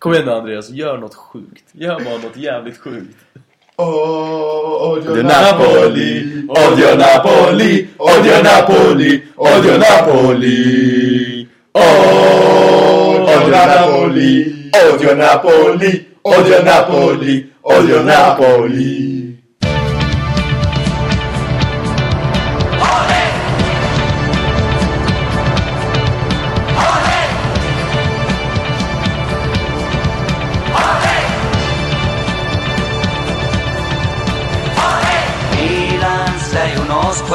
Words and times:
Kom 0.00 0.14
igen 0.14 0.28
Andreas, 0.28 0.70
gör 0.70 0.98
något 0.98 1.14
sjukt. 1.14 1.64
Gör 1.72 2.00
bara 2.04 2.18
något 2.18 2.36
jävligt 2.36 2.78
sjukt. 2.78 3.16
Oh, 3.76 4.92
odio 4.92 5.22
Napoli, 5.22 6.42
Odio 6.48 6.96
Napoli, 6.96 7.88
odio 7.98 8.42
Napoli, 8.42 9.22
odio 9.36 9.78
Napoli. 9.78 11.48
Oh, 11.72 11.80
Odio 13.22 13.50
Napoli, 13.50 14.54
odio 14.92 15.14
Napoli, 15.14 16.04
odio 16.22 16.62
Napoli, 16.64 17.46
odio 17.62 18.02
Napoli. 18.02 19.19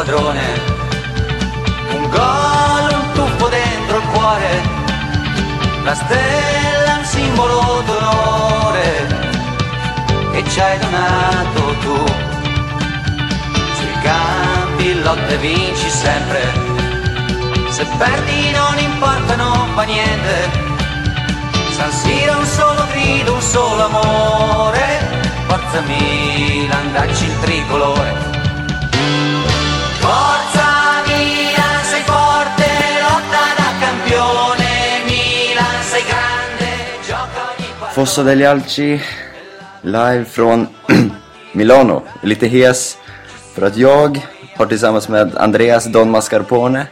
Uno 0.05 0.15
squadrone, 0.15 0.61
un 1.93 2.09
gol, 2.09 2.93
un 2.93 3.11
tuffo 3.13 3.47
dentro 3.47 3.97
il 3.97 4.03
cuore, 4.13 4.61
la 5.83 5.95
stella, 5.95 6.97
un 6.99 7.05
simbolo 7.05 7.83
d'onore 7.85 9.07
che 10.31 10.49
ci 10.49 10.59
hai 10.59 10.77
donato 10.77 11.75
tu. 11.81 12.05
Sui 13.73 13.99
campi 14.03 15.01
lotta 15.01 15.27
e 15.27 15.37
vinci 15.37 15.89
sempre, 15.89 16.53
se 17.69 17.85
perdi 17.97 18.51
non 18.51 18.77
importa, 18.77 19.35
non 19.35 19.69
fa 19.73 19.83
niente. 19.83 20.63
San 21.71 21.91
Siro 21.91 22.37
un 22.37 22.45
solo 22.45 22.85
grido, 22.91 23.33
un 23.33 23.41
solo 23.41 23.85
amore. 23.85 25.33
Forza 25.47 25.81
Milan, 25.81 26.93
dacci 26.93 27.25
il 27.25 27.39
tricolore. 27.39 28.34
Fossa 37.95 38.23
degli 38.23 38.43
Alci, 38.43 39.01
live 39.81 40.25
från 40.25 40.67
Milano. 41.51 42.03
Lite 42.23 42.47
hes 42.47 42.97
för 43.53 43.61
att 43.61 43.77
jag 43.77 44.27
har 44.55 44.65
tillsammans 44.65 45.09
med 45.09 45.37
Andreas 45.37 45.85
Don 45.85 46.11
Mascarpone 46.11 46.87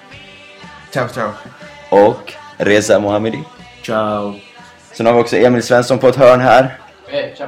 Ciao, 0.91 1.07
ciao. 1.07 1.29
och 1.89 2.33
Reza 2.57 2.99
Mohammedi. 2.99 3.43
Ciao. 3.85 4.35
Sen 4.93 5.05
har 5.05 5.13
vi 5.13 5.19
också 5.21 5.37
Emil 5.37 5.63
Svensson 5.63 5.99
på 5.99 6.07
ett 6.07 6.15
hörn 6.15 6.39
här. 6.39 6.77
Eh, 7.07 7.35
ciao. 7.37 7.47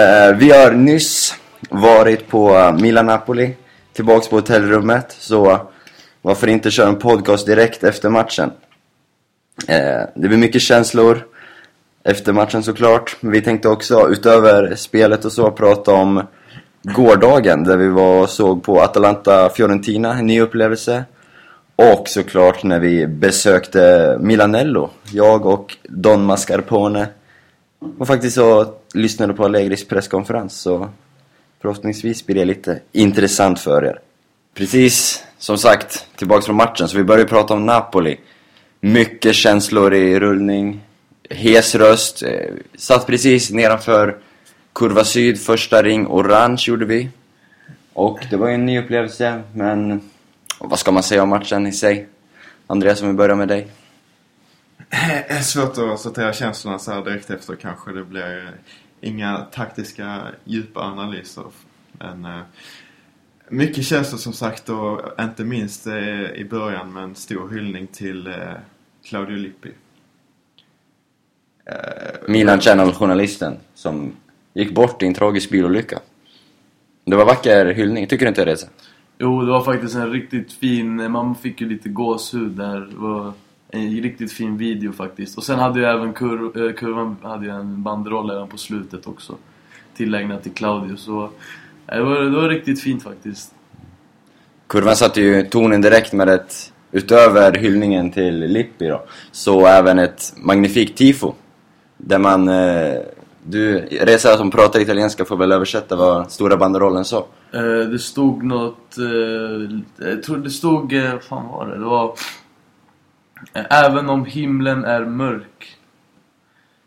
Eh, 0.00 0.36
vi 0.36 0.50
har 0.50 0.72
nyss 0.72 1.34
varit 1.70 2.28
på 2.28 2.56
eh, 2.56 2.72
Milan-Napoli, 2.72 3.56
tillbaks 3.92 4.28
på 4.28 4.36
hotellrummet, 4.36 5.16
så 5.18 5.70
varför 6.22 6.46
inte 6.46 6.70
köra 6.70 6.88
en 6.88 6.98
podcast 6.98 7.46
direkt 7.46 7.84
efter 7.84 8.08
matchen? 8.08 8.52
Eh, 9.68 10.02
det 10.14 10.28
blir 10.28 10.38
mycket 10.38 10.62
känslor 10.62 11.26
efter 12.04 12.32
matchen 12.32 12.62
såklart, 12.62 13.16
men 13.20 13.32
vi 13.32 13.42
tänkte 13.42 13.68
också 13.68 14.08
utöver 14.08 14.74
spelet 14.74 15.24
och 15.24 15.32
så 15.32 15.50
prata 15.50 15.92
om 15.92 16.22
gårdagen 16.82 17.64
där 17.64 17.76
vi 17.76 17.88
var 17.88 18.22
och 18.22 18.30
såg 18.30 18.62
på 18.62 18.80
Atalanta-Fiorentina, 18.80 20.18
en 20.18 20.26
ny 20.26 20.40
upplevelse. 20.40 21.04
Och 21.76 22.08
såklart 22.08 22.62
när 22.62 22.80
vi 22.80 23.06
besökte 23.06 24.16
Milanello, 24.20 24.90
jag 25.12 25.46
och 25.46 25.76
Don 25.82 26.24
Mascarpone 26.24 27.08
och 27.98 28.06
faktiskt 28.06 28.34
så 28.34 28.74
lyssnade 28.94 29.34
på 29.34 29.44
Allegris 29.44 29.88
presskonferens 29.88 30.60
så 30.60 30.88
förhoppningsvis 31.62 32.26
blir 32.26 32.36
det 32.36 32.44
lite 32.44 32.80
intressant 32.92 33.60
för 33.60 33.84
er. 33.84 34.00
Precis 34.54 35.24
som 35.38 35.58
sagt, 35.58 36.06
tillbaks 36.16 36.46
från 36.46 36.56
matchen 36.56 36.88
så 36.88 36.96
vi 36.96 37.04
börjar 37.04 37.24
prata 37.24 37.54
om 37.54 37.66
Napoli. 37.66 38.20
Mycket 38.80 39.34
känslor 39.34 39.94
i 39.94 40.20
rullning, 40.20 40.80
hes 41.30 41.74
röst. 41.74 42.22
Eh, 42.22 42.54
Satt 42.74 43.06
precis 43.06 43.50
nedanför 43.50 44.18
kurva 44.72 45.04
syd, 45.04 45.40
första 45.40 45.82
ring, 45.82 46.06
orange 46.06 46.64
gjorde 46.66 46.84
vi. 46.84 47.10
Och 47.92 48.26
det 48.30 48.36
var 48.36 48.48
ju 48.48 48.54
en 48.54 48.66
ny 48.66 48.78
upplevelse, 48.78 49.42
men 49.52 50.10
vad 50.60 50.78
ska 50.78 50.92
man 50.92 51.02
säga 51.02 51.22
om 51.22 51.28
matchen 51.28 51.66
i 51.66 51.72
sig? 51.72 52.08
Andreas, 52.66 53.02
om 53.02 53.08
vi 53.08 53.14
börjar 53.14 53.36
med 53.36 53.48
dig. 53.48 53.68
Det 55.28 55.30
är 55.30 55.42
svårt 55.42 55.78
att 55.78 56.00
sortera 56.00 56.32
känslorna 56.32 56.78
så 56.78 56.92
här 56.92 57.04
direkt 57.04 57.30
efter 57.30 57.56
kanske. 57.56 57.92
Det 57.92 58.04
blir 58.04 58.54
inga 59.00 59.38
taktiska 59.38 60.22
djupa 60.44 60.80
analyser. 60.80 61.44
Men 61.92 62.24
eh, 62.24 62.40
mycket 63.48 63.84
känslor 63.84 64.18
som 64.18 64.32
sagt 64.32 64.68
och 64.68 65.00
inte 65.20 65.44
minst 65.44 65.86
eh, 65.86 66.30
i 66.30 66.46
början 66.50 66.92
med 66.92 67.02
en 67.02 67.14
stor 67.14 67.50
hyllning 67.50 67.86
till 67.86 68.26
eh, 68.26 68.34
Claudio 69.04 69.36
Lippi. 69.36 69.72
Eh, 71.70 71.76
Milan 72.26 72.60
Channel-journalisten 72.60 73.56
som 73.74 74.12
gick 74.54 74.74
bort 74.74 75.02
i 75.02 75.06
en 75.06 75.14
tragisk 75.14 75.50
bilolycka. 75.50 75.98
Det 77.04 77.16
var 77.16 77.24
vacker 77.24 77.66
hyllning, 77.66 78.06
tycker 78.06 78.24
du 78.24 78.28
inte 78.28 78.44
Reza? 78.44 78.66
Jo, 79.18 79.42
det 79.42 79.52
var 79.52 79.60
faktiskt 79.60 79.94
en 79.94 80.12
riktigt 80.12 80.52
fin... 80.52 81.10
Man 81.12 81.34
fick 81.34 81.60
ju 81.60 81.68
lite 81.68 81.88
gåshud 81.88 82.50
där. 82.50 82.80
Det 82.80 82.96
var 82.96 83.32
en 83.68 84.02
riktigt 84.02 84.32
fin 84.32 84.56
video 84.56 84.92
faktiskt. 84.92 85.38
Och 85.38 85.44
sen 85.44 85.58
hade 85.58 85.80
ju 85.80 85.86
även 85.86 86.12
kur, 86.12 86.66
eh, 86.66 86.72
kurvan 86.72 87.16
hade 87.22 87.46
ju 87.46 87.52
en 87.52 87.82
banderoll 87.82 88.30
även 88.30 88.48
på 88.48 88.58
slutet 88.58 89.06
också. 89.06 89.36
Tillägnad 89.96 90.42
till 90.42 90.52
Claudio. 90.52 90.96
Så 90.96 91.24
eh, 91.86 91.96
det 91.96 92.02
var, 92.02 92.20
det 92.20 92.30
var 92.30 92.48
riktigt 92.48 92.82
fint 92.82 93.02
faktiskt. 93.02 93.54
Kurvan 94.66 94.96
satte 94.96 95.20
ju 95.20 95.42
tonen 95.42 95.80
direkt 95.80 96.12
med 96.12 96.28
ett, 96.28 96.72
utöver 96.92 97.52
hyllningen 97.52 98.10
till 98.10 98.38
Lippi 98.38 98.86
då, 98.86 99.02
så 99.32 99.66
även 99.66 99.98
ett 99.98 100.34
magnifikt 100.36 100.98
tifo. 100.98 101.34
Där 102.02 102.18
man, 102.18 102.48
eh, 102.48 102.98
du, 103.42 103.78
Reza 103.80 104.36
som 104.36 104.50
pratar 104.50 104.80
italienska 104.80 105.24
får 105.24 105.36
väl 105.36 105.52
översätta 105.52 105.96
vad 105.96 106.32
stora 106.32 106.56
banderollen 106.56 107.04
sa. 107.04 107.26
Eh, 107.52 107.62
det 107.62 107.98
stod 107.98 108.42
något... 108.42 108.98
Eh, 108.98 110.06
jag 110.08 110.22
tror 110.22 110.36
det 110.36 110.50
stod... 110.50 110.92
Eh, 110.92 111.18
fan 111.18 111.48
var 111.48 111.66
det? 111.66 111.78
Det 111.78 111.84
var... 111.84 112.14
Eh, 113.54 113.64
även 113.70 114.08
om 114.08 114.24
himlen 114.24 114.84
är 114.84 115.04
mörk 115.04 115.76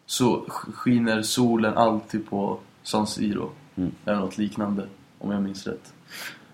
så 0.05 0.45
sk- 0.47 0.73
skiner 0.73 1.21
solen 1.21 1.77
alltid 1.77 2.29
på 2.29 2.59
San 2.83 3.07
Siro. 3.07 3.51
Mm. 3.75 3.91
Eller 4.05 4.19
något 4.19 4.37
liknande, 4.37 4.83
om 5.19 5.31
jag 5.31 5.41
minns 5.41 5.67
rätt. 5.67 5.93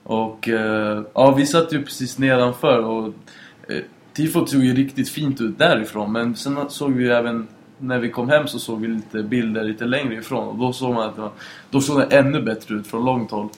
Och 0.03 0.49
eh, 0.49 1.03
ja, 1.13 1.31
vi 1.31 1.45
satt 1.45 1.73
ju 1.73 1.83
precis 1.83 2.17
nedanför 2.17 2.79
och 2.79 3.13
eh, 3.67 3.83
tifot 4.13 4.49
såg 4.49 4.63
ju 4.63 4.75
riktigt 4.75 5.09
fint 5.09 5.41
ut 5.41 5.57
därifrån. 5.57 6.11
Men 6.11 6.35
sen 6.35 6.57
såg 6.69 6.93
vi 6.93 7.03
ju 7.03 7.11
även, 7.11 7.47
när 7.79 7.99
vi 7.99 8.09
kom 8.09 8.29
hem 8.29 8.47
så 8.47 8.59
såg 8.59 8.81
vi 8.81 8.87
lite 8.87 9.23
bilder 9.23 9.63
lite 9.63 9.85
längre 9.85 10.15
ifrån. 10.15 10.47
Och 10.47 10.57
då 10.57 10.73
såg 10.73 10.93
man 10.93 11.09
att 11.09 11.15
det 11.15 11.21
var, 11.21 11.31
då 11.69 11.81
såg 11.81 11.99
det 11.99 12.17
ännu 12.17 12.41
bättre 12.41 12.75
ut 12.75 12.87
från 12.87 13.05
långt 13.05 13.31
håll. 13.31 13.49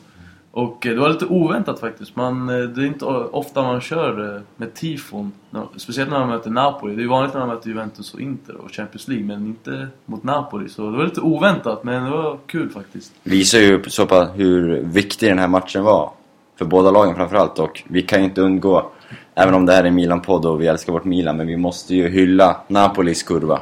Och 0.51 0.85
eh, 0.85 0.93
det 0.93 0.99
var 0.99 1.09
lite 1.09 1.25
oväntat 1.25 1.79
faktiskt. 1.79 2.15
Man, 2.15 2.49
eh, 2.49 2.55
det 2.55 2.81
är 2.81 2.85
inte 2.85 3.05
ofta 3.05 3.61
man 3.61 3.81
kör 3.81 4.35
eh, 4.35 4.41
med 4.55 4.73
tifon. 4.73 5.31
Speciellt 5.75 6.11
när 6.11 6.19
man 6.19 6.29
möter 6.29 6.49
Napoli. 6.49 6.95
Det 6.95 7.03
är 7.03 7.07
vanligt 7.07 7.33
när 7.33 7.39
man 7.39 7.49
möter 7.49 7.69
Juventus 7.69 8.13
och 8.13 8.21
Inter 8.21 8.55
och 8.55 8.71
Champions 8.71 9.07
League. 9.07 9.25
Men 9.25 9.45
inte 9.45 9.87
mot 10.05 10.23
Napoli. 10.23 10.69
Så 10.69 10.91
det 10.91 10.97
var 10.97 11.03
lite 11.03 11.21
oväntat 11.21 11.83
men 11.83 12.03
det 12.03 12.09
var 12.09 12.37
kul 12.45 12.69
faktiskt. 12.69 13.13
Visar 13.23 13.59
ju 13.59 13.83
så 13.87 14.05
pass 14.05 14.29
hur 14.35 14.81
viktig 14.83 15.29
den 15.29 15.39
här 15.39 15.47
matchen 15.47 15.83
var. 15.83 16.11
För 16.55 16.65
båda 16.65 16.91
lagen 16.91 17.15
framförallt 17.15 17.59
och 17.59 17.83
vi 17.87 18.01
kan 18.01 18.19
ju 18.19 18.25
inte 18.25 18.41
undgå, 18.41 18.91
även 19.35 19.53
om 19.53 19.65
det 19.65 19.73
här 19.73 19.83
är 19.83 19.91
Milan-podd 19.91 20.45
och 20.45 20.61
vi 20.61 20.67
älskar 20.67 20.93
vårt 20.93 21.05
Milan, 21.05 21.37
men 21.37 21.47
vi 21.47 21.57
måste 21.57 21.95
ju 21.95 22.09
hylla 22.09 22.61
Napolis 22.67 23.23
kurva. 23.23 23.59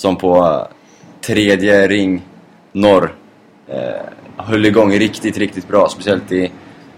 Som 0.00 0.16
på 0.16 0.66
tredje 1.20 1.88
ring 1.88 2.22
norr 2.72 3.14
eh, 3.68 4.02
höll 4.36 4.66
igång 4.66 4.92
riktigt, 4.92 5.38
riktigt 5.38 5.68
bra. 5.68 5.88
Speciellt 5.88 6.32
i 6.32 6.52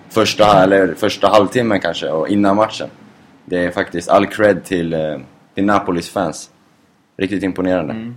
första, 0.09 0.63
eller 0.63 0.95
första 0.95 1.29
halvtimmen 1.29 1.81
kanske 1.81 2.09
och 2.09 2.29
innan 2.29 2.57
matchen. 2.57 2.89
Det 3.45 3.59
är 3.59 3.71
faktiskt 3.71 4.09
all 4.09 4.27
cred 4.27 4.65
till, 4.65 4.93
eh, 4.93 5.19
till 5.55 5.65
Napolis 5.65 6.11
fans. 6.11 6.51
Riktigt 7.17 7.43
imponerande. 7.43 7.93
Mm. 7.93 8.17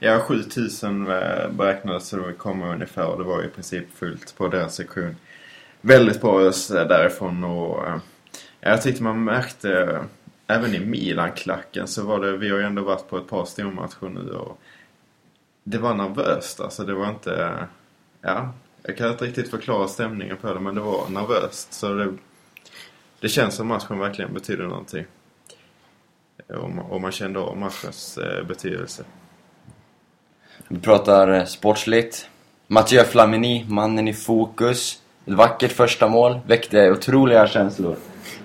Ja, 0.00 0.20
7000 0.20 1.06
eh, 1.06 1.50
beräknades 1.50 2.10
det 2.10 2.32
komma 2.38 2.72
ungefär 2.72 3.06
och 3.06 3.18
det 3.18 3.24
var 3.24 3.44
i 3.44 3.48
princip 3.48 3.98
fullt 3.98 4.36
på 4.36 4.48
deras 4.48 4.74
sektion. 4.74 5.16
Väldigt 5.80 6.20
bra 6.20 6.40
ös 6.40 6.68
därifrån 6.68 7.44
och 7.44 7.86
eh, 7.86 7.96
jag 8.60 8.82
tyckte 8.82 9.02
man 9.02 9.24
märkte 9.24 10.00
även 10.46 10.74
i 10.74 10.80
Milan-klacken 10.80 11.88
så 11.88 12.06
var 12.06 12.20
det, 12.20 12.36
vi 12.36 12.50
har 12.50 12.58
ju 12.58 12.64
ändå 12.64 12.82
varit 12.82 13.08
på 13.08 13.18
ett 13.18 13.28
par 13.28 13.44
stormatcher 13.44 14.08
nu 14.08 14.30
och 14.30 14.58
det 15.64 15.78
var 15.78 15.94
nervöst 15.94 16.60
alltså. 16.60 16.84
Det 16.84 16.94
var 16.94 17.08
inte, 17.08 17.66
ja, 18.20 18.52
jag 18.82 18.96
kan 18.96 19.10
inte 19.10 19.24
riktigt 19.24 19.50
förklara 19.50 19.88
stämningen 19.88 20.36
på 20.36 20.54
det 20.54 20.60
men 20.60 20.74
det 20.74 20.80
var 20.80 21.08
nervöst. 21.08 21.72
Så 21.72 21.94
det, 21.94 22.12
det 23.20 23.28
känns 23.28 23.54
som 23.54 23.66
matchen 23.66 23.98
verkligen 23.98 24.34
betyder 24.34 24.64
någonting. 24.64 25.04
Och 26.48 26.70
man, 26.70 26.84
och 26.84 27.00
man 27.00 27.12
kände 27.12 27.40
av 27.40 27.56
matchens 27.56 28.18
eh, 28.18 28.46
betydelse. 28.46 29.04
Vi 30.68 30.78
pratar 30.78 31.28
eh, 31.28 31.44
sportsligt. 31.44 32.28
Mathieu 32.66 33.04
Flamini, 33.04 33.66
mannen 33.68 34.08
i 34.08 34.14
fokus. 34.14 35.02
Ett 35.26 35.32
vackert 35.32 35.72
första 35.72 36.08
mål, 36.08 36.40
väckte 36.46 36.90
otroliga 36.90 37.46
känslor. 37.46 37.96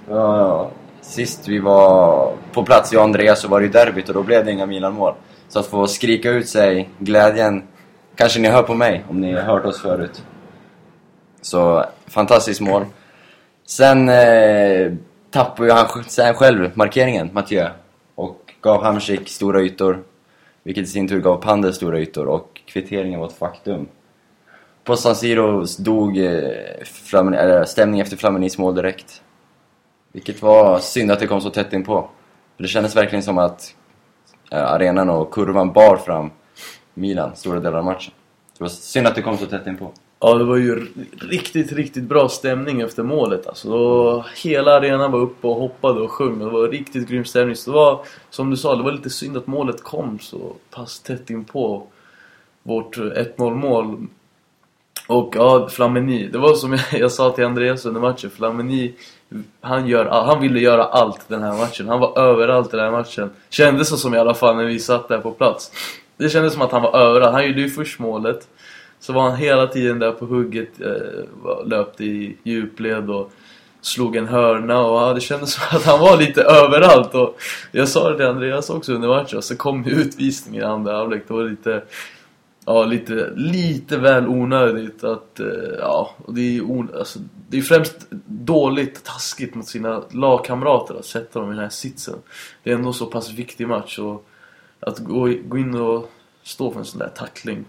Ja, 0.10 0.72
sist 1.02 1.48
vi 1.48 1.60
var 1.60 2.34
på 2.54 2.64
plats, 2.64 2.94
jag 2.94 3.00
och 3.00 3.06
Andreas, 3.06 3.42
så 3.42 3.48
var 3.48 3.60
det 3.60 3.66
ju 3.66 3.72
derbyt 3.72 4.10
och 4.10 4.16
då 4.16 4.24
blev 4.24 4.46
det 4.46 4.52
inga 4.52 4.66
Milan-mål. 4.66 5.14
Så 5.50 5.60
att 5.60 5.66
få 5.66 5.88
skrika 5.88 6.30
ut 6.30 6.50
sig 6.50 6.90
glädjen, 7.00 7.64
kanske 8.16 8.40
ni 8.40 8.48
hör 8.48 8.64
på 8.64 8.74
mig 8.74 9.04
om 9.10 9.22
ni 9.22 9.34
har 9.34 9.42
hört 9.42 9.66
oss 9.66 9.82
förut. 9.82 10.24
Så, 11.42 11.86
fantastiskt 12.08 12.62
mål. 12.62 12.86
Sen 13.66 14.10
eh, 14.10 14.94
tappade 15.32 15.70
ju 15.70 15.74
han 15.74 16.04
sen 16.04 16.34
själv 16.34 16.72
markeringen, 16.74 17.30
Mathieu. 17.34 17.70
Och 18.16 18.54
gav 18.62 18.84
Hamsik 18.84 19.30
stora 19.30 19.62
ytor. 19.62 20.04
Vilket 20.64 20.84
i 20.84 20.88
sin 20.88 21.08
tur 21.08 21.22
gav 21.22 21.42
Pander 21.42 21.72
stora 21.72 22.00
ytor 22.00 22.28
och 22.28 22.62
kvitteringen 22.66 23.20
var 23.20 23.28
ett 23.28 23.38
faktum. 23.38 23.88
På 24.84 24.96
San 24.96 25.16
Siro 25.16 25.66
dog 25.80 26.18
eh, 26.18 26.42
Flamen, 26.84 27.34
eller, 27.34 27.66
stämning 27.66 28.00
efter 28.00 28.18
Flaminis 28.18 28.58
mål 28.58 28.76
direkt. 28.76 29.22
Vilket 30.12 30.42
var 30.42 30.80
synd 30.80 31.12
att 31.12 31.20
det 31.20 31.28
kom 31.28 31.42
så 31.42 31.50
tätt 31.50 31.74
inpå. 31.74 32.10
För 32.56 32.64
det 32.64 32.70
kändes 32.70 32.96
verkligen 32.96 33.24
som 33.24 33.38
att 33.38 33.76
eh, 34.52 34.72
arenan 34.72 35.10
och 35.10 35.34
kurvan 35.34 35.74
bar 35.74 35.98
fram 35.98 36.30
Milan 36.94 37.36
stora 37.36 37.60
delar 37.60 37.78
av 37.78 37.86
matchen. 37.86 38.14
Det 38.58 38.64
var 38.64 38.70
synd 38.70 39.08
att 39.08 39.16
det 39.16 39.22
kom 39.22 39.38
så 39.38 39.46
tätt 39.46 39.68
inpå. 39.68 39.92
Ja, 40.22 40.34
det 40.34 40.44
var 40.44 40.58
ju 40.58 40.88
riktigt, 41.20 41.72
riktigt 41.72 42.04
bra 42.04 42.30
stämning 42.30 42.82
efter 42.82 43.04
målet. 43.04 43.48
Alltså, 43.48 43.70
då, 43.70 44.26
hela 44.44 44.76
arenan 44.76 45.12
var 45.12 45.20
uppe 45.20 45.48
och 45.48 45.56
hoppade 45.56 46.02
och 46.02 46.12
sjöng. 46.12 46.40
Det 46.40 46.46
var 46.46 46.68
riktigt 46.68 47.08
grym 47.08 47.26
stämning. 47.26 47.56
Så 47.56 47.72
det 47.72 47.76
var, 47.76 48.06
som 48.30 48.50
du 48.50 48.58
sa, 48.58 48.76
det 48.76 48.84
var 48.84 48.92
lite 48.92 49.10
synd 49.10 49.38
att 49.38 49.48
målet 49.48 49.84
kom 49.84 50.20
så 50.20 50.56
pass 50.70 51.00
tätt 51.00 51.30
in 51.30 51.46
på 51.46 51.88
vårt 52.64 52.98
1-0 52.98 53.56
mål. 53.56 54.08
Och 55.10 55.36
ja, 55.38 55.70
Flamini. 55.70 56.28
Det 56.28 56.38
var 56.38 56.54
som 56.54 56.74
jag, 56.74 56.82
jag 57.00 57.12
sa 57.12 57.32
till 57.32 57.46
Andreas 57.46 57.86
under 57.86 58.02
matchen. 58.02 58.30
Flamini, 58.30 58.94
han, 59.62 59.88
gör, 59.88 60.06
han 60.06 60.42
ville 60.42 60.60
göra 60.60 60.84
allt 60.84 61.22
den 61.28 61.44
här 61.44 61.58
matchen. 61.58 61.88
Han 61.88 62.00
var 62.00 62.20
överallt 62.20 62.74
i 62.74 62.78
den 62.78 62.86
här 62.86 62.92
matchen. 62.92 63.30
Kändes 63.50 63.90
så 63.90 63.98
som 63.98 64.16
i 64.16 64.18
alla 64.18 64.34
fall 64.34 64.56
när 64.56 64.66
vi 64.66 64.80
satt 64.80 65.08
där 65.08 65.20
på 65.20 65.32
plats. 65.32 65.72
Det 66.18 66.30
kändes 66.30 66.54
som 66.54 66.62
att 66.62 66.72
han 66.72 66.82
var 66.82 67.00
överallt. 67.00 67.34
Han 67.34 67.48
gjorde 67.48 67.62
ju 67.62 67.70
först 67.70 68.00
målet. 68.00 68.48
Så 69.00 69.14
var 69.14 69.22
han 69.22 69.36
hela 69.36 69.68
tiden 69.68 70.00
där 70.00 70.12
på 70.12 70.26
hugget, 70.26 70.82
eh, 70.82 71.66
löpte 71.66 72.04
i 72.04 72.38
djupled 72.44 73.10
och 73.10 73.32
slog 73.82 74.16
en 74.16 74.28
hörna 74.28 74.80
och 74.80 75.02
ja, 75.02 75.14
det 75.14 75.22
kändes 75.22 75.54
som 75.54 75.78
att 75.78 75.86
han 75.86 76.00
var 76.00 76.18
lite 76.18 76.44
överallt. 76.44 77.16
Och 77.16 77.38
jag 77.72 77.88
sa 77.88 78.10
det 78.10 78.18
till 78.18 78.26
Andreas 78.26 78.70
också 78.70 78.94
under 78.94 79.08
matchen, 79.08 79.42
så 79.42 79.56
kom 79.56 79.86
utvisningen 79.86 80.62
i 80.62 80.66
andra 80.66 80.98
halvlek. 80.98 81.24
Det 81.28 81.34
var 81.34 81.44
lite, 81.44 81.84
ja, 82.70 82.86
lite, 82.86 83.34
lite 83.36 83.98
väl 83.98 84.28
onödigt 84.28 85.04
att, 85.04 85.40
eh, 85.40 85.48
ja, 85.80 86.12
och 86.26 86.34
det 86.34 86.58
är, 86.58 86.72
on, 86.72 86.90
alltså, 86.98 87.20
det 87.50 87.58
är 87.58 87.62
främst 87.62 88.08
dåligt, 88.26 89.04
taskigt 89.04 89.56
mot 89.56 89.68
sina 89.68 90.04
lagkamrater 90.12 90.96
att 90.96 91.06
sätta 91.06 91.40
dem 91.40 91.52
i 91.52 91.54
den 91.54 91.64
här 91.64 91.70
sitsen. 91.70 92.16
Det 92.64 92.72
är 92.72 92.76
ändå 92.76 92.94
så 92.94 93.06
pass 93.06 93.32
viktig 93.32 93.68
match 93.68 94.00
och 94.00 94.26
att 94.80 95.00
gå, 95.00 95.34
gå 95.46 95.58
in 95.58 95.76
och 95.76 96.12
stå 96.44 96.72
för 96.72 96.80
en 96.80 96.86
sån 96.86 97.00
där 97.00 97.10
tackling 97.10 97.66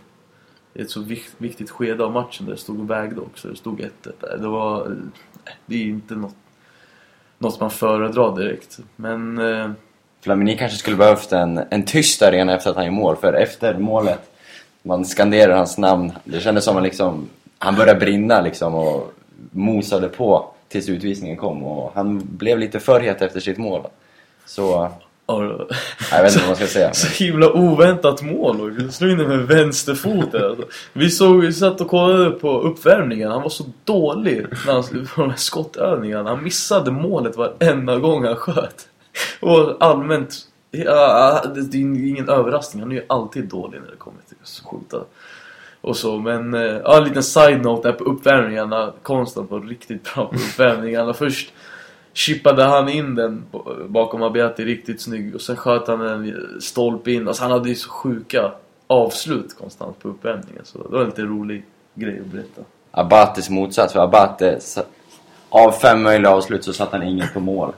i 0.75 0.83
ett 0.83 0.91
så 0.91 1.05
viktigt 1.39 1.71
skede 1.71 2.05
av 2.05 2.13
matchen 2.13 2.47
där 2.47 2.53
det 2.53 2.61
stod 2.61 2.81
och 2.81 2.91
vägde 2.91 3.21
också. 3.21 3.49
Det 3.49 3.57
stod 3.57 3.81
1-1 3.81 3.91
Det 4.41 4.49
var... 4.49 4.87
Eh, 4.87 4.93
det 5.67 5.75
är 5.75 5.85
inte 5.85 6.15
något, 6.15 6.37
något 7.39 7.61
man 7.61 7.71
föredrar 7.71 8.37
direkt. 8.37 8.79
Men... 8.97 9.39
Eh, 9.39 9.71
Flamini 10.23 10.57
kanske 10.57 10.79
skulle 10.79 10.97
behövt 10.97 11.33
en, 11.33 11.61
en 11.71 11.85
tyst 11.85 12.23
arena 12.23 12.55
efter 12.55 12.71
att 12.71 12.77
han 12.77 12.85
gör 12.85 12.93
mål. 12.93 13.17
För 13.17 13.33
efter 13.33 13.79
målet, 13.79 14.30
man 14.83 15.05
skanderar 15.05 15.57
hans 15.57 15.79
namn. 15.79 16.13
Det 16.25 16.41
kändes 16.41 16.65
som 16.65 16.77
att 16.77 16.83
liksom, 16.83 17.29
han 17.59 17.75
började 17.75 18.01
brinna 18.01 18.41
liksom 18.41 18.75
och 18.75 19.13
mosade 19.51 20.09
på 20.09 20.51
tills 20.69 20.89
utvisningen 20.89 21.37
kom. 21.37 21.65
Och 21.65 21.93
han 21.95 22.23
blev 22.37 22.59
lite 22.59 22.81
för 22.81 23.01
het 23.01 23.23
efter 23.23 23.41
sitt 23.41 23.59
mål. 23.59 23.87
Så 24.47 24.91
jag 26.11 26.23
vet 26.23 26.33
inte 26.33 26.39
vad 26.39 26.49
man 26.49 26.57
ska 26.57 26.67
säga. 26.67 26.93
Så 26.95 27.25
himla 27.25 27.53
oväntat 27.53 28.23
mål 28.23 28.61
och 28.61 28.95
slog 28.95 29.11
in 29.11 29.19
den 29.19 29.29
med 29.29 29.47
vänsterfoten. 29.47 30.45
Alltså. 30.45 30.65
Vi 30.93 31.11
såg, 31.11 31.41
vi 31.41 31.53
satt 31.53 31.81
och 31.81 31.89
kollade 31.89 32.31
på 32.31 32.61
uppvärmningen. 32.61 33.31
Han 33.31 33.43
var 33.43 33.49
så 33.49 33.65
dålig 33.85 34.47
när 34.67 34.73
han, 34.73 34.83
på 34.83 35.21
de 35.21 35.31
här 35.31 35.37
skottövningarna. 35.37 36.31
Han 36.31 36.45
missade 36.45 36.91
målet 36.91 37.37
varenda 37.37 37.99
gång 37.99 38.25
han 38.25 38.37
sköt. 38.37 38.89
Och 39.41 39.77
allmänt, 39.85 40.35
ja, 40.71 41.45
det 41.55 41.79
är 41.79 42.09
ingen 42.09 42.29
överraskning. 42.29 42.83
Han 42.83 42.93
är 42.93 42.97
ju 42.97 43.05
alltid 43.07 43.45
dålig 43.45 43.81
när 43.81 43.91
det 43.91 43.97
kommer 43.97 44.21
så 44.43 44.65
sjukt 44.65 44.91
skjuta. 44.91 45.05
Och 45.81 45.97
så, 45.97 46.19
men 46.19 46.55
eh, 46.55 46.61
ja, 46.61 46.97
en 46.97 47.05
liten 47.05 47.23
side-note 47.23 47.89
där 47.89 47.93
på 47.93 48.05
uppvärmningarna. 48.05 48.93
Konstant 49.03 49.51
var 49.51 49.61
riktigt 49.61 50.15
bra 50.15 50.27
på 50.27 50.35
uppvärmningarna. 50.35 51.15
Först 51.15 51.53
chippade 52.13 52.65
han 52.65 52.89
in 52.89 53.15
den 53.15 53.45
bakom 53.89 54.23
Abiati 54.23 54.65
riktigt 54.65 55.01
snygg 55.01 55.35
och 55.35 55.41
sen 55.41 55.57
sköt 55.57 55.89
han 55.89 56.01
en 56.01 56.61
stolpe 56.61 57.13
in. 57.13 57.29
Alltså 57.29 57.43
han 57.43 57.53
hade 57.53 57.69
ju 57.69 57.75
så 57.75 57.91
sjuka 57.91 58.53
avslut 58.87 59.59
konstant 59.59 59.99
på 59.99 60.09
uppvärmningen 60.09 60.65
så 60.65 60.79
det 60.79 60.89
var 60.89 61.01
en 61.01 61.07
lite 61.07 61.23
rolig 61.23 61.65
grej 61.95 62.21
att 62.21 62.27
berätta. 62.27 62.63
Abates 62.91 63.51
motsats, 63.51 63.93
för 63.93 64.01
Abate 64.01 64.51
eh, 64.51 64.83
av 65.49 65.73
fem 65.73 66.03
möjliga 66.03 66.31
avslut 66.31 66.65
så 66.65 66.73
satte 66.73 66.97
han 66.97 67.07
inget 67.07 67.35
på 67.35 67.41
mål. 67.41 67.73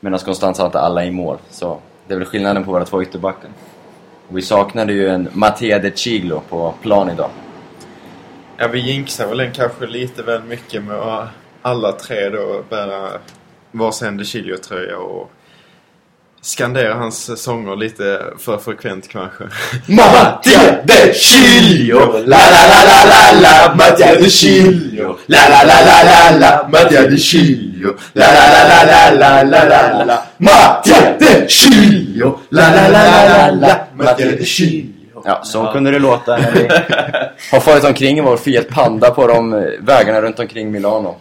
Medan 0.00 0.18
konstant 0.18 0.56
satte 0.56 0.80
alla 0.80 1.04
i 1.04 1.10
mål. 1.10 1.38
Så 1.50 1.78
det 2.06 2.14
är 2.14 2.18
väl 2.18 2.26
skillnaden 2.26 2.64
på 2.64 2.72
våra 2.72 2.84
två 2.84 3.02
ytterbackar. 3.02 3.50
Vi 4.34 4.42
saknade 4.42 4.92
ju 4.92 5.08
en 5.08 5.28
Mattia 5.32 5.78
de 5.78 5.90
Chiglo 5.90 6.42
på 6.48 6.74
plan 6.82 7.10
idag. 7.10 7.30
Ja, 8.56 8.68
vi 8.68 8.78
jinxar 8.78 9.26
väl 9.26 9.40
en 9.40 9.52
kanske 9.52 9.86
lite 9.86 10.22
väl 10.22 10.42
mycket 10.42 10.84
med 10.84 10.96
att 10.96 11.28
alla 11.62 11.92
tre 11.92 12.28
då 12.28 12.64
bära 12.70 13.08
varsin 13.72 14.16
DeCilio-tröja 14.18 14.96
och 14.96 15.30
skandera 16.40 16.94
hans 16.94 17.42
sånger 17.42 17.76
lite 17.76 18.22
för 18.38 18.58
frekvent 18.58 19.08
kanske. 19.08 19.44
Mattia 19.86 20.82
DeCilio! 20.84 21.98
La 22.26 22.50
la 22.50 22.66
la 22.66 22.84
la 22.84 23.04
la 23.04 23.40
la 23.40 23.74
Mattia 23.74 24.14
DeCilio! 24.14 25.18
La 25.26 25.48
la 25.48 25.62
la 25.64 25.80
la 25.84 26.02
la 26.02 26.38
la 26.38 26.68
Mattia 26.72 27.02
DeCilio! 27.02 27.94
La 28.12 28.26
la 28.26 28.46
la 28.52 28.84
la 28.84 29.10
la 29.10 29.42
la 29.42 29.42
la 29.42 29.64
la 29.64 30.04
la 30.04 30.22
Mattia 30.38 31.01
DeCilio! 31.22 32.38
La 32.48 32.70
la 32.74 32.88
la 32.88 33.04
la 33.04 33.26
la 33.26 33.50
la 33.50 33.86
Mattia 33.94 34.26
DeCilio! 34.26 35.22
Ja, 35.24 35.44
så 35.44 35.66
kunde 35.72 35.90
det 35.90 35.98
låta 35.98 36.36
när 36.36 36.52
vi 36.52 36.68
har 37.50 37.60
farit 37.60 37.84
omkring 37.84 38.18
i 38.18 38.20
vår 38.20 38.36
Fiat 38.36 38.68
Panda 38.68 39.10
på 39.10 39.26
de 39.26 39.50
vägarna 39.80 40.22
runt 40.22 40.38
omkring 40.38 40.70
Milano. 40.70 41.16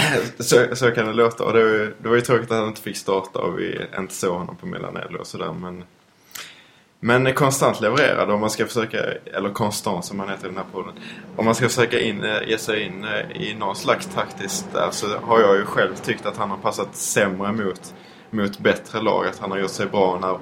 så, 0.38 0.76
så 0.76 0.90
kan 0.90 1.06
det 1.06 1.12
låta. 1.12 1.44
Och 1.44 1.52
det 1.52 1.62
var, 1.62 1.70
ju, 1.70 1.94
det 1.98 2.08
var 2.08 2.16
ju 2.16 2.20
tråkigt 2.20 2.50
att 2.50 2.56
han 2.56 2.68
inte 2.68 2.80
fick 2.80 2.96
starta 2.96 3.38
och 3.38 3.58
vi 3.58 3.80
inte 3.98 4.14
såg 4.14 4.38
honom 4.38 4.56
på 4.56 4.66
Milanello 4.66 5.18
och 5.18 5.26
sådär. 5.26 5.52
Men, 5.52 5.84
men 7.04 7.34
konstant 7.34 7.80
levererad 7.80 8.30
om 8.30 8.40
man 8.40 8.50
ska 8.50 8.66
försöka, 8.66 8.98
eller 9.24 9.50
konstant 9.50 10.04
som 10.04 10.20
han 10.20 10.28
heter 10.28 10.44
i 10.44 10.48
den 10.48 10.56
här 10.56 10.64
podden. 10.72 10.94
Om 11.36 11.44
man 11.44 11.54
ska 11.54 11.68
försöka 11.68 12.00
in, 12.00 12.24
eh, 12.24 12.48
ge 12.48 12.58
sig 12.58 12.82
in 12.82 13.04
eh, 13.04 13.42
i 13.42 13.54
någon 13.54 13.76
slags 13.76 14.06
taktiskt 14.06 14.72
där 14.72 14.90
så 14.90 15.06
har 15.22 15.40
jag 15.40 15.56
ju 15.56 15.64
själv 15.64 15.94
tyckt 15.94 16.26
att 16.26 16.36
han 16.36 16.50
har 16.50 16.56
passat 16.56 16.96
sämre 16.96 17.52
mot, 17.52 17.94
mot 18.30 18.58
bättre 18.58 19.00
lag. 19.00 19.26
Att 19.26 19.38
han 19.38 19.50
har 19.50 19.58
gjort 19.58 19.70
sig 19.70 19.86
bra 19.86 20.18
när 20.20 20.38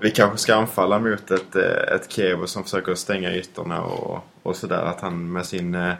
vi 0.00 0.10
kanske 0.10 0.38
ska 0.38 0.54
anfalla 0.54 0.98
mot 0.98 1.30
ett, 1.30 1.56
eh, 1.56 1.94
ett 1.94 2.12
Kiev 2.12 2.46
som 2.46 2.64
försöker 2.64 2.94
stänga 2.94 3.34
ytorna 3.34 3.82
och, 3.82 4.24
och 4.42 4.56
sådär. 4.56 4.82
Att 4.82 5.00
han 5.00 5.32
med 5.32 5.46
sin 5.46 5.94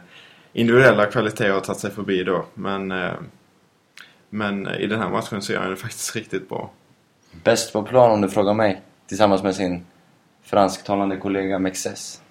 individuella 0.52 1.07
kvalitet 1.07 1.49
har 1.49 1.61
tagit 1.61 1.81
sig 1.81 1.90
förbi 1.90 2.25
då. 2.25 2.45
Men, 2.54 2.95
men 4.31 4.69
i 4.69 4.87
den 4.87 5.00
här 5.00 5.09
matchen 5.09 5.42
så 5.42 5.52
gör 5.52 5.61
han 5.61 5.71
det 5.71 5.76
faktiskt 5.76 6.16
riktigt 6.16 6.49
bra. 6.49 6.71
Bäst 7.45 7.73
på 7.73 7.83
plan 7.83 8.11
om 8.11 8.21
du 8.21 8.28
frågar 8.28 8.54
mig. 8.54 8.83
Tillsammans 9.07 9.42
med 9.42 9.54
sin 9.54 9.85
fransktalande 10.42 11.16
kollega 11.16 11.58
Mexes. 11.58 12.22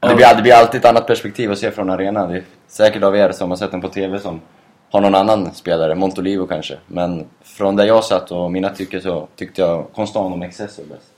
Det 0.00 0.14
blir, 0.14 0.36
det 0.36 0.42
blir 0.42 0.52
alltid 0.52 0.80
ett 0.80 0.84
annat 0.84 1.06
perspektiv 1.06 1.52
att 1.52 1.58
se 1.58 1.70
från 1.70 1.90
arenan. 1.90 2.28
Det 2.28 2.36
är 2.36 2.44
säkert 2.66 3.02
av 3.02 3.16
er 3.16 3.32
som 3.32 3.50
har 3.50 3.56
sett 3.56 3.70
den 3.70 3.80
på 3.80 3.88
TV 3.88 4.18
som 4.18 4.40
har 4.90 5.00
någon 5.00 5.14
annan 5.14 5.54
spelare, 5.54 5.94
Montolivo 5.94 6.46
kanske. 6.46 6.78
Men 6.86 7.26
från 7.42 7.76
där 7.76 7.84
jag 7.84 8.04
satt 8.04 8.30
och 8.30 8.52
mina 8.52 8.68
tycker 8.68 9.00
så 9.00 9.28
tyckte 9.36 9.60
jag 9.60 9.86
Constant 9.94 10.32
och 10.32 10.38
Mexes 10.38 10.78
var 10.78 10.84
bäst. 10.84 11.12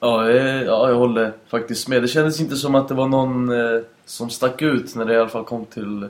Ja, 0.00 0.30
jag, 0.30 0.64
ja, 0.64 0.88
jag 0.88 0.96
håller 0.96 1.32
faktiskt 1.48 1.88
med. 1.88 2.02
Det 2.02 2.08
kändes 2.08 2.40
inte 2.40 2.56
som 2.56 2.74
att 2.74 2.88
det 2.88 2.94
var 2.94 3.08
någon 3.08 3.48
eh, 3.48 3.80
som 4.04 4.30
stack 4.30 4.62
ut 4.62 4.94
när 4.94 5.04
det 5.04 5.14
i 5.14 5.18
alla 5.18 5.28
fall 5.28 5.44
kom 5.44 5.64
till 5.64 6.08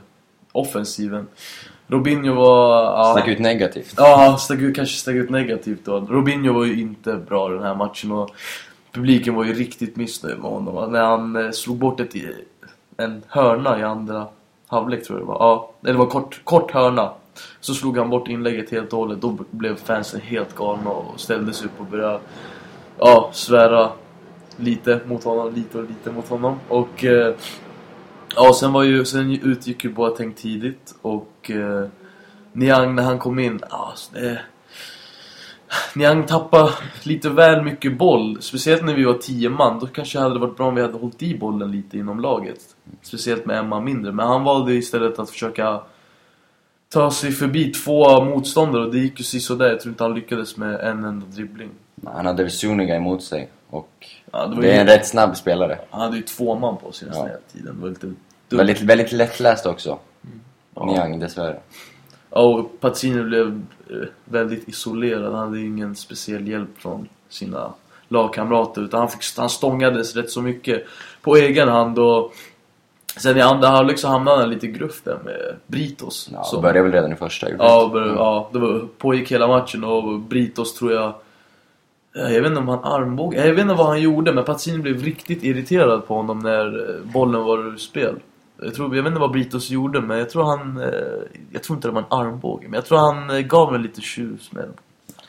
offensiven. 0.51 1.27
Robinho 1.89 2.33
var... 2.33 2.83
Ja, 2.83 3.13
stack 3.17 3.27
ut 3.27 3.39
negativt? 3.39 3.93
Ja, 3.97 4.37
stack 4.39 4.59
ut, 4.59 4.75
kanske 4.75 4.97
stack 4.97 5.15
ut 5.15 5.29
negativt 5.29 5.85
då. 5.85 5.99
Robinho 5.99 6.53
var 6.53 6.65
ju 6.65 6.81
inte 6.81 7.13
bra 7.13 7.49
den 7.49 7.63
här 7.63 7.75
matchen 7.75 8.11
och 8.11 8.29
publiken 8.91 9.35
var 9.35 9.43
ju 9.43 9.53
riktigt 9.53 9.95
missnöjd 9.95 10.39
med 10.39 10.51
honom. 10.51 10.91
När 10.91 11.03
han 11.03 11.35
eh, 11.35 11.51
slog 11.51 11.77
bort 11.77 11.99
ett, 11.99 12.15
en 12.97 13.23
hörna 13.27 13.79
i 13.79 13.83
andra 13.83 14.27
halvlek 14.67 15.03
tror 15.03 15.19
jag 15.19 15.27
det 15.27 15.31
var. 15.31 15.39
Ja, 15.39 15.71
det 15.81 15.93
var 15.93 16.05
kort, 16.05 16.41
kort 16.43 16.71
hörna. 16.71 17.11
Så 17.59 17.73
slog 17.73 17.97
han 17.97 18.09
bort 18.09 18.27
inlägget 18.27 18.71
helt 18.71 18.93
och 18.93 18.99
hållet. 18.99 19.21
Då 19.21 19.37
blev 19.51 19.75
fansen 19.75 20.21
helt 20.21 20.55
galna 20.55 20.89
och 20.89 21.19
ställde 21.19 21.53
sig 21.53 21.65
upp 21.65 21.79
och 21.79 21.85
började 21.85 22.19
ja, 22.97 23.29
svära 23.33 23.89
lite 24.55 24.99
mot 25.05 25.23
honom, 25.23 25.53
lite 25.53 25.77
och 25.77 25.83
lite 25.83 26.11
mot 26.11 26.29
honom. 26.29 26.59
Och 26.67 27.05
eh, 27.05 27.35
ja, 28.35 28.53
sen 28.53 28.73
var 28.73 28.83
ju, 28.83 29.05
sen 29.05 29.31
utgick 29.31 29.83
ju 29.83 29.93
Boateng 29.93 30.33
tidigt 30.33 30.95
och 31.01 31.51
eh, 31.51 31.87
Niang 32.53 32.95
när 32.95 33.03
han 33.03 33.19
kom 33.19 33.39
in, 33.39 33.59
ja, 33.69 33.87
alltså, 33.89 34.13
det, 34.13 34.41
Niang 35.95 36.25
tappade 36.25 36.71
lite 37.03 37.29
väl 37.29 37.63
mycket 37.63 37.97
boll. 37.97 38.41
Speciellt 38.41 38.85
när 38.85 38.93
vi 38.93 39.03
var 39.03 39.13
tio 39.13 39.49
man. 39.49 39.79
Då 39.79 39.87
kanske 39.87 40.17
det 40.17 40.23
hade 40.23 40.39
varit 40.39 40.57
bra 40.57 40.67
om 40.67 40.75
vi 40.75 40.81
hade 40.81 40.97
hållit 40.97 41.23
i 41.23 41.37
bollen 41.37 41.71
lite 41.71 41.97
inom 41.97 42.19
laget. 42.19 42.59
Speciellt 43.01 43.45
med 43.45 43.59
Emma 43.59 43.81
mindre. 43.81 44.11
Men 44.11 44.27
han 44.27 44.43
valde 44.43 44.73
istället 44.73 45.19
att 45.19 45.29
försöka 45.29 45.81
ta 46.89 47.11
sig 47.11 47.31
förbi 47.31 47.71
två 47.71 48.23
motståndare 48.23 48.85
och 48.85 48.91
det 48.91 48.99
gick 48.99 49.33
ju 49.33 49.39
sådär. 49.39 49.69
Jag 49.69 49.79
tror 49.79 49.91
inte 49.91 50.03
han 50.03 50.13
lyckades 50.13 50.57
med 50.57 50.79
en 50.79 51.03
enda 51.03 51.25
dribbling. 51.25 51.69
Han 52.05 52.25
hade 52.25 52.43
väl 52.43 52.51
Zuniga 52.51 52.95
emot 52.95 53.23
sig. 53.23 53.49
Och 53.69 54.07
Ja, 54.31 54.45
det 54.47 54.61
det 54.61 54.67
ju, 54.67 54.73
är 54.73 54.81
en 54.81 54.87
rätt 54.87 55.07
snabb 55.07 55.37
spelare. 55.37 55.79
Han 55.89 56.01
hade 56.01 56.17
ju 56.17 56.21
två 56.23 56.55
man 56.55 56.77
på 56.77 56.91
sig 56.91 57.07
nästan 57.07 57.25
Ja. 57.25 57.31
hela 57.31 57.41
tiden. 57.53 57.75
Det 57.75 57.81
var 57.81 57.89
lite 57.89 58.05
dumt. 58.05 58.17
Väldigt, 58.49 58.81
väldigt 58.81 59.11
lättläst 59.11 59.65
också. 59.65 59.99
Ja. 60.75 60.85
Niang 60.85 61.19
dessvärre. 61.19 61.59
Ja, 62.29 62.41
och 62.41 62.79
Pazzini 62.79 63.23
blev 63.23 63.61
eh, 63.89 63.95
väldigt 64.25 64.67
isolerad. 64.69 65.23
Han 65.33 65.47
hade 65.47 65.59
ingen 65.59 65.95
speciell 65.95 66.47
hjälp 66.47 66.69
från 66.77 67.09
sina 67.29 67.73
lagkamrater. 68.07 68.81
Utan 68.81 68.99
han, 68.99 69.09
fick, 69.09 69.21
han 69.37 69.49
stångades 69.49 70.15
rätt 70.15 70.31
så 70.31 70.41
mycket 70.41 70.83
på 71.21 71.35
egen 71.35 71.67
hand. 71.67 71.99
Och 71.99 72.33
sen 73.17 73.37
i 73.37 73.41
andra 73.41 73.67
halvlek 73.67 73.99
så 73.99 74.07
hamnade 74.07 74.37
han 74.41 74.49
lite 74.49 74.67
gruff 74.67 75.01
där 75.03 75.19
med 75.25 75.55
Britos. 75.67 76.29
Ja, 76.33 76.43
som- 76.43 76.61
började 76.61 76.81
väl 76.81 76.91
redan 76.91 77.13
i 77.13 77.15
första. 77.15 77.47
Ja, 77.49 77.81
han. 77.81 77.91
bör, 77.91 78.15
ja 78.15 78.49
det 78.53 78.59
var, 78.59 78.87
pågick 78.97 79.31
hela 79.31 79.47
matchen 79.47 79.83
och 79.83 80.19
Britos 80.19 80.73
tror 80.75 80.91
jag... 80.93 81.13
Jag 82.19 82.41
vet 82.41 82.45
inte 82.49 82.59
om 82.59 82.67
han 82.67 82.83
armbåg... 82.83 83.35
Jag 83.35 83.49
vet 83.53 83.59
inte 83.59 83.73
vad 83.73 83.87
han 83.87 84.01
gjorde 84.01 84.33
men 84.33 84.43
Pazzini 84.45 84.77
blev 84.77 85.03
riktigt 85.03 85.43
irriterad 85.43 86.07
på 86.07 86.15
honom 86.15 86.39
när 86.39 86.89
eh, 86.89 87.05
bollen 87.13 87.43
var 87.43 87.57
ur 87.73 87.77
spel. 87.77 88.15
Jag, 88.61 88.75
tror, 88.75 88.95
jag 88.95 89.03
vet 89.03 89.09
inte 89.09 89.19
vad 89.21 89.31
Britos 89.31 89.69
gjorde 89.69 90.01
men 90.01 90.17
jag 90.19 90.29
tror 90.29 90.43
han... 90.43 90.77
eh, 90.77 90.89
Jag 91.51 91.63
tror 91.63 91.77
inte 91.77 91.87
det 91.87 91.91
var 91.93 92.01
en 92.01 92.07
armbåge 92.27 92.63
men 92.67 92.73
jag 92.73 92.85
tror 92.85 92.97
han 92.97 93.29
eh, 93.29 93.39
gav 93.39 93.71
mig 93.71 93.81
lite 93.81 94.01
tjus 94.01 94.51
med 94.51 94.63
den. 94.63 94.73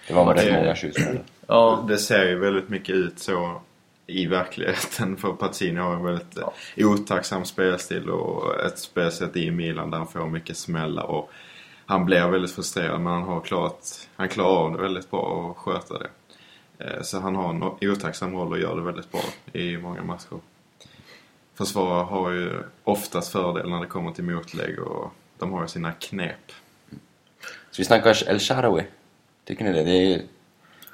Det 0.08 0.14
var 0.14 0.34
rätt 0.34 0.52
många 0.52 0.74
tjusmål. 0.74 1.18
Ja, 1.46 1.84
Det 1.88 1.98
ser 1.98 2.24
ju 2.24 2.38
väldigt 2.38 2.68
mycket 2.68 2.94
ut 2.94 3.18
så 3.18 3.60
i 4.06 4.26
verkligheten. 4.26 5.16
För 5.16 5.32
Pazzini 5.32 5.80
har 5.80 5.94
en 5.94 6.04
väldigt 6.04 6.38
ja. 6.40 6.52
otacksam 6.86 7.44
spelstil 7.44 8.10
och 8.10 8.60
ett 8.60 8.78
spelsätt 8.78 9.36
i 9.36 9.50
Milan 9.50 9.90
där 9.90 9.98
han 9.98 10.06
får 10.06 10.26
mycket 10.26 10.56
smällar. 10.56 11.04
Och 11.04 11.30
han 11.86 12.04
blir 12.04 12.28
väldigt 12.28 12.52
frustrerad 12.52 13.00
men 13.00 13.12
han 13.12 13.22
har 13.22 13.40
klart, 13.40 13.78
han 14.16 14.28
klarar 14.28 14.64
av 14.64 14.72
det 14.72 14.82
väldigt 14.82 15.10
bra 15.10 15.20
och 15.20 15.58
sköter 15.58 15.98
det. 15.98 16.08
Eh, 16.80 17.02
Så 17.02 17.20
han 17.20 17.36
har 17.36 17.50
en 17.50 17.62
otacksam 17.90 18.34
roll 18.36 18.52
och 18.52 18.58
gör 18.58 18.76
det 18.76 18.82
väldigt 18.82 19.12
bra 19.12 19.20
i 19.52 19.76
många 19.76 20.02
matcher. 20.02 20.38
Försvarare 21.54 22.04
har 22.04 22.30
ju 22.30 22.62
oftast 22.84 23.32
fördel 23.32 23.70
när 23.70 23.80
det 23.80 23.86
kommer 23.86 24.12
till 24.12 24.24
motlägg 24.24 24.78
och 24.78 25.12
de 25.38 25.52
har 25.52 25.62
ju 25.62 25.68
sina 25.68 25.92
knep. 25.92 26.52
Så 27.70 27.76
vi 27.78 27.84
snackar 27.84 28.28
El 28.28 28.38
Sharawi. 28.38 28.86
Tycker 29.44 29.64
ni 29.64 29.72
det? 29.72 29.82
Det 29.82 29.90
är 29.90 30.08
ju... 30.08 30.22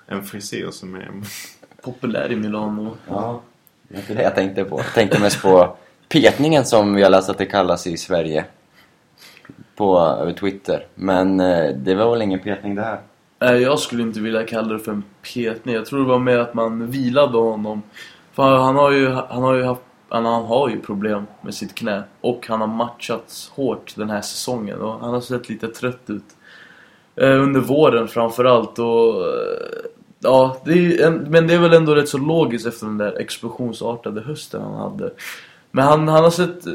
En 0.07 0.23
frisyr 0.25 0.71
som 0.71 0.95
är 0.95 1.11
populär 1.83 2.33
i 2.33 2.37
Milano. 2.37 2.97
Ja. 3.09 3.41
Det 3.89 3.95
är 3.95 3.99
inte 4.01 4.15
det 4.15 4.23
jag 4.23 4.35
tänkte 4.35 4.65
på. 4.65 4.79
Jag 4.81 4.95
tänkte 4.95 5.21
mest 5.21 5.43
på 5.43 5.77
petningen 6.09 6.65
som 6.65 6.95
vi 6.95 7.03
har 7.03 7.11
läst 7.11 7.29
att 7.31 7.39
det 7.39 7.47
kallas 7.47 7.87
i 7.87 7.97
Sverige. 7.97 8.45
På 9.77 9.99
över 9.99 10.33
Twitter. 10.33 10.87
Men 10.95 11.41
eh, 11.41 11.75
det 11.77 11.95
var 11.95 12.11
väl 12.11 12.23
ingen 12.23 12.41
petning 12.41 12.75
det 12.75 12.83
här? 12.83 13.01
Nej, 13.39 13.63
jag 13.63 13.79
skulle 13.79 14.03
inte 14.03 14.21
vilja 14.21 14.47
kalla 14.47 14.73
det 14.73 14.79
för 14.79 14.93
en 14.93 15.05
petning. 15.35 15.75
Jag 15.75 15.87
tror 15.87 16.01
det 16.01 16.07
var 16.07 16.19
mer 16.19 16.39
att 16.39 16.55
man 16.55 16.91
vilade 16.91 17.39
honom. 17.39 17.83
För 18.33 18.57
han 18.57 18.77
har 18.77 18.91
ju, 18.91 19.09
han 19.11 19.43
har 19.43 19.55
ju 19.55 19.63
haft 19.63 19.83
han, 20.09 20.25
han 20.25 20.45
har 20.45 20.69
ju 20.69 20.81
problem 20.81 21.27
med 21.41 21.55
sitt 21.55 21.75
knä. 21.75 22.03
Och 22.21 22.47
han 22.49 22.61
har 22.61 22.69
matchats 22.69 23.51
hårt 23.55 23.95
den 23.97 24.11
här 24.11 24.21
säsongen. 24.21 24.81
Och 24.81 25.01
han 25.01 25.15
har 25.15 25.21
sett 25.21 25.49
lite 25.49 25.69
trött 25.69 26.11
ut. 26.11 26.37
Eh, 27.17 27.43
under 27.43 27.61
våren 27.61 28.09
framförallt. 28.09 28.79
Och, 28.79 29.27
eh, 29.27 29.87
ja, 30.21 30.57
det 30.65 31.03
en, 31.03 31.15
men 31.15 31.47
det 31.47 31.55
är 31.55 31.59
väl 31.59 31.73
ändå 31.73 31.95
rätt 31.95 32.09
så 32.09 32.19
logiskt 32.19 32.67
efter 32.67 32.87
den 32.87 32.99
där 32.99 33.19
explosionsartade 33.19 34.21
hösten 34.21 34.63
han 34.63 34.75
hade. 34.75 35.13
Men 35.71 35.85
han, 35.85 36.09
han 36.09 36.25
har 36.25 36.31
sett 36.31 36.67
eh, 36.67 36.73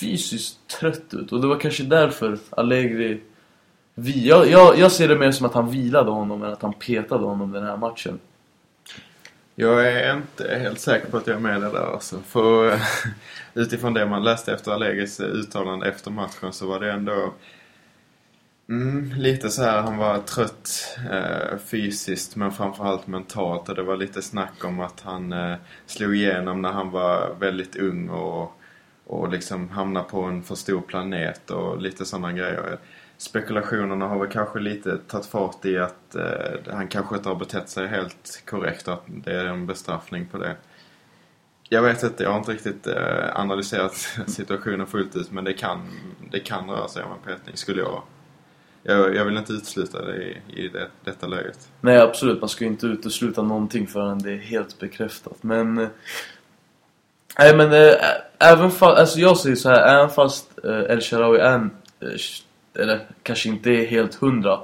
fysiskt 0.00 0.58
trött 0.80 1.14
ut. 1.14 1.32
Och 1.32 1.40
det 1.40 1.46
var 1.46 1.60
kanske 1.60 1.82
därför 1.82 2.38
Allegri 2.50 3.20
vi, 3.94 4.28
jag, 4.28 4.50
jag, 4.50 4.78
jag 4.78 4.92
ser 4.92 5.08
det 5.08 5.18
mer 5.18 5.32
som 5.32 5.46
att 5.46 5.54
han 5.54 5.70
vilade 5.70 6.10
honom 6.10 6.42
än 6.42 6.52
att 6.52 6.62
han 6.62 6.72
petade 6.72 7.24
honom 7.24 7.52
den 7.52 7.64
här 7.66 7.76
matchen. 7.76 8.18
Jag 9.54 9.92
är 9.92 10.16
inte 10.16 10.58
helt 10.58 10.80
säker 10.80 11.10
på 11.10 11.16
att 11.16 11.26
jag 11.26 11.36
är 11.36 11.40
med 11.40 11.60
där 11.60 11.92
alltså. 11.92 12.18
För 12.20 12.80
utifrån 13.54 13.94
det 13.94 14.06
man 14.06 14.24
läste 14.24 14.52
efter 14.52 14.72
Allegis 14.72 15.20
uttalande 15.20 15.88
efter 15.88 16.10
matchen 16.10 16.52
så 16.52 16.66
var 16.66 16.80
det 16.80 16.92
ändå 16.92 17.34
mm, 18.68 19.12
lite 19.16 19.50
så 19.50 19.62
här 19.62 19.82
han 19.82 19.96
var 19.96 20.18
trött 20.18 20.98
eh, 21.10 21.58
fysiskt 21.58 22.36
men 22.36 22.52
framförallt 22.52 23.06
mentalt. 23.06 23.68
Och 23.68 23.74
det 23.74 23.82
var 23.82 23.96
lite 23.96 24.22
snack 24.22 24.64
om 24.64 24.80
att 24.80 25.00
han 25.00 25.32
eh, 25.32 25.56
slog 25.86 26.14
igenom 26.16 26.62
när 26.62 26.72
han 26.72 26.90
var 26.90 27.34
väldigt 27.40 27.76
ung 27.76 28.08
och, 28.08 28.60
och 29.06 29.28
liksom 29.28 29.68
hamnade 29.68 30.08
på 30.08 30.22
en 30.22 30.42
för 30.42 30.54
stor 30.54 30.80
planet 30.80 31.50
och 31.50 31.80
lite 31.80 32.04
sådana 32.04 32.32
grejer. 32.32 32.78
Spekulationerna 33.22 34.08
har 34.08 34.18
väl 34.18 34.28
kanske 34.28 34.58
lite 34.58 34.98
tagit 34.98 35.26
fart 35.26 35.64
i 35.64 35.78
att 35.78 36.14
eh, 36.14 36.72
han 36.72 36.88
kanske 36.88 37.16
inte 37.16 37.28
har 37.28 37.36
betett 37.36 37.68
sig 37.68 37.86
helt 37.86 38.42
korrekt 38.46 38.88
och 38.88 38.94
att 38.94 39.02
det 39.06 39.32
är 39.32 39.44
en 39.44 39.66
bestraffning 39.66 40.26
på 40.26 40.38
det. 40.38 40.56
Jag 41.68 41.82
vet 41.82 42.02
inte, 42.02 42.22
jag 42.22 42.30
har 42.30 42.38
inte 42.38 42.52
riktigt 42.52 42.86
eh, 42.86 43.40
analyserat 43.40 43.94
situationen 44.26 44.86
fullt 44.86 45.16
ut 45.16 45.30
men 45.30 45.44
det 45.44 45.52
kan, 45.52 45.80
det 46.30 46.40
kan 46.40 46.70
röra 46.70 46.88
sig 46.88 47.02
om 47.04 47.12
en 47.12 47.34
petning 47.36 47.56
skulle 47.56 47.82
jag... 47.82 48.02
Jag, 48.82 49.14
jag 49.14 49.24
vill 49.24 49.36
inte 49.36 49.52
utesluta 49.52 50.04
det 50.04 50.16
i, 50.16 50.38
i 50.48 50.68
det, 50.68 50.88
detta 51.04 51.26
läget. 51.26 51.68
Nej 51.80 51.98
absolut, 51.98 52.40
man 52.40 52.48
ska 52.48 52.64
ju 52.64 52.70
inte 52.70 52.86
utesluta 52.86 53.42
någonting 53.42 53.86
förrän 53.86 54.18
det 54.18 54.32
är 54.32 54.38
helt 54.38 54.78
bekräftat. 54.78 55.42
Men... 55.42 55.78
eh, 55.78 55.88
Nej 57.38 57.56
men 57.56 57.72
eh, 57.72 57.94
även 58.38 58.70
fast, 58.70 58.98
alltså 58.98 59.18
jag 59.18 59.36
säger 59.36 59.56
så 59.56 59.68
här, 59.68 59.96
även 59.98 60.10
fast 60.10 60.58
eh, 60.64 60.80
El 60.90 61.00
Sharawi 61.00 61.38
är 61.38 61.54
en, 61.54 61.70
eh, 62.00 62.08
eller 62.78 63.06
kanske 63.22 63.48
inte 63.48 63.70
är 63.70 63.86
helt 63.86 64.14
hundra. 64.14 64.60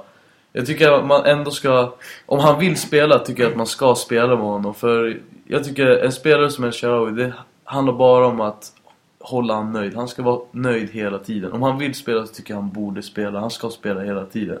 Jag 0.51 0.65
tycker 0.65 0.91
att 0.91 1.05
man 1.05 1.25
ändå 1.25 1.51
ska, 1.51 1.93
om 2.25 2.39
han 2.39 2.59
vill 2.59 2.77
spela 2.77 3.19
tycker 3.19 3.43
jag 3.43 3.51
att 3.51 3.57
man 3.57 3.67
ska 3.67 3.95
spela 3.95 4.27
med 4.27 4.45
honom. 4.45 4.73
För 4.73 5.19
jag 5.47 5.63
tycker 5.63 5.87
en 5.87 6.11
spelare 6.11 6.49
som 6.49 6.63
El 6.63 6.71
Sharawi, 6.71 7.23
det 7.23 7.33
handlar 7.63 7.93
bara 7.93 8.27
om 8.27 8.41
att 8.41 8.73
hålla 9.19 9.53
han 9.53 9.73
nöjd. 9.73 9.95
Han 9.95 10.07
ska 10.07 10.23
vara 10.23 10.41
nöjd 10.51 10.89
hela 10.89 11.19
tiden. 11.19 11.51
Om 11.51 11.61
han 11.61 11.77
vill 11.77 11.95
spela 11.95 12.25
så 12.25 12.33
tycker 12.33 12.53
jag 12.53 12.61
han 12.61 12.71
borde 12.71 13.01
spela. 13.01 13.39
Han 13.39 13.51
ska 13.51 13.69
spela 13.69 14.01
hela 14.01 14.25
tiden. 14.25 14.59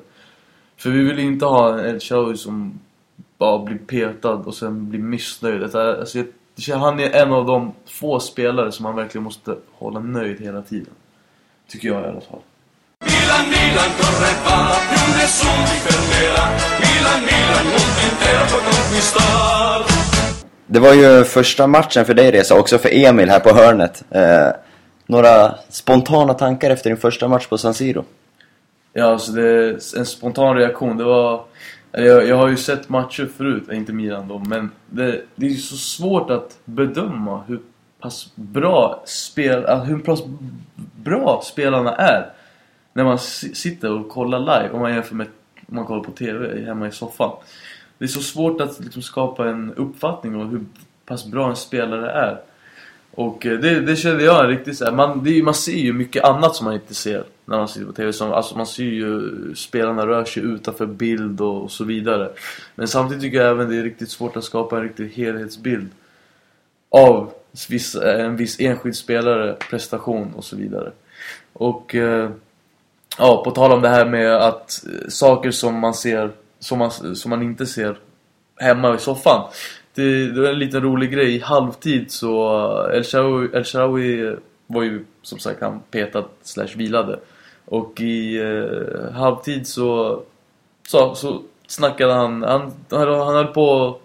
För 0.77 0.89
vi 0.89 1.03
vill 1.03 1.19
inte 1.19 1.45
ha 1.45 1.79
en 1.79 1.85
El 1.85 1.99
Shaarawy 1.99 2.37
som 2.37 2.79
bara 3.37 3.65
blir 3.65 3.77
petad 3.77 4.33
och 4.33 4.55
sen 4.55 4.89
blir 4.89 4.99
missnöjd. 4.99 5.75
Alltså, 5.75 6.23
jag, 6.55 6.77
han 6.77 6.99
är 6.99 7.11
en 7.11 7.33
av 7.33 7.45
de 7.45 7.73
få 7.85 8.19
spelare 8.19 8.71
som 8.71 8.83
man 8.83 8.95
verkligen 8.95 9.23
måste 9.23 9.55
hålla 9.71 9.99
nöjd 9.99 10.39
hela 10.39 10.61
tiden. 10.61 10.93
Tycker 11.67 11.87
jag 11.87 12.03
i 12.03 12.07
alla 12.07 12.21
fall. 12.21 12.39
Milan, 13.29 13.49
Milan 13.49 13.91
corre 13.99 14.31
va, 14.43 14.75
più 14.89 15.13
nessuno 15.17 15.63
ti 15.63 15.77
fermerà. 15.85 16.45
Milan, 16.79 17.19
Milan, 17.29 17.65
mondo 17.73 18.01
intero 18.09 18.45
può 18.45 18.57
conquistar. 18.57 19.83
Det 20.65 20.79
var 20.79 20.93
ju 20.93 21.23
första 21.23 21.67
matchen 21.67 22.05
för 22.05 22.13
dig 22.13 22.31
Reza, 22.31 22.55
också 22.55 22.77
för 22.77 22.89
Emil 22.93 23.29
här 23.29 23.39
på 23.39 23.49
hörnet. 23.49 24.03
Eh, 24.09 24.47
några 25.05 25.55
spontana 25.69 26.33
tankar 26.33 26.69
efter 26.69 26.89
din 26.89 26.97
första 26.97 27.27
match 27.27 27.47
på 27.47 27.57
San 27.57 27.73
Siro? 27.73 28.05
Ja, 28.93 29.05
alltså 29.05 29.31
det 29.31 29.49
är 29.49 29.97
en 29.97 30.05
spontan 30.05 30.55
reaktion. 30.55 30.97
Det 30.97 31.03
var... 31.03 31.43
Jag, 31.91 32.27
jag 32.27 32.35
har 32.35 32.47
ju 32.47 32.57
sett 32.57 32.89
matcher 32.89 33.29
förut, 33.37 33.63
inte 33.71 33.93
Milan 33.93 34.27
då, 34.27 34.39
men 34.39 34.71
det, 34.89 35.21
det 35.35 35.45
är 35.45 35.49
ju 35.49 35.57
så 35.57 35.77
svårt 35.77 36.29
att 36.29 36.57
bedöma 36.65 37.43
hur 37.47 37.59
pass 37.99 38.31
bra 38.35 39.03
spel, 39.05 39.65
äh, 39.65 39.83
hur 39.83 39.99
pass 39.99 40.19
bra 40.95 41.41
spelarna 41.45 41.95
är. 41.95 42.31
När 42.93 43.03
man 43.03 43.19
sitter 43.19 43.91
och 43.91 44.09
kollar 44.09 44.39
live, 44.39 44.69
om 44.69 44.79
man 44.81 44.93
jämför 44.93 45.15
med 45.15 45.27
om 45.69 45.75
man 45.75 45.85
kollar 45.85 46.03
på 46.03 46.11
TV 46.11 46.65
hemma 46.65 46.87
i 46.87 46.91
soffan. 46.91 47.31
Det 47.97 48.05
är 48.05 48.07
så 48.07 48.21
svårt 48.21 48.61
att 48.61 48.79
liksom 48.79 49.01
skapa 49.01 49.49
en 49.49 49.73
uppfattning 49.73 50.35
om 50.35 50.49
hur 50.49 50.65
pass 51.05 51.25
bra 51.25 51.49
en 51.49 51.55
spelare 51.55 52.11
är. 52.11 52.41
Och 53.11 53.45
eh, 53.45 53.59
det, 53.59 53.79
det 53.79 53.95
kände 53.95 54.23
jag 54.23 54.49
riktigt 54.49 54.77
så 54.77 54.85
här. 54.85 54.91
Man, 54.91 55.23
det, 55.23 55.43
man 55.43 55.53
ser 55.53 55.77
ju 55.77 55.93
mycket 55.93 56.23
annat 56.23 56.55
som 56.55 56.65
man 56.65 56.73
inte 56.73 56.93
ser 56.93 57.23
när 57.45 57.57
man 57.57 57.67
sitter 57.67 57.85
på 57.85 57.93
TV. 57.93 58.13
Som, 58.13 58.31
alltså 58.31 58.57
man 58.57 58.67
ser 58.67 58.83
ju 58.83 59.17
eh, 59.17 59.53
spelarna 59.53 60.07
rör 60.07 60.25
sig 60.25 60.43
utanför 60.43 60.85
bild 60.85 61.41
och, 61.41 61.63
och 61.63 61.71
så 61.71 61.83
vidare. 61.83 62.29
Men 62.75 62.87
samtidigt 62.87 63.23
tycker 63.23 63.37
jag 63.37 63.51
även 63.51 63.69
det 63.69 63.77
är 63.77 63.83
riktigt 63.83 64.09
svårt 64.09 64.37
att 64.37 64.43
skapa 64.43 64.77
en 64.77 64.83
riktig 64.83 65.09
helhetsbild 65.09 65.89
av 66.89 67.31
viss, 67.69 67.95
eh, 67.95 68.25
en 68.25 68.37
viss 68.37 68.59
enskild 68.59 68.95
spelare, 68.95 69.53
prestation 69.69 70.33
och 70.35 70.43
så 70.43 70.55
vidare. 70.55 70.91
Och 71.53 71.95
eh, 71.95 72.29
ja, 73.17 73.41
på 73.43 73.51
tal 73.51 73.71
om 73.71 73.81
det 73.81 73.89
här 73.89 74.05
med 74.05 74.35
att 74.35 74.83
eh, 74.87 75.09
saker 75.09 75.51
som 75.51 75.79
man 75.79 75.93
ser, 75.93 76.31
som 76.59 76.79
man, 76.79 76.91
som 77.15 77.29
man 77.29 77.41
inte 77.43 77.65
ser 77.65 77.97
hemma 78.59 78.95
i 78.95 78.97
soffan. 78.97 79.41
det, 79.95 80.31
det 80.31 80.41
var 80.41 80.49
en 80.49 80.59
liten 80.59 80.81
rolig 80.81 81.11
grej. 81.11 81.35
I 81.35 81.39
halvtid 81.39 82.11
så... 82.11 82.47
eh, 82.89 82.97
El 82.97 83.03
Shaarawy, 83.03 83.47
El 83.53 83.63
Shaarawy 83.63 84.35
var 84.67 84.83
ju 84.83 85.05
som 85.21 85.39
sagt 85.39 85.61
han 85.61 85.79
petad 85.91 86.23
slash 86.43 86.75
vilade. 86.77 87.19
Och 87.65 88.01
i 88.01 88.37
eh, 88.39 89.13
halvtid 89.13 89.67
så, 89.67 90.21
så... 90.87 91.15
Så 91.15 91.41
snackade 91.67 92.13
han... 92.13 92.43
Han, 92.43 92.73
han, 92.89 93.07
han 93.19 93.35
höll 93.35 93.47
på... 93.47 93.97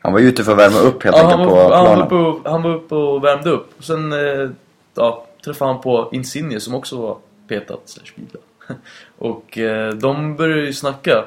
Han 0.00 0.12
var 0.12 0.20
ute 0.20 0.44
för 0.44 0.52
att 0.52 0.58
värma 0.58 0.78
upp 0.78 1.02
helt 1.04 1.16
Ja, 1.16 1.22
enkelt 1.22 1.48
på 1.48 1.54
var, 1.54 1.72
han, 1.72 1.84
var 1.84 1.94
planen. 1.96 2.06
uppe 2.06 2.14
och, 2.14 2.50
han 2.52 2.62
var 2.62 2.70
uppe 2.74 2.94
och 2.94 3.24
värmde 3.24 3.50
upp. 3.50 3.68
Och 3.78 3.84
sen 3.84 4.12
eh, 4.12 4.50
ja, 4.94 5.26
träffade 5.44 5.70
han 5.72 5.80
på 5.80 6.08
Insigne 6.12 6.60
som 6.60 6.74
också 6.74 6.96
var 6.96 7.16
petad 7.48 7.78
slash 7.84 8.04
vilad. 8.14 8.42
Och 9.18 9.58
eh, 9.58 9.92
de 9.94 10.36
började 10.36 10.62
ju 10.62 10.72
snacka. 10.72 11.24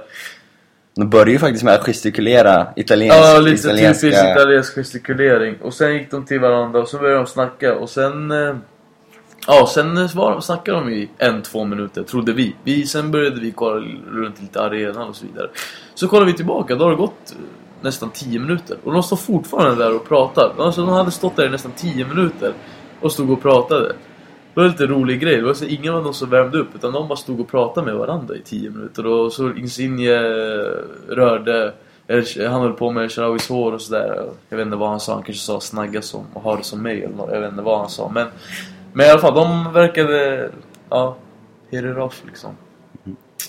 De 0.95 1.09
började 1.09 1.31
ju 1.31 1.39
faktiskt 1.39 1.63
med 1.63 1.73
att 1.73 1.85
gestikulera 1.85 2.67
italiensk, 2.75 3.17
Ja, 3.17 3.39
lite 3.39 3.67
italienska... 3.67 4.07
typisk 4.07 4.23
italiensk 4.23 4.75
gestikulering. 4.75 5.55
Och 5.61 5.73
sen 5.73 5.93
gick 5.93 6.11
de 6.11 6.25
till 6.25 6.39
varandra 6.39 6.79
och 6.81 6.87
så 6.87 6.97
började 6.97 7.17
de 7.19 7.27
snacka. 7.27 7.75
Och 7.75 7.89
sen... 7.89 8.31
eh, 8.31 8.55
Ja, 9.49 9.67
sen 9.73 10.07
var, 10.15 10.39
snackade 10.41 10.77
de 10.79 10.89
i 10.89 11.09
en, 11.17 11.41
två 11.41 11.63
minuter, 11.65 12.03
trodde 12.03 12.33
vi. 12.33 12.55
vi. 12.63 12.85
Sen 12.87 13.11
började 13.11 13.41
vi 13.41 13.51
kolla 13.51 13.85
runt 14.11 14.41
lite 14.41 14.61
arenan 14.61 15.09
och 15.09 15.15
så 15.15 15.25
vidare. 15.25 15.49
Så 15.95 16.07
kollade 16.07 16.31
vi 16.31 16.37
tillbaka, 16.37 16.75
då 16.75 16.83
har 16.83 16.91
det 16.91 16.97
gått 16.97 17.31
eh, 17.31 17.37
nästan 17.81 18.09
10 18.09 18.39
minuter. 18.39 18.77
Och 18.83 18.93
de 18.93 19.03
står 19.03 19.17
fortfarande 19.17 19.83
där 19.83 19.95
och 19.95 20.07
pratar. 20.07 20.53
Alltså 20.59 20.81
de 20.85 20.89
hade 20.89 21.11
stått 21.11 21.35
där 21.35 21.45
i 21.45 21.49
nästan 21.49 21.71
10 21.71 22.05
minuter 22.05 22.53
och 22.99 23.11
stod 23.11 23.31
och 23.31 23.41
pratade. 23.41 23.95
Det 24.57 24.61
var 24.61 24.65
en 24.65 24.71
lite 24.71 24.87
rolig 24.87 25.19
grej. 25.19 25.37
Det 25.37 25.43
var 25.43 25.53
så 25.53 25.65
ingen 25.65 25.93
av 25.93 26.03
dem 26.03 26.13
som 26.13 26.29
värmde 26.29 26.57
upp 26.57 26.75
utan 26.75 26.93
de 26.93 27.07
bara 27.07 27.15
stod 27.15 27.39
och 27.39 27.47
pratade 27.47 27.85
med 27.85 27.95
varandra 27.95 28.35
i 28.35 28.41
10 28.41 28.69
minuter. 28.69 29.05
Och 29.05 29.33
så 29.33 29.53
Insigne 29.53 30.11
rörde, 31.07 31.73
han 32.49 32.61
höll 32.61 32.73
på 32.73 32.91
med 32.91 33.11
Sharawis 33.11 33.49
hår 33.49 33.71
och 33.71 33.81
sådär. 33.81 34.29
Jag 34.49 34.57
vet 34.57 34.65
inte 34.65 34.77
vad 34.77 34.89
han 34.89 34.99
sa, 34.99 35.13
han 35.13 35.23
kanske 35.23 35.43
sa 35.43 35.59
snagga 35.59 36.01
som 36.01 36.25
och 36.33 36.41
ha 36.41 36.55
det 36.55 36.63
som 36.63 36.81
mig 36.81 37.03
eller 37.03 37.15
något. 37.15 37.29
Jag 37.33 37.41
vet 37.41 37.51
inte 37.51 37.63
vad 37.63 37.79
han 37.79 37.89
sa. 37.89 38.09
Men, 38.09 38.27
men 38.93 39.05
i 39.05 39.09
alla 39.09 39.19
fall, 39.19 39.35
de 39.35 39.73
verkade, 39.73 40.49
ja, 40.89 41.17
hit 41.69 41.85
it 41.85 42.23
liksom. 42.25 42.51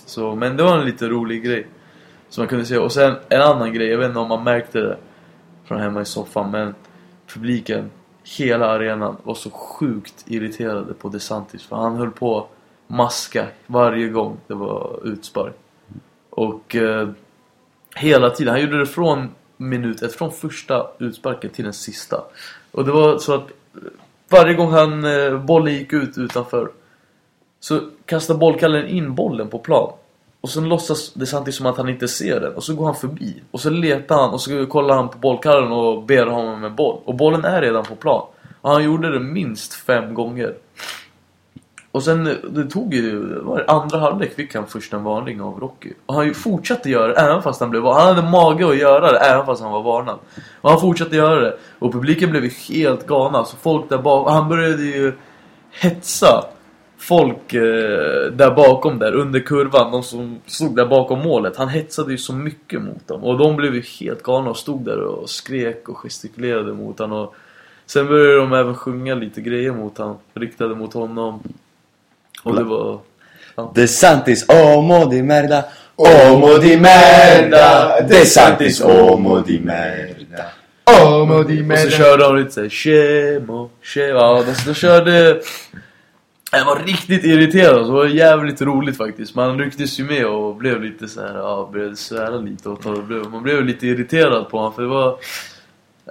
Så, 0.07 0.35
men 0.35 0.57
det 0.57 0.63
var 0.63 0.79
en 0.79 0.85
lite 0.85 1.09
rolig 1.09 1.45
grej. 1.45 1.67
Som 2.29 2.43
man 2.43 2.49
kunde 2.49 2.65
se. 2.65 2.79
Och 2.79 2.93
sen 2.93 3.15
en 3.29 3.43
annan 3.43 3.73
grej, 3.73 3.89
jag 3.89 3.99
vet 3.99 4.09
inte 4.09 4.21
om 4.21 4.29
man 4.29 4.45
märkte 4.45 4.81
det 4.81 4.97
från 5.65 5.81
hemma 5.81 6.01
i 6.01 6.05
soffan 6.05 6.51
men 6.51 6.75
publiken, 7.35 7.91
hela 8.37 8.67
arenan 8.67 9.17
var 9.23 9.35
så 9.35 9.51
sjukt 9.51 10.25
irriterade 10.27 10.95
på 10.95 11.09
DeSantis 11.09 11.67
för 11.67 11.77
han 11.77 11.97
höll 11.97 12.11
på 12.11 12.39
att 12.39 12.49
maska 12.87 13.47
varje 13.67 14.09
gång 14.09 14.37
det 14.47 14.55
var 14.55 15.01
utspark. 15.05 15.55
Och 16.31 16.77
eh, 16.77 17.09
hela 17.95 18.31
tiden, 18.31 18.53
han 18.53 18.63
gjorde 18.63 18.79
det 18.79 18.87
från 18.87 19.29
minut 19.57 20.03
ett, 20.03 20.15
från 20.15 20.33
första 20.33 20.87
utsparken 20.99 21.51
till 21.51 21.65
den 21.65 21.73
sista. 21.73 22.25
Och 22.71 22.85
det 22.85 22.93
var 22.93 23.19
så 23.19 23.35
att 23.35 23.49
varje 24.29 24.55
gång 24.55 24.71
han 24.71 25.05
eh, 25.05 25.39
bollen 25.39 25.75
gick 25.75 25.93
ut 25.93 26.19
utanför 26.19 26.71
så 27.61 27.81
kastade 28.05 28.39
bollkallen 28.39 28.87
in 28.87 29.15
bollen 29.15 29.49
på 29.49 29.59
plan. 29.59 29.93
Och 30.41 30.51
sen 30.51 30.69
låtsas 30.69 31.13
det 31.15 31.27
samtidigt 31.27 31.55
som 31.55 31.67
att 31.67 31.77
han 31.77 31.89
inte 31.89 32.09
ser 32.09 32.41
den. 32.41 32.55
Och 32.55 32.65
så 32.65 32.75
går 32.75 32.85
han 32.85 32.95
förbi. 32.95 33.43
Och 33.51 33.61
så 33.61 33.71
letar 33.71 34.17
han 34.17 34.31
och 34.31 34.41
så 34.41 34.67
kollar 34.67 34.97
han 34.97 35.09
på 35.09 35.19
bollkallen 35.19 35.73
och 35.73 36.03
ber 36.03 36.27
honom 36.27 36.55
om 36.55 36.65
en 36.65 36.77
boll. 36.77 37.01
Och 37.05 37.15
bollen 37.15 37.45
är 37.45 37.63
redan 37.63 37.85
på 37.85 37.95
plan. 37.95 38.27
Och 38.61 38.71
han 38.71 38.85
gjorde 38.85 39.13
det 39.13 39.21
minst 39.21 39.75
fem 39.75 40.15
gånger. 40.15 40.55
Och 41.93 42.03
sen, 42.03 42.25
det 42.51 42.65
tog 42.65 42.95
ju, 42.95 43.35
det 43.35 43.41
var 43.41 43.59
det 43.59 43.73
andra 43.73 43.99
halvlek 43.99 44.35
fick 44.35 44.55
han 44.55 44.67
först 44.67 44.93
en 44.93 45.05
varning 45.05 45.41
av 45.41 45.61
Rocky. 45.61 45.93
Och 46.07 46.15
han 46.15 46.35
fortsatte 46.35 46.91
göra 46.91 47.09
det 47.09 47.15
även 47.15 47.43
fast 47.43 47.61
han 47.61 47.71
blev 47.71 47.83
varnad. 47.83 48.03
Han 48.03 48.17
hade 48.17 48.31
mage 48.31 48.69
att 48.69 48.79
göra 48.79 49.13
det 49.13 49.19
även 49.19 49.47
fast 49.47 49.63
han 49.63 49.73
var 49.73 49.83
varnad. 49.83 50.19
Och 50.61 50.71
han 50.71 50.81
fortsatte 50.81 51.17
göra 51.17 51.41
det. 51.41 51.59
Och 51.79 51.93
publiken 51.93 52.31
blev 52.31 52.45
ju 52.45 52.51
helt 52.51 53.07
galna. 53.07 53.45
Så 53.45 53.57
folk 53.57 53.89
där 53.89 53.99
bak, 53.99 54.31
han 54.31 54.49
började 54.49 54.83
ju 54.83 55.13
hetsa 55.71 56.45
folk 56.99 57.55
eh, 57.55 58.33
där 58.33 58.51
bakom 58.51 58.99
där 58.99 59.15
under 59.15 59.41
kurvan, 59.41 59.93
de 59.93 60.03
som 60.03 60.41
stod 60.47 60.77
där 60.77 60.87
bakom 60.87 61.19
målet. 61.19 61.57
Han 61.57 61.69
hetsade 61.69 62.13
ju 62.13 62.19
så 62.19 62.33
mycket 62.33 62.83
mot 62.83 63.09
dem 63.09 63.25
och 63.25 63.39
de 63.39 63.57
blev 63.57 63.75
ju 63.75 63.83
helt 64.01 64.23
galna 64.23 64.51
och 64.51 64.57
stod 64.57 64.85
där 64.85 65.01
och 65.01 65.31
skrek 65.31 65.89
och 65.89 65.99
gestikulerade 65.99 66.73
mot 66.73 66.99
honom. 66.99 67.19
Och 67.19 67.35
sen 67.87 68.07
började 68.07 68.37
de 68.37 68.53
även 68.53 68.75
sjunga 68.75 69.15
lite 69.15 69.41
grejer 69.41 69.73
mot 69.73 69.99
honom, 69.99 70.17
riktade 70.35 70.75
mot 70.75 70.95
honom. 70.95 71.43
Och 72.43 72.57
det 72.57 72.65
var... 72.65 72.99
De 73.75 73.89
Santis, 73.89 74.49
omo 74.49 75.07
di 75.11 75.23
merda, 75.23 75.65
omo 75.97 76.59
di 76.59 76.77
merda, 76.77 78.01
De 78.09 78.25
Santis, 78.25 78.81
omo 78.81 79.41
di 79.41 79.61
merda. 79.61 80.45
Omo 80.85 81.43
di 81.43 81.73
Och 81.73 81.79
så 81.79 81.91
körde 81.91 82.23
de 82.23 82.37
lite 82.37 82.51
såhär 82.51 82.69
Shemo, 82.69 83.71
shemo. 83.83 84.19
Ja, 84.19 84.45
de, 84.47 84.71
de 84.71 84.75
körde... 84.75 85.41
Jag 86.53 86.65
var 86.65 86.85
riktigt 86.85 87.25
irriterad, 87.25 87.87
så 87.87 87.93
det 87.93 87.99
var 87.99 88.07
jävligt 88.07 88.63
roligt 88.63 88.97
faktiskt. 88.97 89.35
Man 89.35 89.59
rycktes 89.59 90.01
ju 90.01 90.05
med 90.05 90.27
och 90.27 90.57
blev 90.57 90.83
lite 90.83 91.09
så 91.09 91.21
här, 91.21 91.35
ja, 91.35 91.71
började 91.73 91.97
svära 91.97 92.37
lite 92.37 92.69
och 92.69 92.83
ta, 92.83 93.03
blev, 93.03 93.31
man 93.31 93.43
blev 93.43 93.65
lite 93.65 93.87
irriterad 93.87 94.49
på 94.49 94.59
honom 94.59 94.75
för 94.75 94.83
det 94.83 94.89
var... 94.89 95.19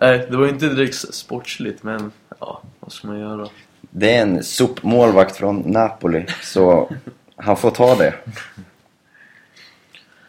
Nej, 0.01 0.27
det 0.29 0.37
var 0.37 0.47
inte 0.47 0.69
direkt 0.69 0.95
sportsligt 0.95 1.83
men 1.83 2.11
ja, 2.39 2.61
vad 2.79 2.91
ska 2.91 3.07
man 3.07 3.19
göra? 3.19 3.47
Det 3.81 4.15
är 4.15 4.21
en 4.21 4.43
sopmålvakt 4.43 5.35
från 5.35 5.59
Napoli, 5.59 6.25
så 6.43 6.91
han 7.35 7.57
får 7.57 7.71
ta 7.71 7.95
det. 7.95 8.13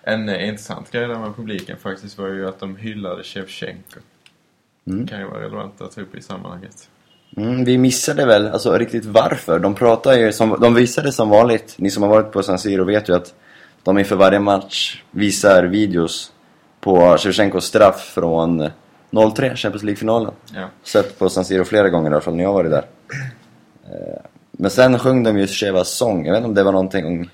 En 0.03 0.29
eh, 0.29 0.49
intressant 0.49 0.90
grej 0.90 1.09
där 1.09 1.18
med 1.18 1.37
publiken 1.37 1.77
faktiskt 1.77 2.18
var 2.18 2.29
ju 2.29 2.49
att 2.49 2.61
de 2.61 2.77
hyllade 2.77 3.23
Shevchenko. 3.23 4.01
Mm. 4.87 5.07
Kan 5.07 5.21
ju 5.21 5.27
vara 5.27 5.42
relevant 5.42 5.81
att 5.81 5.92
ta 5.92 6.01
upp 6.01 6.14
i 6.14 6.23
sammanhanget. 6.23 6.88
Mm, 7.38 7.64
vi 7.64 7.79
missade 7.79 8.27
väl 8.27 8.48
alltså 8.48 8.79
riktigt 8.79 9.05
varför. 9.05 9.59
De 9.59 9.74
pratar 9.74 10.12
ju 10.12 10.33
som, 10.33 10.57
de 10.61 10.74
visade 10.74 11.12
som 11.12 11.29
vanligt, 11.29 11.74
ni 11.79 11.90
som 11.90 12.03
har 12.03 12.11
varit 12.11 12.33
på 12.33 12.42
San 12.42 12.59
Siro 12.59 12.85
vet 12.85 13.09
ju 13.09 13.14
att 13.14 13.35
de 13.83 13.98
inför 13.98 14.16
varje 14.16 14.40
match 14.40 15.03
visar 15.11 15.64
videos 15.64 16.33
på 16.81 17.16
Shevchenkos 17.18 17.64
straff 17.64 18.12
från 18.14 18.70
03, 19.35 19.57
Champions 19.57 19.83
League-finalen. 19.83 20.33
Ja. 20.55 20.68
Sett 20.83 21.18
på 21.18 21.29
San 21.29 21.44
Siro 21.44 21.64
flera 21.64 21.88
gånger 21.88 22.11
i 22.11 22.12
alla 22.12 22.20
fall 22.20 22.37
när 22.37 22.44
jag 22.44 22.53
varit 22.53 22.70
där. 22.70 22.85
Eh, 23.85 24.20
Men 24.53 24.70
sen 24.70 24.98
sjöng 24.98 25.22
de 25.22 25.38
ju 25.38 25.46
Shevas 25.46 25.88
sång, 25.88 26.27
jag 26.27 26.33
vet 26.33 26.38
inte 26.38 26.48
om 26.48 26.55
det 26.55 26.62
var 26.62 26.72
någonting... 26.72 27.31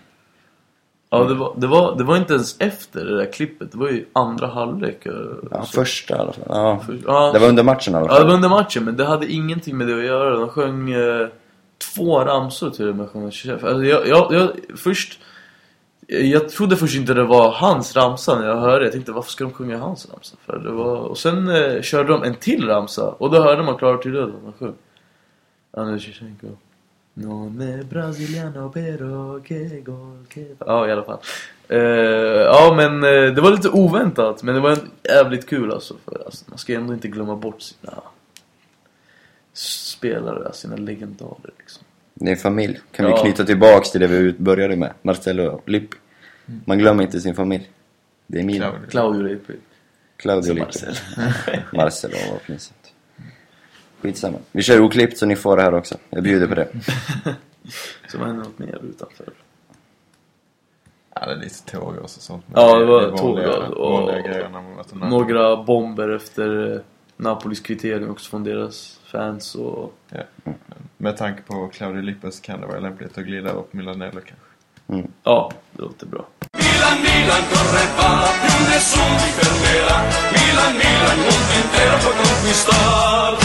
Ja, 1.18 1.24
det 1.24 1.34
var, 1.34 1.52
det, 1.56 1.66
var, 1.66 1.96
det 1.96 2.04
var 2.04 2.16
inte 2.16 2.34
ens 2.34 2.60
efter 2.60 3.04
det 3.04 3.16
där 3.16 3.32
klippet, 3.32 3.72
det 3.72 3.78
var 3.78 3.88
ju 3.88 4.04
andra 4.12 4.46
halvlek. 4.46 5.06
eh, 5.06 5.12
Ja, 5.50 5.64
så- 5.64 5.72
första 5.72 6.16
i 6.16 6.18
alla 6.18 6.32
fall. 6.32 6.44
Ja. 6.48 6.80
för- 6.86 6.98
ja, 7.06 7.30
Det 7.32 7.38
var 7.38 7.48
under 7.48 7.62
matchen 7.62 7.94
i 7.94 7.96
alla 7.96 8.06
Ja, 8.06 8.12
det 8.12 8.16
fall. 8.18 8.26
var 8.26 8.34
under 8.34 8.48
matchen, 8.48 8.84
men 8.84 8.96
det 8.96 9.04
hade 9.04 9.32
ingenting 9.32 9.76
med 9.78 9.86
det 9.86 9.94
att 9.98 10.04
göra. 10.04 10.36
De 10.38 10.48
sjöng 10.48 10.90
eh, 10.90 11.28
två 11.94 12.20
ramsor 12.20 12.70
till 12.70 12.88
och 12.88 12.96
med. 12.96 13.08
Alltså, 13.14 13.84
jag, 13.84 14.08
jag, 14.08 14.32
jag, 14.34 14.50
först... 14.76 15.18
Jag 16.06 16.48
trodde 16.48 16.76
först 16.76 16.96
inte 16.96 17.14
det 17.14 17.24
var 17.24 17.50
hans 17.50 17.96
ramsa 17.96 18.38
när 18.38 18.46
jag 18.48 18.56
hörde. 18.56 18.84
Jag 18.84 18.92
tänkte, 18.92 19.12
varför 19.12 19.30
ska 19.30 19.44
de 19.44 19.52
sjunga 19.52 19.78
hans 19.78 20.08
ramsa? 20.12 20.36
För 20.46 20.58
det 20.58 20.70
var, 20.70 20.96
och 20.96 21.18
sen 21.18 21.48
eh, 21.48 21.82
körde 21.82 22.08
de 22.12 22.22
en 22.22 22.34
till 22.34 22.66
ramsa. 22.66 23.08
Och 23.08 23.30
då 23.30 23.42
hörde 23.42 23.62
man 23.62 23.76
klart 23.76 24.02
till 24.02 24.12
röd. 24.12 24.32
Man 24.44 24.52
sjöng. 24.58 24.74
Anders 25.76 26.06
Shevchenko. 26.06 26.46
Non 27.16 27.62
è 27.62 27.84
brasiliano 27.84 28.68
pero 28.70 29.40
che 29.44 29.82
gol 29.84 30.26
che... 30.28 30.56
Ja, 30.66 30.86
i 30.86 30.90
alla 30.90 31.04
fall. 31.04 31.18
Eh, 31.68 31.78
ja, 32.44 32.74
men 32.76 33.04
eh, 33.04 33.32
det 33.34 33.40
var 33.40 33.50
lite 33.50 33.68
oväntat. 33.68 34.42
Men 34.42 34.54
det 34.54 34.60
var 34.60 34.70
en 34.70 34.90
jävligt 35.08 35.46
kul 35.48 35.72
alltså. 35.72 35.96
För, 36.04 36.22
alltså 36.26 36.44
man 36.48 36.58
ska 36.58 36.72
ju 36.72 36.78
ändå 36.78 36.92
inte 36.94 37.08
glömma 37.08 37.36
bort 37.36 37.62
sina 37.62 38.02
spelare, 39.52 40.52
sina 40.52 40.76
legendarer 40.76 41.50
liksom. 41.58 41.82
Din 42.14 42.36
familj. 42.36 42.80
Kan 42.92 43.06
Ja. 43.08 43.14
vi 43.16 43.20
knyta 43.22 43.44
tillbaks 43.44 43.90
till 43.90 44.00
det 44.00 44.06
vi 44.06 44.32
började 44.32 44.76
med. 44.76 44.92
Marcello 45.02 45.46
och 45.46 45.68
Lippi. 45.68 45.96
Man 46.64 46.78
glömmer 46.78 47.02
inte 47.02 47.20
sin 47.20 47.34
familj. 47.34 47.70
Det 48.26 48.38
är 48.40 48.44
min. 48.44 48.62
Claudio. 48.90 49.22
Lippi. 49.22 49.52
Claudio 50.16 50.52
Lippi. 50.54 50.64
Marcel. 50.66 50.94
Marcelo 51.72 52.14
var. 52.30 52.56
Skitsamma. 54.04 54.38
Vi 54.52 54.62
kör 54.62 54.80
oklippt 54.80 55.18
så 55.18 55.26
ni 55.26 55.36
får 55.36 55.56
det 55.56 55.62
här 55.62 55.74
också. 55.74 55.94
Jag 56.10 56.22
bjuder 56.22 56.46
på 56.46 56.54
det. 56.54 56.68
Som 58.08 58.20
hände 58.20 58.42
något 58.42 58.58
mer 58.58 58.78
utanför. 58.84 59.26
Ja, 61.14 61.26
det 61.26 61.32
är 61.32 61.36
lite 61.36 61.70
tåggas 61.70 62.16
och 62.16 62.22
sånt. 62.22 62.44
men 62.48 62.62
Ja, 62.62 62.78
det 62.78 62.84
var 62.84 63.00
vanliga- 63.02 63.16
tåggas 63.16 64.92
och-. 64.92 65.08
Några 65.08 65.56
bomber 65.64 66.08
efter 66.08 66.72
eh, 66.74 66.80
Napolis 67.16 67.60
kvittering 67.60 68.10
också 68.10 68.30
från 68.30 68.44
deras 68.44 69.00
fans 69.12 69.54
och... 69.54 69.94
Ja. 70.08 70.52
Med 70.96 71.16
tanke 71.16 71.42
på 71.42 71.68
Claudio 71.68 72.02
Lippes 72.02 72.40
kan 72.40 72.60
det 72.60 72.66
vara 72.66 72.80
lämpligt 72.80 73.18
att 73.18 73.24
glida 73.24 73.50
upp 73.52 73.72
Milanello 73.72 74.20
kanske. 74.20 75.08
Ja, 75.22 75.52
det 75.72 75.82
låter 75.82 76.06
bra. 76.06 76.24
Milan, 76.58 76.98
Milan 77.02 77.42
corre 77.50 77.84
va, 77.98 78.28
più 78.42 78.64
nessuno 78.70 79.18
ti 79.18 79.30
fermerà. 79.38 79.96
Milan, 80.36 80.72
Milan, 80.82 81.16
mondo 81.24 81.52
intero 81.62 81.96
puoi 82.02 82.14
conquistar. 82.16 83.43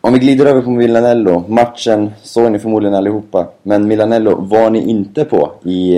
Om 0.00 0.12
vi 0.12 0.18
glider 0.18 0.46
över 0.46 0.62
på 0.62 0.70
Milanello. 0.70 1.44
Matchen 1.48 2.10
såg 2.22 2.52
ni 2.52 2.58
förmodligen 2.58 2.94
allihopa. 2.94 3.48
Men 3.62 3.88
Milanello 3.88 4.40
var 4.40 4.70
ni 4.70 4.90
inte 4.90 5.24
på 5.24 5.52
i, 5.64 5.96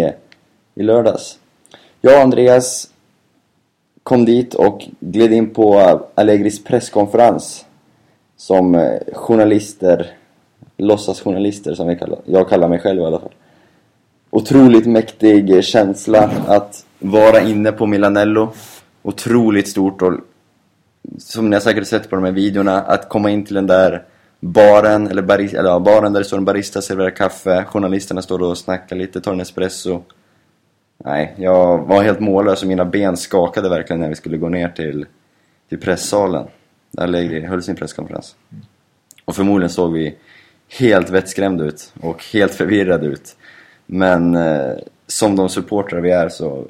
i 0.74 0.82
lördags. 0.82 1.38
Jag 2.00 2.14
och 2.16 2.22
Andreas 2.22 2.90
kom 4.02 4.24
dit 4.24 4.54
och 4.54 4.88
gled 5.00 5.32
in 5.32 5.50
på 5.50 6.00
Allegris 6.14 6.64
presskonferens 6.64 7.64
som 8.36 8.74
eh, 8.74 8.98
journalister, 9.12 10.10
låtsasjournalister 10.76 11.74
som 11.74 11.88
vi 11.88 11.96
kallar, 11.96 12.18
jag 12.24 12.48
kallar 12.48 12.68
mig 12.68 12.78
själv 12.78 13.00
i 13.00 13.04
alla 13.04 13.18
fall. 13.18 13.34
Otroligt 14.30 14.86
mäktig 14.86 15.64
känsla 15.64 16.30
att 16.46 16.86
vara 16.98 17.40
inne 17.40 17.72
på 17.72 17.86
Milanello. 17.86 18.48
Otroligt 19.02 19.68
stort 19.68 20.02
och 20.02 20.12
som 21.18 21.50
ni 21.50 21.56
har 21.56 21.60
säkert 21.60 21.86
sett 21.86 22.10
på 22.10 22.16
de 22.16 22.24
här 22.24 22.32
videorna, 22.32 22.82
att 22.82 23.08
komma 23.08 23.30
in 23.30 23.44
till 23.44 23.54
den 23.54 23.66
där 23.66 24.04
baren, 24.40 25.08
eller, 25.08 25.22
baris, 25.22 25.54
eller 25.54 25.70
ja, 25.70 25.78
baren 25.78 26.12
där 26.12 26.20
det 26.20 26.24
står 26.24 26.38
en 26.38 26.44
barista, 26.44 26.82
serverar 26.82 27.10
kaffe, 27.10 27.64
journalisterna 27.64 28.22
står 28.22 28.42
och 28.42 28.58
snackar 28.58 28.96
lite, 28.96 29.20
tar 29.20 29.32
en 29.32 29.40
espresso. 29.40 30.02
Nej, 31.04 31.34
jag 31.36 31.78
var 31.78 32.02
helt 32.02 32.20
mållös 32.20 32.62
och 32.62 32.68
mina 32.68 32.84
ben 32.84 33.16
skakade 33.16 33.68
verkligen 33.68 34.00
när 34.00 34.08
vi 34.08 34.14
skulle 34.14 34.36
gå 34.36 34.48
ner 34.48 34.68
till, 34.68 35.06
till 35.68 35.80
presssalen. 35.80 36.46
Där 36.90 37.02
Allegri 37.02 37.46
höll 37.46 37.62
sin 37.62 37.76
presskonferens. 37.76 38.36
Och 39.24 39.36
förmodligen 39.36 39.70
såg 39.70 39.92
vi 39.92 40.16
helt 40.78 41.10
vettskrämda 41.10 41.64
ut 41.64 41.92
och 42.00 42.24
helt 42.32 42.54
förvirrade 42.54 43.06
ut. 43.06 43.36
Men 43.86 44.34
eh, 44.34 44.72
som 45.06 45.36
de 45.36 45.48
supportrar 45.48 46.00
vi 46.00 46.10
är 46.10 46.28
så 46.28 46.66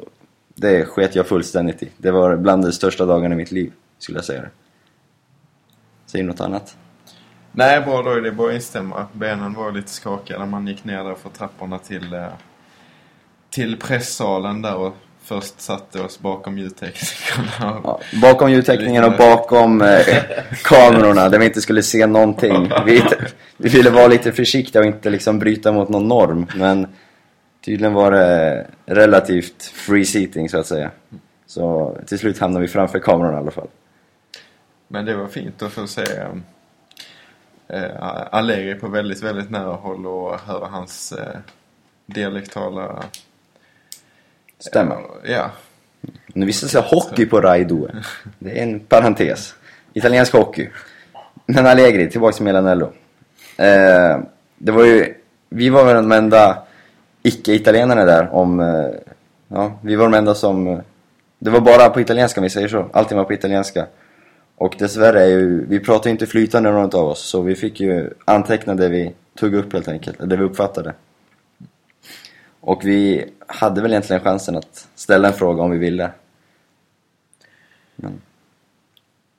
det 0.55 0.85
sket 0.85 1.15
jag 1.15 1.27
fullständigt 1.27 1.83
i. 1.83 1.89
Det 1.97 2.11
var 2.11 2.37
bland 2.37 2.65
de 2.65 2.73
största 2.73 3.07
dagarna 3.07 3.35
i 3.35 3.39
mitt 3.39 3.53
liv, 3.53 3.73
skulle 3.99 4.19
jag 4.19 4.25
säga 4.25 4.43
det. 4.43 4.51
Säger 6.07 6.25
du 6.25 6.31
något 6.31 6.41
annat? 6.41 6.77
Nej, 7.53 7.81
bra 7.81 8.03
då. 8.03 8.15
Det 8.15 8.29
är 8.29 8.33
bara 8.33 8.49
att 8.49 8.55
instämma. 8.55 9.07
Benen 9.13 9.55
var 9.55 9.73
lite 9.73 9.91
skakiga 9.91 10.39
när 10.39 10.47
man 10.47 10.67
gick 10.67 10.85
ner 10.85 11.05
där 11.05 11.15
för 11.15 11.31
trapporna 11.31 11.79
till, 11.79 12.15
eh, 12.15 12.27
till 13.51 13.77
presssalen 13.79 14.63
där 14.63 14.77
och 14.77 14.97
först 15.23 15.61
satte 15.61 16.01
oss 16.01 16.21
bakom 16.21 16.59
ljudteknikerna. 16.59 17.81
Ja, 17.85 18.01
bakom 18.23 18.51
ljudtäckningen 18.51 19.05
och 19.05 19.17
bakom 19.19 19.83
eh, 19.83 20.07
kamerorna 20.65 21.29
där 21.29 21.39
vi 21.39 21.45
inte 21.45 21.61
skulle 21.61 21.83
se 21.83 22.07
någonting. 22.07 22.73
Vi, 22.87 23.03
vi 23.57 23.69
ville 23.69 23.91
vara 23.91 24.07
lite 24.07 24.33
försiktiga 24.33 24.83
och 24.83 24.87
inte 24.87 25.11
liksom 25.11 25.39
bryta 25.39 25.73
mot 25.73 25.89
någon 25.89 26.09
norm. 26.09 26.47
Men 26.57 26.87
tydligen 27.65 27.95
var 27.95 28.11
det 28.11 28.67
relativt 28.87 29.63
free 29.63 30.05
seating 30.05 30.49
så 30.49 30.59
att 30.59 30.67
säga. 30.67 30.91
Så 31.47 31.97
till 32.07 32.19
slut 32.19 32.39
hamnade 32.39 32.63
vi 32.63 32.69
framför 32.69 32.99
kamerorna 32.99 33.37
i 33.37 33.41
alla 33.41 33.51
fall. 33.51 33.69
Men 34.89 35.05
det 35.05 35.15
var 35.15 35.27
fint 35.27 35.63
att 35.63 35.73
få 35.73 35.87
se 35.87 36.05
eh, 37.69 37.91
Allegri 38.31 38.75
på 38.75 38.89
väldigt, 38.89 39.23
väldigt 39.23 39.51
nära 39.51 39.73
håll 39.73 40.07
och 40.07 40.41
höra 40.41 40.67
hans 40.67 41.13
eh, 41.13 41.39
dialektala... 42.07 43.05
Stämmer. 44.59 44.97
Eh, 45.25 45.33
ja. 45.33 45.51
Nu 46.27 46.47
visste 46.47 46.69
sig 46.69 46.83
hockey 46.83 47.27
på 47.27 47.41
Rai 47.41 47.65
Due. 47.65 47.91
Det 48.39 48.59
är 48.59 48.63
en 48.63 48.81
parentes. 48.81 49.55
Italiensk 49.93 50.33
hockey. 50.33 50.69
Men 51.47 51.67
Allegri, 51.67 52.11
tillbaka 52.11 52.37
till 52.37 52.45
Milanello. 52.45 52.93
Eh, 53.57 54.19
det 54.59 54.73
var 54.73 54.85
ju... 54.85 55.15
Vi 55.49 55.69
var 55.69 55.85
väl 55.85 55.95
de 55.95 56.13
enda 56.13 56.63
icke-italienarna 57.23 58.05
där 58.05 58.35
om... 58.35 58.61
Eh, 58.61 58.87
ja, 59.49 59.79
vi 59.83 59.97
var 59.97 60.05
de 60.05 60.15
enda 60.15 60.35
som... 60.35 60.83
Det 61.39 61.51
var 61.51 61.61
bara 61.61 61.91
på 61.91 62.01
italienska 62.01 62.41
om 62.41 62.43
vi 62.43 62.51
säger 62.51 62.69
så. 62.69 62.89
Allting 62.93 63.19
var 63.19 63.25
på 63.25 63.33
italienska. 63.33 63.87
Och 64.59 64.77
dessvärre 64.79 65.23
är 65.23 65.29
ju... 65.29 65.67
Vi 65.67 65.81
pratar 65.81 66.11
ju 66.11 66.13
inte 66.13 66.27
flytande 66.27 66.71
någon 66.71 66.85
av 66.95 67.07
oss. 67.09 67.21
Så 67.21 67.41
vi 67.43 67.55
fick 67.55 67.81
ju 67.81 68.11
anteckna 68.25 68.75
det 68.75 68.89
vi 68.89 69.15
tog 69.35 69.55
upp 69.55 69.73
helt 69.73 69.89
enkelt. 69.89 70.19
Det 70.31 70.37
vi 70.37 70.45
uppfattade. 70.45 70.95
Och 72.61 72.85
vi 72.85 73.31
hade 73.47 73.83
väl 73.83 73.91
egentligen 73.91 74.23
chansen 74.23 74.57
att 74.57 74.89
ställa 74.95 75.29
en 75.29 75.35
fråga 75.35 75.63
om 75.63 75.71
vi 75.71 75.79
ville. 75.79 76.11
Men, 77.97 78.21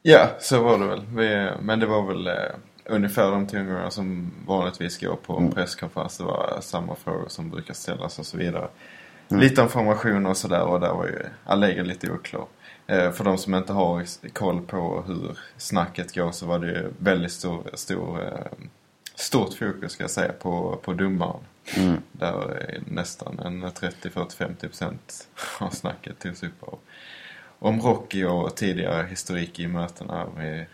Ja, 0.01 0.29
så 0.39 0.63
var 0.63 0.79
det 0.79 0.85
väl. 0.85 1.01
Vi, 1.15 1.49
men 1.61 1.79
det 1.79 1.85
var 1.85 2.07
väl 2.07 2.27
eh, 2.27 2.33
ungefär 2.85 3.31
de 3.31 3.47
tongångarna 3.47 3.91
som 3.91 4.31
vanligtvis 4.47 4.99
går 4.99 5.15
på 5.15 5.37
Mm. 5.37 5.51
presskonferens. 5.51 6.17
Det 6.17 6.23
var 6.23 6.57
samma 6.61 6.95
frågor 6.95 7.25
som 7.27 7.49
brukar 7.49 7.73
ställas 7.73 8.19
och 8.19 8.25
så 8.25 8.37
vidare. 8.37 8.67
Lite 9.27 9.61
om 9.61 9.69
formationer 9.69 10.29
och 10.29 10.37
sådär 10.37 10.61
och 10.63 10.79
där 10.79 10.93
var 10.93 11.05
ju 11.05 11.19
Allegri 11.43 11.83
lite 11.83 12.11
oklar. 12.11 12.45
Eh, 12.87 13.11
för 13.11 13.23
de 13.23 13.37
som 13.37 13.55
inte 13.55 13.73
har 13.73 14.05
koll 14.33 14.61
på 14.61 15.03
hur 15.07 15.39
snacket 15.57 16.15
går 16.15 16.31
så 16.31 16.45
var 16.45 16.59
det 16.59 16.67
ju 16.67 16.91
väldigt 16.97 17.31
stor, 17.31 17.69
stor, 17.73 18.23
eh, 18.25 18.67
stort 19.15 19.53
fokus 19.53 19.91
ska 19.91 20.03
jag 20.03 20.11
säga 20.11 20.31
på, 20.31 20.79
på 20.83 20.93
domaren. 20.93 21.39
mm, 21.77 22.01
Där 22.11 22.51
är 22.51 22.81
nästan 22.87 23.39
en 23.39 23.71
30, 23.71 24.09
40, 24.09 24.35
50 24.35 24.67
procent 24.67 25.27
av 25.59 25.69
snacket 25.69 26.19
togs 26.19 26.43
upp 26.43 26.63
av 26.63 26.79
om 27.59 27.81
Rocky 27.81 28.23
och 28.23 28.55
tidigare 28.55 29.07
historik 29.07 29.59
i 29.59 29.67
mötena 29.67 30.27
med, 30.35 30.65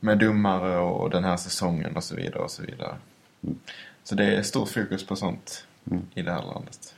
med 0.00 0.18
domare 0.18 0.78
och 0.78 1.10
den 1.10 1.24
här 1.24 1.36
säsongen 1.36 1.96
och 1.96 2.04
så 2.04 2.16
vidare 2.16 2.42
och 2.42 2.50
så 2.50 2.62
vidare. 2.62 2.96
Så 4.04 4.14
det 4.14 4.24
är 4.24 4.42
stort 4.42 4.68
fokus 4.68 5.06
på 5.06 5.16
sånt 5.16 5.66
i 6.14 6.22
det 6.22 6.32
här 6.32 6.42
landet. 6.42 6.94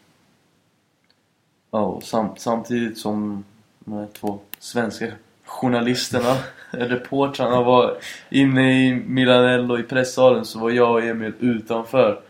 Ja, 1.70 1.80
och 1.80 2.02
samt, 2.02 2.40
samtidigt 2.40 2.98
som 2.98 3.44
de 3.86 3.94
här 3.94 4.06
två 4.12 4.40
svenska 4.58 5.06
journalisterna, 5.44 6.36
reportrarna 6.70 7.62
var 7.62 7.96
inne 8.30 8.86
i 8.86 8.94
Milanello 8.94 9.78
i 9.78 9.82
pressalen 9.82 10.44
så 10.44 10.58
var 10.58 10.70
jag 10.70 10.92
och 10.92 11.02
Emil 11.02 11.32
utanför. 11.40 12.20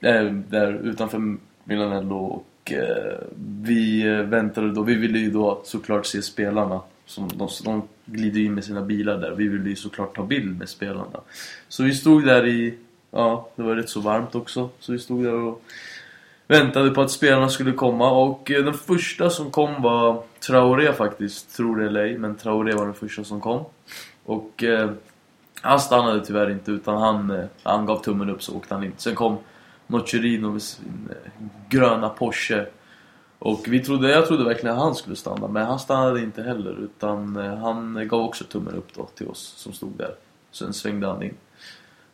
Äh, 0.00 0.24
där 0.24 0.72
utanför 0.72 1.36
Milanello 1.64 2.16
och 2.16 2.72
eh, 2.72 3.18
vi 3.62 4.06
eh, 4.06 4.16
väntade 4.16 4.72
då. 4.72 4.82
Vi 4.82 4.94
ville 4.94 5.18
ju 5.18 5.30
då 5.30 5.60
såklart 5.64 6.06
se 6.06 6.22
spelarna. 6.22 6.80
Som 7.06 7.28
de, 7.28 7.48
de 7.64 7.82
glider 8.04 8.40
in 8.40 8.54
med 8.54 8.64
sina 8.64 8.82
bilar 8.82 9.18
där. 9.18 9.30
Vi 9.30 9.48
ville 9.48 9.68
ju 9.68 9.76
såklart 9.76 10.16
ta 10.16 10.22
bild 10.22 10.58
med 10.58 10.68
spelarna. 10.68 11.20
Så 11.68 11.82
vi 11.82 11.94
stod 11.94 12.24
där 12.24 12.46
i, 12.46 12.74
ja 13.10 13.48
det 13.56 13.62
var 13.62 13.76
rätt 13.76 13.88
så 13.88 14.00
varmt 14.00 14.34
också. 14.34 14.70
Så 14.80 14.92
vi 14.92 14.98
stod 14.98 15.24
där 15.24 15.34
och 15.34 15.62
väntade 16.46 16.90
på 16.90 17.00
att 17.00 17.10
spelarna 17.10 17.48
skulle 17.48 17.72
komma 17.72 18.10
och 18.10 18.50
eh, 18.50 18.64
den 18.64 18.74
första 18.74 19.30
som 19.30 19.50
kom 19.50 19.82
var 19.82 20.22
Traoré 20.46 20.92
faktiskt, 20.92 21.56
tror 21.56 21.76
det 21.76 21.86
eller 21.86 22.00
ej, 22.00 22.18
men 22.18 22.34
Traoré 22.34 22.74
var 22.74 22.84
den 22.84 22.94
första 22.94 23.24
som 23.24 23.40
kom. 23.40 23.64
Och 24.24 24.64
eh, 24.64 24.90
han 25.60 25.80
stannade 25.80 26.24
tyvärr 26.24 26.50
inte 26.50 26.70
utan 26.70 27.02
han, 27.02 27.30
eh, 27.30 27.44
han 27.62 27.86
gav 27.86 28.02
tummen 28.02 28.30
upp 28.30 28.42
så 28.42 28.56
åkte 28.56 28.74
han 28.74 28.84
in. 28.84 28.92
Sen 28.96 29.14
kom 29.14 29.36
Nocerino 29.86 30.50
med 30.50 30.62
sin 30.62 31.08
eh, 31.10 31.46
gröna 31.68 32.08
Porsche. 32.08 32.66
Och 33.38 33.64
vi 33.68 33.80
trodde, 33.80 34.10
jag 34.10 34.26
trodde 34.26 34.44
verkligen 34.44 34.76
att 34.76 34.82
han 34.82 34.94
skulle 34.94 35.16
stanna, 35.16 35.48
men 35.48 35.66
han 35.66 35.78
stannade 35.78 36.20
inte 36.20 36.42
heller 36.42 36.84
utan 36.84 37.36
eh, 37.36 37.56
han 37.56 38.08
gav 38.08 38.20
också 38.20 38.44
tummen 38.44 38.74
upp 38.74 38.94
då 38.94 39.06
till 39.14 39.28
oss 39.28 39.54
som 39.56 39.72
stod 39.72 39.92
där. 39.96 40.14
Sen 40.50 40.72
svängde 40.72 41.06
han 41.06 41.22
in. 41.22 41.34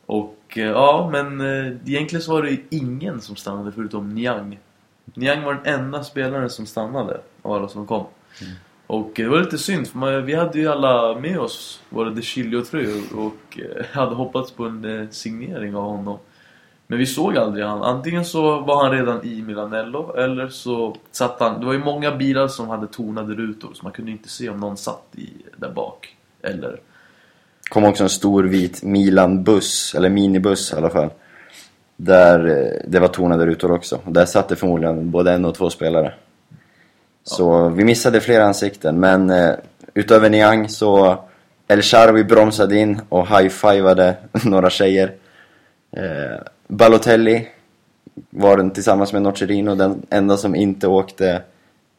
Och 0.07 0.38
eh, 0.57 0.64
ja, 0.64 1.09
men 1.12 1.40
eh, 1.40 1.73
egentligen 1.87 2.23
så 2.23 2.33
var 2.33 2.43
det 2.43 2.51
ju 2.51 2.64
ingen 2.71 3.21
som 3.21 3.37
stannade 3.37 3.73
förutom 3.73 4.14
Niang. 4.14 4.59
Niang 5.05 5.43
var 5.43 5.55
den 5.55 5.81
enda 5.81 6.05
spelaren 6.05 6.51
som 6.51 6.66
stannade 6.66 7.21
av 7.43 7.53
alla 7.53 7.69
som 7.69 7.87
kom. 7.87 8.07
Mm. 8.40 8.53
Och 8.87 9.11
det 9.16 9.29
var 9.29 9.40
lite 9.40 9.59
synd 9.59 9.88
för 9.88 9.99
man, 9.99 10.27
vi 10.27 10.35
hade 10.35 10.59
ju 10.59 10.69
alla 10.69 11.21
med 11.21 11.38
oss 11.38 11.81
våra 11.88 12.11
De 12.11 12.23
Chilio-tröjor 12.23 13.03
och 13.16 13.59
eh, 13.59 13.87
hade 13.93 14.14
hoppats 14.14 14.53
på 14.53 14.64
en 14.64 14.85
eh, 14.85 15.09
signering 15.11 15.77
av 15.77 15.83
honom. 15.83 16.19
Men 16.87 16.99
vi 16.99 17.07
såg 17.07 17.37
aldrig 17.37 17.64
han. 17.64 17.83
Antingen 17.83 18.25
så 18.25 18.61
var 18.61 18.85
han 18.85 18.93
redan 18.93 19.25
i 19.25 19.43
Milanello 19.43 20.14
eller 20.16 20.49
så 20.49 20.97
satt 21.11 21.40
han... 21.40 21.61
Det 21.61 21.66
var 21.66 21.73
ju 21.73 21.79
många 21.79 22.16
bilar 22.16 22.49
som 22.49 22.69
hade 22.69 22.87
tonade 22.87 23.35
rutor 23.35 23.71
så 23.75 23.83
man 23.83 23.93
kunde 23.93 24.11
inte 24.11 24.29
se 24.29 24.49
om 24.49 24.61
någon 24.61 24.77
satt 24.77 25.07
i, 25.16 25.31
där 25.57 25.71
bak. 25.71 26.16
Eller... 26.43 26.81
kom 27.69 27.85
också 27.85 28.03
en 28.03 28.11
stor 28.11 28.45
vit 28.45 28.83
Milan-buss, 28.83 29.95
eller 29.95 30.11
minibuss 30.11 30.73
i 30.73 30.77
alla 30.77 30.90
fall. 30.90 31.11
Där 31.97 32.47
eh, 32.47 32.90
det 32.90 33.01
var 33.01 33.09
tonade 33.09 33.47
rutor 33.47 33.71
också. 33.71 34.01
Där 34.07 34.27
satt 34.27 34.49
det 34.49 34.57
förmodligen 34.57 35.11
både 35.11 35.33
en 35.33 35.45
och 35.45 35.55
två 35.55 35.71
spelare. 35.71 36.14
Så 37.31 37.69
vi 37.69 37.85
missade 37.85 38.21
flera 38.21 38.45
ansikten, 38.45 39.01
men 39.01 39.31
eh, 39.31 39.55
utöver 39.95 40.31
Niang 40.31 40.69
så 40.69 41.19
El 41.69 41.83
Sharwi 41.83 42.25
bromsade 42.25 42.77
in 42.77 43.01
och 43.09 43.27
high-fivade 43.29 44.16
några 44.45 44.71
tjejer. 44.71 45.14
Eh, 45.97 46.43
Balotelli 46.69 47.49
var 48.31 48.57
den 48.57 48.71
tillsammans 48.71 49.12
med 49.12 49.23
Nocerino 49.23 49.75
den 49.75 50.07
enda 50.11 50.37
som 50.37 50.55
inte 50.55 50.88
åkte 50.88 51.43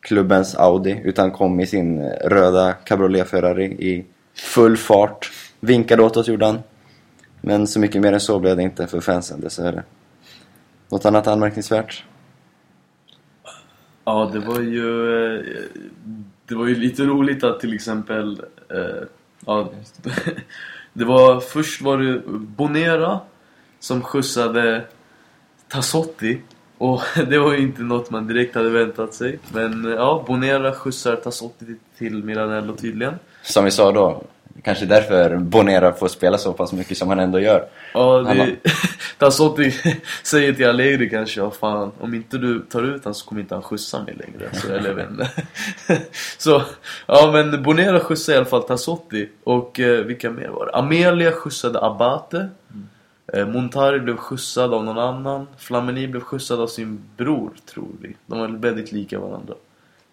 klubbens 0.01 0.55
Audi 0.55 1.01
utan 1.03 1.31
kom 1.31 1.59
i 1.59 1.67
sin 1.67 2.01
eh, 2.01 2.29
röda 2.29 2.73
Cabriolet 2.73 3.29
Ferrari 3.29 3.65
i 3.65 4.05
full 4.35 4.77
fart. 4.77 5.31
Vinkade 5.59 6.03
åt 6.03 6.17
oss 6.17 6.27
gjorde 6.27 6.45
han. 6.45 6.59
Men 7.41 7.67
så 7.67 7.79
mycket 7.79 8.01
mer 8.01 8.13
än 8.13 8.19
så 8.19 8.39
blev 8.39 8.57
det 8.57 8.63
inte 8.63 8.87
för 8.87 8.99
fansen 8.99 9.41
dessvärre. 9.41 9.83
Något 10.89 11.05
annat 11.05 11.27
anmärkningsvärt? 11.27 12.03
Ja, 14.05 14.29
det 14.33 14.39
var 14.39 14.59
ju... 14.59 15.13
eh, 15.35 15.45
Det 16.47 16.55
var 16.55 16.67
ju 16.67 16.75
lite 16.75 17.03
roligt 17.03 17.43
att 17.43 17.59
till 17.59 17.73
exempel... 17.73 18.41
Eh, 18.69 19.03
ja, 19.45 19.71
det 20.93 21.05
var... 21.05 21.39
Först 21.39 21.81
var 21.81 21.97
det 21.97 22.21
Bonera 22.27 23.19
som 23.79 24.01
skjutsade 24.01 24.85
Tassotti 25.67 26.41
Och 26.77 27.01
det 27.29 27.39
var 27.39 27.53
ju 27.53 27.59
inte 27.61 27.81
något 27.81 28.09
man 28.11 28.27
direkt 28.27 28.55
hade 28.55 28.69
väntat 28.69 29.13
sig. 29.13 29.39
Men 29.53 29.85
eh, 29.85 29.91
ja, 29.91 30.23
Bonera 30.27 30.73
skjutsar 30.73 31.15
Tassotti 31.15 31.65
till 31.97 32.23
Milanello 32.23 32.75
tydligen. 32.75 33.13
Som 33.43 33.65
vi 33.65 33.71
sa 33.71 33.91
då, 33.91 34.23
kanske 34.63 34.85
därför 34.85 35.37
Bonera 35.37 35.93
får 35.93 36.07
spela 36.07 36.37
så 36.37 36.53
pass 36.53 36.73
mycket 36.73 36.97
som 36.97 37.09
han 37.09 37.19
ändå 37.19 37.39
gör. 37.39 37.67
Ja, 37.93 38.23
Han 38.23 38.37
det... 38.37 38.55
Tassotti 39.17 39.73
säger 40.23 40.53
till 40.53 40.67
Allegri 40.67 41.09
kanske, 41.09 41.39
ja 41.39 41.51
fan, 41.51 41.91
om 41.99 42.13
inte 42.13 42.37
du 42.37 42.59
tar 42.59 42.83
ut 42.83 43.05
han 43.05 43.15
så 43.15 43.25
kommer 43.25 43.41
inte 43.41 43.55
han 43.55 43.63
skjutsa 43.63 44.03
mig 44.03 44.13
längre. 44.13 44.49
Så, 44.53 44.73
eller 44.73 45.09
inte. 45.09 45.29
så, 46.37 46.61
ja 47.05 47.31
men 47.33 47.63
Bonera 47.63 47.99
skjutsade 47.99 48.35
i 48.35 48.37
alla 48.37 48.45
fall 48.45 48.63
Tassotti. 48.63 49.29
Och 49.43 49.79
eh, 49.79 50.05
vilka 50.05 50.31
mer 50.31 50.47
var 50.47 50.65
det? 50.65 50.71
Amelia 50.71 51.31
skjutsade 51.31 51.81
Abate. 51.81 52.49
Eh, 53.33 53.47
Montari 53.47 53.99
blev 53.99 54.17
skjutsad 54.17 54.73
av 54.73 54.85
någon 54.85 54.99
annan. 54.99 55.47
Flamini 55.57 56.07
blev 56.07 56.21
skjutsad 56.21 56.59
av 56.59 56.67
sin 56.67 57.03
bror, 57.17 57.51
tror 57.73 57.91
vi. 58.01 58.15
De 58.25 58.39
var 58.39 58.47
väldigt 58.47 58.91
lika 58.91 59.19
varandra. 59.19 59.53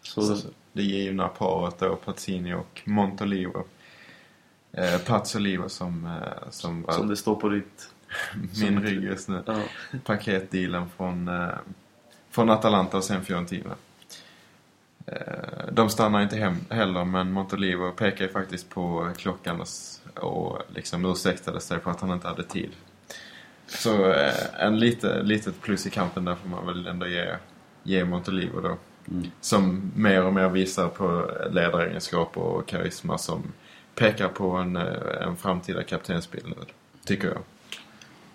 Så, 0.02 0.22
Så 0.22 0.48
det 0.72 0.82
givna 0.82 1.28
paret 1.28 1.78
då, 1.78 1.96
Pazzini 1.96 2.54
och 2.54 2.82
Montolivo. 2.84 3.64
Eh, 4.72 4.98
Pazzolivo 4.98 5.68
som, 5.68 6.06
eh, 6.06 6.50
som 6.50 6.82
var 6.82 6.94
som 6.94 7.08
det 7.08 7.16
står 7.16 7.34
på 7.34 7.48
ditt... 7.48 7.90
min 8.60 8.82
rygg 8.82 9.04
just 9.04 9.28
nu. 9.28 9.42
Ja. 9.46 9.62
Paketdealen 10.04 10.88
från, 10.96 11.28
eh, 11.28 11.48
från 12.30 12.50
Atalanta 12.50 12.96
och 12.96 13.04
sen 13.04 13.24
Fiorentina. 13.24 13.74
Eh, 15.06 15.72
de 15.72 15.90
stannar 15.90 16.22
inte 16.22 16.36
hem 16.36 16.56
heller 16.70 17.04
men 17.04 17.32
Montolivo 17.32 17.92
pekar 17.92 18.24
ju 18.24 18.30
faktiskt 18.32 18.68
på 18.68 19.10
klockan 19.16 19.64
och, 20.14 20.62
liksom 20.74 21.04
ursäktade 21.04 21.60
sig 21.60 21.80
för 21.80 21.90
att 21.90 22.00
han 22.00 22.10
inte 22.10 22.28
hade 22.28 22.42
tid. 22.42 22.70
Så 23.66 24.14
en 24.58 24.78
lite, 24.78 25.22
litet 25.22 25.60
plus 25.60 25.86
i 25.86 25.90
kampen 25.90 26.24
där 26.24 26.34
får 26.34 26.48
man 26.48 26.66
väl 26.66 26.86
ändå 26.86 27.06
ge, 27.06 27.36
ge 27.82 28.04
Montolivo 28.04 28.60
då. 28.60 28.76
Som 29.40 29.92
mer 29.96 30.24
och 30.24 30.34
mer 30.34 30.48
visar 30.48 30.88
på 30.88 31.30
ledaregenskaper 31.50 32.40
och 32.40 32.68
karisma 32.68 33.18
som 33.18 33.52
pekar 33.98 34.28
på 34.28 34.50
en, 34.50 34.76
eh, 34.76 35.26
en 35.26 35.36
framtida 35.36 35.82
kaptensbild, 35.82 36.54
tycker 37.04 37.28
jag. 37.28 37.38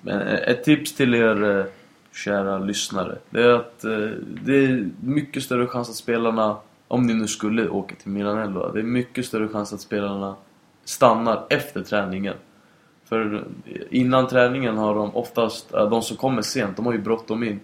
Men 0.02 0.22
eh, 0.22 0.50
ett 0.50 0.64
tips 0.64 0.96
till 0.96 1.14
er 1.14 1.60
eh, 1.60 1.66
kära 2.12 2.58
lyssnare. 2.58 3.18
Det 3.30 3.44
är 3.44 3.50
att 3.50 3.84
eh, 3.84 4.10
det 4.44 4.66
är 4.66 4.90
mycket 5.02 5.44
större 5.44 5.68
chans 5.68 5.90
att 5.90 5.96
spelarna, 5.96 6.58
om 6.88 7.08
ni 7.08 7.14
nu 7.14 7.28
skulle 7.28 7.70
åka 7.70 7.96
till 7.96 8.12
Milanello, 8.12 8.72
det 8.72 8.80
är 8.80 8.84
mycket 8.84 9.26
större 9.26 9.48
chans 9.48 9.74
att 9.74 9.82
spelarna 9.82 10.36
stannar 10.86 11.46
efter 11.50 11.84
träningen. 11.84 12.36
För 13.06 13.46
innan 13.90 14.28
träningen 14.28 14.78
har 14.78 14.96
de 14.96 15.16
oftast, 15.16 15.72
de 15.72 16.02
som 16.02 16.18
kommer 16.18 16.42
sent, 16.42 16.76
de 16.76 16.86
har 16.86 16.94
ju 16.94 17.00
bråttom 17.00 17.44
in. 17.44 17.60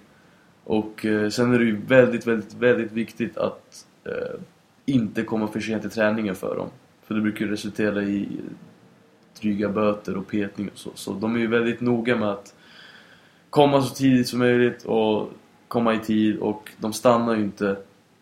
Och 0.64 1.06
eh, 1.06 1.30
sen 1.30 1.54
är 1.54 1.60
det 1.60 1.66
ju 1.66 1.82
väldigt, 1.82 2.28
väldigt, 2.28 2.54
väldigt 2.54 2.92
viktigt 2.92 3.38
att 3.38 3.86
eh, 4.04 4.40
inte 4.86 5.24
komma 5.24 5.48
för 5.48 5.60
sent 5.60 5.82
till 5.82 5.92
träningen 5.92 6.36
för 6.36 6.56
dem. 6.56 6.70
För 7.10 7.16
det 7.16 7.22
brukar 7.22 7.46
ju 7.46 7.52
resultera 7.52 8.04
i 8.04 8.28
dryga 9.42 9.70
böter 9.70 10.18
och 10.18 10.28
petning 10.28 10.70
och 10.74 10.80
så. 10.80 10.90
Så 10.96 11.14
de 11.14 11.36
är 11.36 11.40
ju 11.40 11.48
väldigt 11.48 11.82
noga 11.82 12.16
med 12.16 12.30
att 12.30 12.54
komma 13.50 13.82
så 13.82 13.96
tidigt 13.96 14.28
som 14.28 14.40
möjligt 14.40 14.84
och 14.84 15.32
komma 15.68 15.94
i 15.94 16.00
tid 16.00 16.40
och 16.40 16.70
de 16.78 16.94
stannar 16.94 17.36
ju 17.36 17.42
inte 17.42 17.78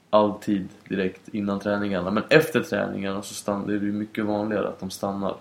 alltid 0.09 0.67
direkt 0.89 1.29
innan 1.31 1.59
träningarna. 1.59 2.11
Men 2.11 2.23
efter 2.29 2.59
träningarna 2.61 3.21
så 3.21 3.33
stannar, 3.33 3.67
det 3.67 3.73
är 3.73 3.79
det 3.79 3.85
ju 3.85 3.91
mycket 3.91 4.25
vanligare 4.25 4.67
att 4.67 4.79
de 4.79 4.89
stannar. 4.89 5.35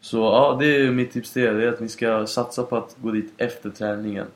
Så 0.00 0.18
ja, 0.18 0.56
det 0.60 0.76
är 0.76 0.90
mitt 0.90 1.12
tips 1.12 1.32
till 1.32 1.42
er. 1.42 1.52
Det 1.52 1.64
är 1.64 1.68
att 1.68 1.80
ni 1.80 1.88
ska 1.88 2.26
satsa 2.26 2.62
på 2.62 2.76
att 2.76 2.96
gå 3.02 3.10
dit 3.10 3.32
efter 3.36 3.70
träningen. 3.70 4.26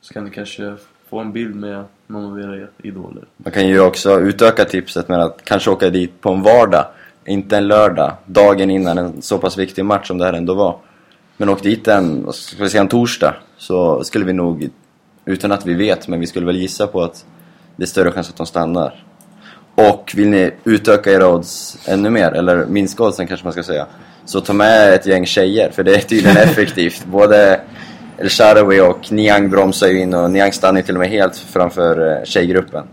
Så 0.00 0.14
kan 0.14 0.24
ni 0.24 0.30
kanske 0.30 0.76
få 1.08 1.18
en 1.18 1.32
bild 1.32 1.56
med 1.56 1.84
någon 2.06 2.32
av 2.32 2.40
era 2.40 2.68
idoler. 2.82 3.24
Man 3.36 3.52
kan 3.52 3.68
ju 3.68 3.80
också 3.80 4.20
utöka 4.20 4.64
tipset 4.64 5.08
med 5.08 5.18
att 5.18 5.44
kanske 5.44 5.70
åka 5.70 5.90
dit 5.90 6.20
på 6.20 6.30
en 6.30 6.42
vardag, 6.42 6.86
inte 7.26 7.56
en 7.56 7.68
lördag, 7.68 8.12
dagen 8.26 8.70
innan 8.70 8.98
en 8.98 9.22
så 9.22 9.38
pass 9.38 9.58
viktig 9.58 9.84
match 9.84 10.06
som 10.06 10.18
det 10.18 10.24
här 10.24 10.32
ändå 10.32 10.54
var. 10.54 10.76
Men 11.36 11.48
åk 11.48 11.62
dit 11.62 11.88
en, 11.88 12.32
ska 12.32 12.62
vi 12.62 12.70
säga, 12.70 12.80
en 12.80 12.88
torsdag, 12.88 13.34
så 13.58 14.04
skulle 14.04 14.24
vi 14.24 14.32
nog, 14.32 14.70
utan 15.24 15.52
att 15.52 15.66
vi 15.66 15.74
vet, 15.74 16.08
men 16.08 16.20
vi 16.20 16.26
skulle 16.26 16.46
väl 16.46 16.56
gissa 16.56 16.86
på 16.86 17.02
att 17.02 17.24
det 17.76 17.82
är 17.82 17.86
större 17.86 18.12
chans 18.12 18.28
att 18.28 18.36
de 18.36 18.46
stannar. 18.46 19.04
Och 19.74 20.12
vill 20.14 20.28
ni 20.28 20.50
utöka 20.64 21.12
era 21.12 21.28
odds 21.28 21.78
ännu 21.88 22.10
mer, 22.10 22.32
eller 22.32 22.66
minska 22.66 23.04
oddsen 23.04 23.26
kanske 23.26 23.46
man 23.46 23.52
ska 23.52 23.62
säga, 23.62 23.86
så 24.24 24.40
ta 24.40 24.52
med 24.52 24.94
ett 24.94 25.06
gäng 25.06 25.26
tjejer, 25.26 25.70
för 25.70 25.82
det 25.82 25.94
är 25.94 26.00
tydligen 26.00 26.36
effektivt. 26.42 27.04
Både 27.04 27.60
El 28.18 28.28
Sharawi 28.28 28.80
och 28.80 29.12
Niang 29.12 29.50
bromsar 29.50 29.86
ju 29.86 30.00
in 30.00 30.14
och 30.14 30.30
Niang 30.30 30.52
stannar 30.52 30.80
ju 30.80 30.86
till 30.86 30.94
och 30.94 31.00
med 31.00 31.08
helt 31.08 31.36
framför 31.36 32.10
eh, 32.10 32.24
tjejgruppen. 32.24 32.84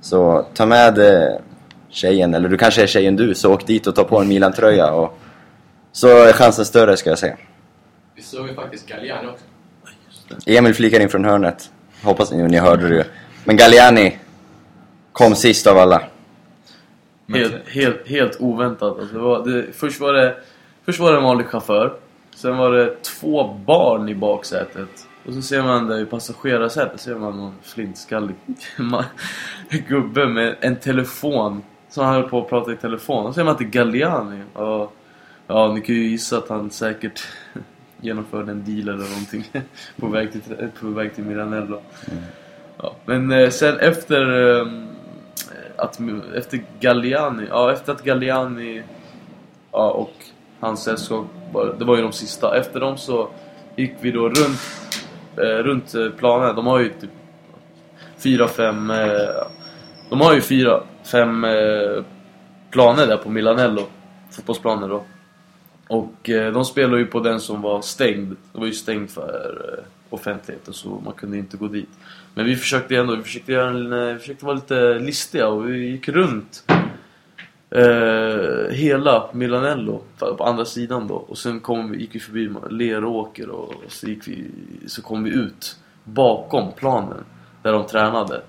Så 0.00 0.46
ta 0.54 0.66
med 0.66 0.98
eh, 0.98 1.36
tjejen, 1.92 2.34
eller 2.34 2.48
du 2.48 2.56
kanske 2.56 2.82
är 2.82 2.86
tjejen 2.86 3.16
du, 3.16 3.34
så 3.34 3.52
åk 3.54 3.66
dit 3.66 3.86
och 3.86 3.94
ta 3.94 4.04
på 4.04 4.18
en 4.20 4.28
Milan-tröja 4.28 4.92
och 4.92 5.18
så 5.92 6.08
är 6.08 6.32
chansen 6.32 6.64
större 6.64 6.96
ska 6.96 7.10
jag 7.10 7.18
säga. 7.18 7.36
Vi 8.14 8.22
såg 8.22 8.48
ju 8.48 8.54
faktiskt 8.54 8.88
Galliani 8.88 9.28
också. 9.28 9.44
Emil 10.46 10.74
flikar 10.74 11.00
in 11.00 11.08
från 11.08 11.24
hörnet. 11.24 11.70
Hoppas 12.02 12.32
ni, 12.32 12.42
ni 12.42 12.58
hörde 12.58 12.88
det 12.88 12.94
ju. 12.94 13.04
Men 13.44 13.56
Galliani 13.56 14.18
kom 15.12 15.34
sist 15.34 15.66
av 15.66 15.78
alla. 15.78 16.02
Helt, 17.28 17.68
helt, 17.68 18.08
helt 18.08 18.36
oväntat. 18.40 18.98
Alltså 18.98 19.14
det 19.14 19.20
var, 19.20 19.46
det, 19.46 19.72
först, 19.72 20.00
var 20.00 20.12
det, 20.12 20.36
först 20.84 21.00
var 21.00 21.12
det 21.12 21.18
en 21.18 21.24
vanlig 21.24 21.46
chaufför. 21.46 21.94
Sen 22.34 22.56
var 22.56 22.72
det 22.72 23.02
två 23.02 23.54
barn 23.66 24.08
i 24.08 24.14
baksätet. 24.14 25.06
Och 25.26 25.34
så 25.34 25.42
ser 25.42 25.62
man 25.62 25.86
där 25.86 26.02
i 26.02 26.06
passagerarsätet 26.06 27.00
ser 27.00 27.14
man 27.14 27.36
någon 27.36 27.54
flintskallig 27.62 28.36
gubbe 29.88 30.26
med 30.26 30.56
en 30.60 30.76
telefon. 30.76 31.62
Som 31.92 32.04
han 32.04 32.14
höll 32.14 32.28
på 32.28 32.40
att 32.40 32.48
prata 32.48 32.72
i 32.72 32.76
telefon. 32.76 33.26
Och 33.26 33.34
så 33.34 33.34
ser 33.34 33.44
man 33.44 33.56
är 33.60 33.64
Galliani. 33.64 34.42
Och, 34.52 34.92
ja, 35.46 35.72
ni 35.74 35.80
kan 35.80 35.94
ju 35.94 36.06
gissa 36.06 36.38
att 36.38 36.48
han 36.48 36.70
säkert 36.70 37.22
genomförde 38.00 38.52
en 38.52 38.64
deal 38.64 38.88
eller 38.88 39.10
någonting. 39.10 39.44
på, 39.96 40.06
väg 40.06 40.32
till, 40.32 40.68
på 40.80 40.86
väg 40.86 41.14
till 41.14 41.24
Miranello. 41.24 41.82
Ja, 42.78 42.94
men 43.04 43.32
eh, 43.32 43.50
sen 43.50 43.78
efter 43.78 44.60
ehm, 44.60 44.88
att, 45.76 46.00
efter 46.34 46.64
Galliani, 46.80 47.46
ja 47.50 47.72
efter 47.72 47.92
att 47.92 48.04
Galliani 48.04 48.82
ja, 49.72 49.90
och 49.90 50.14
hans 50.60 50.84
sällskap, 50.84 51.26
det 51.78 51.84
var 51.84 51.96
ju 51.96 52.02
de 52.02 52.12
sista. 52.12 52.58
Efter 52.58 52.80
dem 52.80 52.96
så 52.96 53.28
gick 53.76 53.94
vi 54.00 54.10
då 54.10 54.28
runt, 54.28 54.60
eh, 55.36 55.62
runt 55.62 55.94
eh, 55.94 56.08
planen. 56.08 56.56
De 56.56 56.66
har 56.66 56.78
ju 56.78 56.88
typ 56.88 57.10
fyra, 58.18 58.48
fem, 58.48 58.92
de 60.10 60.20
har 60.20 60.34
ju 60.34 60.40
fyra, 60.40 60.82
fem 61.04 61.44
eh, 61.44 62.04
planer 62.70 63.06
där 63.06 63.16
på 63.16 63.30
Milanello, 63.30 63.86
fotbollsplaner 64.30 64.88
då. 64.88 65.04
Och 65.88 66.30
eh, 66.30 66.52
de 66.52 66.64
spelade 66.64 66.98
ju 66.98 67.06
på 67.06 67.20
den 67.20 67.40
som 67.40 67.62
var 67.62 67.82
stängd. 67.82 68.36
Den 68.52 68.60
var 68.60 68.66
ju 68.66 68.72
stängd 68.72 69.10
för 69.10 69.78
eh, 69.78 69.84
offentligheten 70.10 70.74
så 70.74 70.88
man 71.04 71.12
kunde 71.12 71.38
inte 71.38 71.56
gå 71.56 71.68
dit. 71.68 71.88
Men 72.34 72.44
vi 72.44 72.56
försökte 72.56 72.96
ändå, 72.96 73.16
vi 73.16 73.22
försökte, 73.22 73.52
göra 73.52 73.70
en, 73.70 73.92
eh, 73.92 74.12
vi 74.12 74.18
försökte 74.18 74.44
vara 74.44 74.54
lite 74.54 74.98
listiga 74.98 75.48
och 75.48 75.68
vi 75.68 75.90
gick 75.90 76.08
runt 76.08 76.64
eh, 77.70 78.70
hela 78.70 79.30
Milanello 79.32 80.02
på 80.18 80.34
på 80.34 80.44
andra 80.44 80.64
sidan 80.64 81.08
då. 81.08 81.14
Och 81.14 81.38
sen 81.38 81.60
kom 81.60 81.90
vi, 81.90 81.98
gick 81.98 82.14
vi 82.14 82.20
förbi 82.20 82.50
Leråker 82.70 83.48
och, 83.48 83.68
och 83.68 83.92
så, 83.92 84.06
gick 84.06 84.28
vi, 84.28 84.50
så 84.86 85.02
kom 85.02 85.24
vi 85.24 85.30
ut 85.30 85.76
bakom 86.04 86.72
planen 86.72 87.24
där 87.62 87.72
de 87.72 87.86
tränade. 87.86 88.42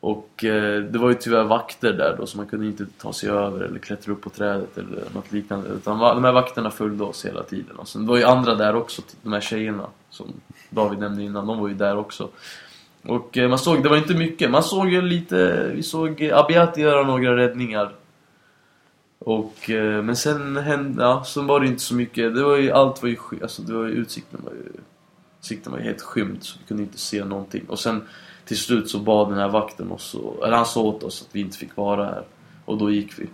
Och 0.00 0.44
eh, 0.44 0.82
det 0.82 0.98
var 0.98 1.08
ju 1.08 1.14
tyvärr 1.14 1.44
vakter 1.44 1.92
där 1.92 2.16
då 2.18 2.26
så 2.26 2.36
man 2.36 2.46
kunde 2.46 2.66
inte 2.66 2.86
ta 2.98 3.12
sig 3.12 3.30
över 3.30 3.60
eller 3.60 3.78
klättra 3.78 4.12
upp 4.12 4.20
på 4.20 4.30
trädet 4.30 4.78
eller 4.78 5.02
något 5.14 5.32
liknande. 5.32 5.68
Utan 5.68 5.98
de 5.98 6.24
här 6.24 6.32
vakterna 6.32 6.70
följde 6.70 7.04
oss 7.04 7.26
hela 7.26 7.42
tiden. 7.42 7.76
Och 7.76 7.88
sen 7.88 8.02
det 8.02 8.08
var 8.08 8.18
ju 8.18 8.24
andra 8.24 8.54
där 8.54 8.76
också, 8.76 9.02
de 9.22 9.32
här 9.32 9.40
tjejerna 9.40 9.86
som 10.10 10.26
David 10.70 10.98
nämnde 10.98 11.22
innan, 11.22 11.46
de 11.46 11.58
var 11.58 11.68
ju 11.68 11.74
där 11.74 11.96
också. 11.96 12.28
Och 13.02 13.38
eh, 13.38 13.48
man 13.48 13.58
såg, 13.58 13.82
det 13.82 13.88
var 13.88 13.96
inte 13.96 14.14
mycket, 14.14 14.50
man 14.50 14.62
såg 14.62 14.88
ju 14.88 15.02
lite, 15.02 15.70
vi 15.74 15.82
såg 15.82 16.30
Abiati 16.34 16.80
göra 16.80 17.06
några 17.06 17.36
räddningar. 17.36 17.94
Och, 19.18 19.70
eh, 19.70 20.02
men 20.02 20.16
sen 20.16 20.56
hände, 20.56 21.02
ja, 21.02 21.24
sen 21.24 21.46
var 21.46 21.60
det 21.60 21.66
inte 21.66 21.82
så 21.82 21.94
mycket, 21.94 22.34
det 22.34 22.42
var 22.42 22.56
ju, 22.56 22.70
allt 22.70 23.02
var 23.02 23.08
ju, 23.08 23.18
alltså 23.42 23.62
det 23.62 23.74
var 23.74 23.84
ju, 23.84 23.92
utsikten 23.92 24.40
var 24.44 24.52
ju, 24.52 24.70
utsikten 25.38 25.72
var 25.72 25.78
ju 25.78 25.84
helt 25.84 26.02
skymd 26.02 26.42
så 26.42 26.58
vi 26.58 26.66
kunde 26.68 26.82
inte 26.82 26.98
se 26.98 27.24
någonting. 27.24 27.64
Och 27.68 27.78
sen 27.78 28.02
till 28.48 28.58
slut 28.58 28.90
så 28.90 28.98
bad 28.98 29.28
den 29.28 29.38
här 29.38 29.48
vakten 29.48 29.92
oss, 29.92 30.16
eller 30.44 30.56
han 30.56 30.66
sa 30.66 30.80
åt 30.80 31.02
oss 31.02 31.22
att 31.22 31.34
vi 31.34 31.40
inte 31.40 31.58
fick 31.58 31.76
vara 31.76 32.04
här. 32.04 32.22
Och 32.64 32.78
då 32.78 32.90
gick 32.90 33.18
vi. 33.18 33.26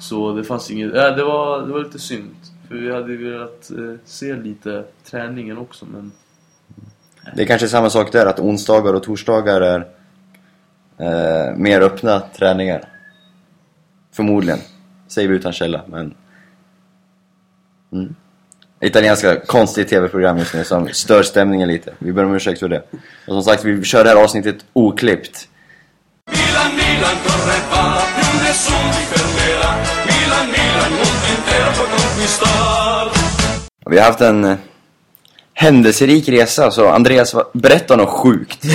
Så 0.00 0.32
det 0.32 0.44
fanns 0.44 0.70
inget, 0.70 0.94
äh, 0.94 1.16
det 1.16 1.24
var, 1.24 1.66
det 1.66 1.72
var 1.72 1.84
lite 1.84 1.98
synd. 1.98 2.36
För 2.68 2.74
vi 2.74 2.92
hade 2.92 3.12
ju 3.12 3.30
velat 3.32 3.70
eh, 3.70 3.94
se 4.04 4.36
lite 4.36 4.84
träningen 5.04 5.58
också 5.58 5.86
men 5.86 6.12
Det 7.36 7.42
är 7.42 7.46
kanske 7.46 7.68
samma 7.68 7.90
sak 7.90 8.12
där, 8.12 8.26
att 8.26 8.40
onsdagar 8.40 8.94
och 8.94 9.02
torsdagar 9.02 9.60
är 9.60 9.86
eh, 10.98 11.56
mer 11.56 11.80
öppna 11.80 12.20
träningar. 12.20 12.88
Förmodligen. 14.12 14.58
Säger 15.08 15.28
vi 15.28 15.34
utan 15.34 15.52
källa, 15.52 15.82
men... 15.86 16.14
Mm 17.92 18.14
italienska 18.80 19.40
konstigt 19.40 19.88
tv-program 19.88 20.38
just 20.38 20.54
nu 20.54 20.64
som 20.64 20.88
stör 20.88 21.22
stämningen 21.22 21.68
lite. 21.68 21.92
Vi 21.98 22.12
ber 22.12 22.24
om 22.24 22.34
ursäkt 22.34 22.60
för 22.60 22.68
det. 22.68 22.82
Och 23.26 23.34
som 23.34 23.42
sagt, 23.42 23.64
vi 23.64 23.84
kör 23.84 24.04
det 24.04 24.10
här 24.10 24.16
avsnittet 24.16 24.56
oklippt. 24.72 25.48
Milan, 26.30 26.76
Milan 26.76 27.16
correva, 27.24 28.02
più 28.16 28.38
nessuno 28.44 28.92
ti 28.92 29.04
fermerà. 29.12 29.70
Milan, 30.06 30.46
Milan, 30.56 30.90
mondo 30.90 31.26
intero 31.36 31.70
può 31.76 31.84
conquistar. 31.84 33.10
Vi 33.90 33.98
har 33.98 34.06
haft 34.06 34.20
en 34.20 34.44
eh, 34.44 34.56
händelserik 35.54 36.28
resa, 36.28 36.70
så 36.70 36.88
Andreas, 36.88 37.34
berätta 37.52 37.96
något 37.96 38.08
sjukt. 38.08 38.64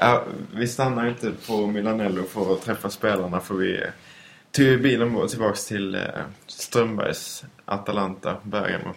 Ja, 0.00 0.24
vi 0.54 0.68
stannar 0.68 1.08
inte 1.08 1.32
på 1.46 1.66
Milanello 1.66 2.22
för 2.22 2.52
att 2.52 2.64
träffa 2.64 2.90
spelarna 2.90 3.40
för 3.40 3.54
vi 3.54 3.80
tog 4.52 4.82
bilen 4.82 5.28
tillbaks 5.28 5.66
till 5.66 5.94
eh, 5.94 6.00
Strömbergs 6.58 7.44
Atalanta, 7.64 8.36
Bergamo. 8.42 8.94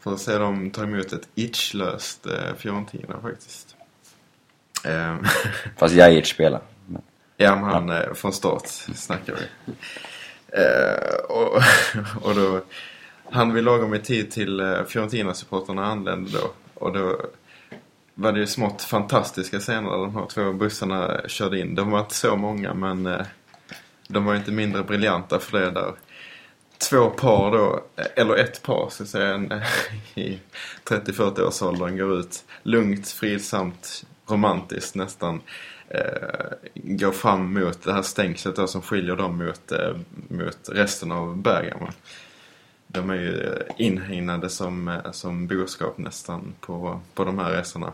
För 0.00 0.12
att 0.14 0.20
se 0.20 0.38
dem 0.38 0.70
ta 0.70 0.82
emot 0.82 1.12
ett 1.12 1.28
itchlöst 1.34 2.26
eh, 2.26 2.54
Fiorentina 2.58 3.20
faktiskt. 3.22 3.76
Eh, 4.84 5.16
Fast 5.76 5.94
Jajic 5.94 6.26
spelar. 6.28 6.60
Men- 6.86 7.02
Ja, 7.36 7.56
men 7.56 7.64
han 7.64 7.90
eh, 7.90 8.12
från 8.14 8.32
start 8.32 8.66
snackar 8.94 9.34
vi. 9.34 9.72
Eh, 10.62 11.14
och, 11.28 11.62
och 12.28 12.34
då, 12.34 12.60
han 13.30 13.54
vill 13.54 13.64
lagom 13.64 13.94
i 13.94 13.98
tid 13.98 14.30
till 14.30 14.60
eh, 14.60 14.84
Fiorentina-supportrarna 14.84 15.84
anlände 15.86 16.30
då. 16.32 16.50
Och 16.74 16.92
då 16.92 17.20
var 18.14 18.32
det 18.32 18.38
ju 18.40 18.46
smått 18.46 18.82
fantastiska 18.82 19.58
scener 19.60 19.90
där 19.90 19.98
de 19.98 20.14
här 20.16 20.26
två 20.26 20.52
bussarna 20.52 21.20
körde 21.28 21.60
in. 21.60 21.74
De 21.74 21.90
var 21.90 22.00
inte 22.00 22.14
så 22.14 22.36
många 22.36 22.74
men 22.74 23.06
eh, 23.06 23.26
de 24.10 24.24
var 24.24 24.32
ju 24.32 24.38
inte 24.38 24.52
mindre 24.52 24.82
briljanta 24.82 25.38
för 25.38 25.60
det 25.60 25.70
där. 25.70 25.94
Två 26.90 27.10
par 27.10 27.50
då, 27.50 27.84
eller 28.16 28.36
ett 28.36 28.62
par 28.62 28.88
så 28.90 29.02
att 29.02 29.08
säga, 29.08 29.34
en, 29.34 29.52
i 30.14 30.38
30-40 30.88 31.40
års 31.40 31.62
åldern 31.62 31.96
går 31.96 32.18
ut 32.18 32.44
lugnt, 32.62 33.08
fridsamt, 33.08 34.04
romantiskt 34.26 34.94
nästan. 34.94 35.40
Eh, 35.88 36.50
går 36.74 37.12
fram 37.12 37.54
mot 37.54 37.82
det 37.82 37.92
här 37.92 38.02
stängslet 38.02 38.56
då 38.56 38.66
som 38.66 38.82
skiljer 38.82 39.16
dem 39.16 39.38
mot, 39.38 39.72
eh, 39.72 39.96
mot 40.28 40.68
resten 40.68 41.12
av 41.12 41.36
Bergamo. 41.36 41.88
De 42.86 43.10
är 43.10 43.14
ju 43.14 43.58
inhägnade 43.76 44.48
som, 44.48 44.88
eh, 44.88 45.10
som 45.12 45.46
boskap 45.46 45.98
nästan 45.98 46.54
på, 46.60 47.00
på 47.14 47.24
de 47.24 47.38
här 47.38 47.50
resorna. 47.50 47.92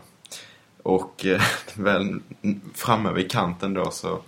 Och 0.83 1.25
eh, 1.25 1.41
väl 1.73 2.19
framme 2.73 3.11
vid 3.11 3.31
kanten 3.31 3.73
då 3.73 3.91
så 3.91 4.21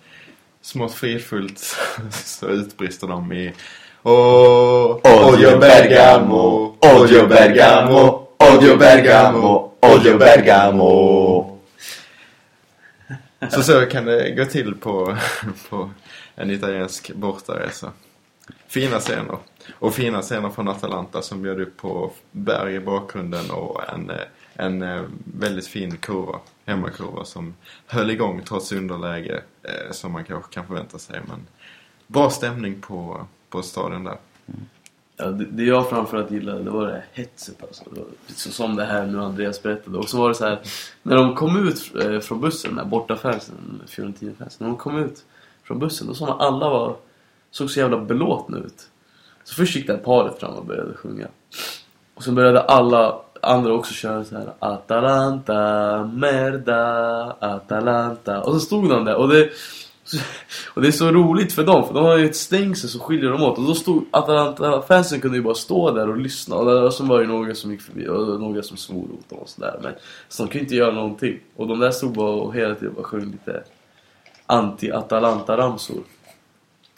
smått 0.62 0.94
fridfullt 0.94 1.60
så 2.12 2.48
utbrister 2.48 3.08
de 3.08 3.34
i 3.34 3.54
Oh, 4.04 5.00
Odio 5.04 5.60
Bergamo, 5.60 6.76
odio 6.80 7.28
Bergamo, 7.28 8.28
odio 8.38 8.78
Bergamo, 8.78 9.74
odio 9.80 10.18
Bergamo. 10.18 11.60
Så 13.50 13.64
så 13.64 13.86
kan 13.86 14.06
det 14.06 14.32
gå 14.32 14.46
till 14.46 14.76
på, 14.76 15.18
på 15.70 15.90
en 16.36 16.52
italiensk 16.52 17.12
bortaresa. 17.12 17.92
Fina 18.68 19.00
scener. 19.00 19.38
Och 19.74 19.94
fina 19.96 20.22
scener 20.22 20.50
från 20.50 20.68
Atalanta 20.68 21.22
som 21.22 21.42
bjöd 21.42 21.62
upp 21.62 21.78
på 21.78 22.12
berg 22.32 22.76
i 22.76 22.80
bakgrunden 22.80 23.52
och 23.52 23.94
en, 23.94 24.10
eh, 24.10 24.16
en 24.60 24.82
eh, 24.82 25.04
väldigt 25.38 25.68
fin 25.68 25.98
kurva, 25.98 26.40
hemmakurva 26.66 27.26
som 27.26 27.54
höll 27.88 28.10
igång 28.10 28.42
trots 28.48 28.72
underläge 28.72 29.44
eh, 29.64 29.92
som 29.92 30.12
man 30.12 30.24
kanske 30.24 30.54
kan 30.54 30.68
förvänta 30.68 31.00
sig. 31.00 31.22
Men 31.28 31.48
bra 32.08 32.30
stämning 32.30 32.82
på, 32.82 33.28
på 33.50 33.62
stadion 33.62 34.04
där. 34.04 34.18
Ja, 35.18 35.26
det, 35.26 35.46
det 35.46 35.64
jag 35.64 35.90
framförallt 35.90 36.32
gillade 36.32 36.64
det 36.64 36.70
var 36.70 36.86
det 36.86 36.92
här 36.92 37.06
hetset 37.14 37.64
alltså. 37.64 37.84
Så, 38.28 38.52
som 38.52 38.76
det 38.76 38.86
här 38.86 39.06
nu 39.06 39.22
Andreas 39.22 39.64
berättade. 39.64 39.98
Och 39.98 40.10
så 40.10 40.18
var 40.18 40.30
det 40.30 40.36
så 40.36 40.46
här, 40.46 40.60
när 41.04 41.16
de 41.16 41.36
kom 41.36 41.68
ut 41.68 41.96
eh, 42.04 42.20
från 42.20 42.42
bussen, 42.42 42.76
där 42.76 42.84
här 42.84 42.90
bortafansen, 42.90 43.82
Fiorentina-fansen. 43.88 44.58
När 44.60 44.68
de 44.68 44.78
kom 44.78 44.98
ut 44.98 45.26
från 45.64 45.80
bussen, 45.80 46.08
då 46.08 46.14
såg 46.14 46.28
man 46.28 46.42
alla 46.42 46.70
var, 46.70 46.96
såg 47.52 47.70
så 47.70 47.80
jävla 47.80 47.98
belåtna 47.98 48.58
ut. 48.58 48.90
Så 49.44 49.56
först 49.56 49.76
gick 49.76 49.88
det 49.88 49.94
här 49.94 50.00
paret 50.00 50.40
fram 50.40 50.54
och 50.54 50.66
började 50.66 50.94
sjunga. 50.94 51.28
Och 52.14 52.24
sen 52.24 52.36
började 52.36 52.62
alla 52.62 53.22
andra 53.42 53.74
också 53.74 53.94
körde 53.94 54.26
så 54.26 54.36
här 54.36 54.54
Atalanta, 54.60 56.04
merda, 56.14 57.36
Atalanta. 57.40 58.42
Och 58.42 58.54
så 58.54 58.60
stod 58.60 58.90
de 58.90 59.06
där 59.06 59.16
och 59.16 59.30
det 59.30 59.50
och 60.74 60.82
det 60.82 60.88
är 60.88 60.92
så 60.92 61.12
roligt 61.12 61.54
för 61.54 61.64
dem, 61.64 61.88
för 61.88 61.94
de 61.94 62.04
har 62.04 62.18
ju 62.18 62.26
ett 62.26 62.36
stängsel 62.36 62.90
som 62.90 63.02
skiljer 63.02 63.30
dem 63.30 63.44
åt. 63.44 63.58
Och 63.58 63.64
då 63.64 63.74
stod 63.74 64.06
Atalanta-fansen 64.12 65.22
kunde 65.22 65.38
ju 65.38 65.44
bara 65.44 65.54
stå 65.54 65.92
där 65.92 66.10
och 66.10 66.18
lyssna. 66.18 66.56
Och 66.56 66.66
där, 66.66 66.90
så 66.90 67.04
var 67.04 67.22
det 67.22 67.28
några 67.28 67.56
som 67.56 67.72
gick 67.72 67.82
förbi 67.82 68.08
och 68.08 68.42
några 68.42 68.64
som 68.64 68.78
svor 68.78 69.08
åt 69.20 69.30
dem 69.30 69.40
och 69.40 69.50
sådär. 69.50 69.80
Men 69.84 69.94
så 70.30 70.44
de 70.44 70.50
kunde 70.50 70.64
inte 70.64 70.76
göra 70.76 70.94
någonting. 70.94 71.40
Och 71.56 71.68
de 71.68 71.80
där 71.80 71.92
stod 71.92 72.14
bara 72.14 72.32
och 72.32 72.56
hela 72.56 72.76
tiden 72.76 72.94
bara 72.96 73.04
sjöng 73.04 73.32
lite 73.32 73.64
anti-Atalanta-ramsor. 74.48 76.04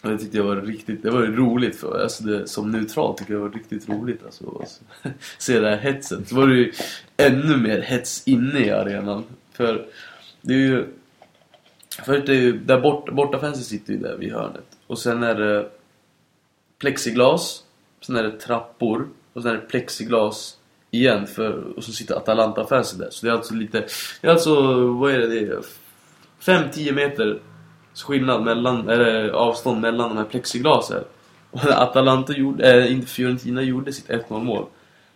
Och 0.02 0.10
det 0.10 0.18
tyckte 0.18 0.38
jag 0.38 0.44
var 0.44 0.56
riktigt, 0.56 1.04
det 1.04 1.12
var 1.12 1.22
ju 1.22 1.36
roligt 1.36 1.76
för 1.76 2.04
alltså 2.04 2.24
det, 2.24 2.48
som 2.48 2.72
neutral 2.72 3.18
tycker 3.18 3.34
jag 3.34 3.42
det 3.42 3.48
var 3.48 3.56
riktigt 3.56 3.90
roligt 3.90 4.26
alltså, 4.26 4.50
att 4.50 4.62
alltså, 4.62 4.82
se 5.38 5.60
det 5.60 5.70
här 5.70 5.78
hetset. 5.78 6.28
Så 6.28 6.36
var 6.36 6.48
det 6.48 6.56
ju 6.56 6.72
ännu 7.18 7.58
mer 7.58 7.82
hets 7.82 8.28
inne 8.28 8.60
i 8.60 8.72
arenan. 8.72 9.24
För 9.54 9.86
det 10.42 10.54
är 10.54 10.58
ju 10.58 10.86
för 12.06 12.18
det 12.18 12.32
är 12.32 12.42
ju, 12.42 12.60
där 12.60 12.82
bort, 12.82 13.12
bortafansen 13.12 13.64
sitter 13.64 13.94
ju 13.94 14.00
där 14.00 14.18
vid 14.18 14.32
hörnet. 14.34 14.66
Och 14.88 15.00
sen 15.00 15.24
är 15.24 15.36
det 15.36 15.70
plexiglas, 16.78 17.64
sen 18.02 18.16
är 18.16 18.24
det 18.24 18.40
trappor 18.40 19.08
och 19.34 19.42
sen 19.42 19.52
är 19.52 19.56
det 19.56 19.62
plexiglas 19.62 20.58
igen 20.92 21.28
för, 21.28 21.78
och 21.78 21.84
så 21.84 21.92
sitter 21.92 22.16
Atalanta-fansen 22.16 23.00
där. 23.00 23.10
Så 23.10 23.26
det 23.26 23.32
är 23.32 23.36
alltså 23.36 23.54
lite, 23.54 23.80
det 24.22 24.28
är 24.28 24.32
alltså, 24.32 24.86
vad 24.88 25.12
är 25.12 25.20
det? 25.20 25.28
det 25.28 25.40
är 25.40 25.62
5-10 26.42 26.92
meter 26.92 27.40
skillnad 27.94 28.44
mellan, 28.44 28.90
eller 28.90 29.30
avstånd 29.30 29.82
mellan 29.82 30.10
de 30.10 30.18
här 30.18 30.26
plexiglasen. 30.26 31.04
Och 31.52 31.66
när 31.66 31.84
Atalanta 31.84 32.34
gjorde, 32.34 32.84
äh, 32.84 32.92
inte 32.92 33.08
Fiorentina 33.08 33.62
gjorde 33.62 33.94
sitt 33.94 34.10
1-0 34.10 34.44
mål. 34.44 34.66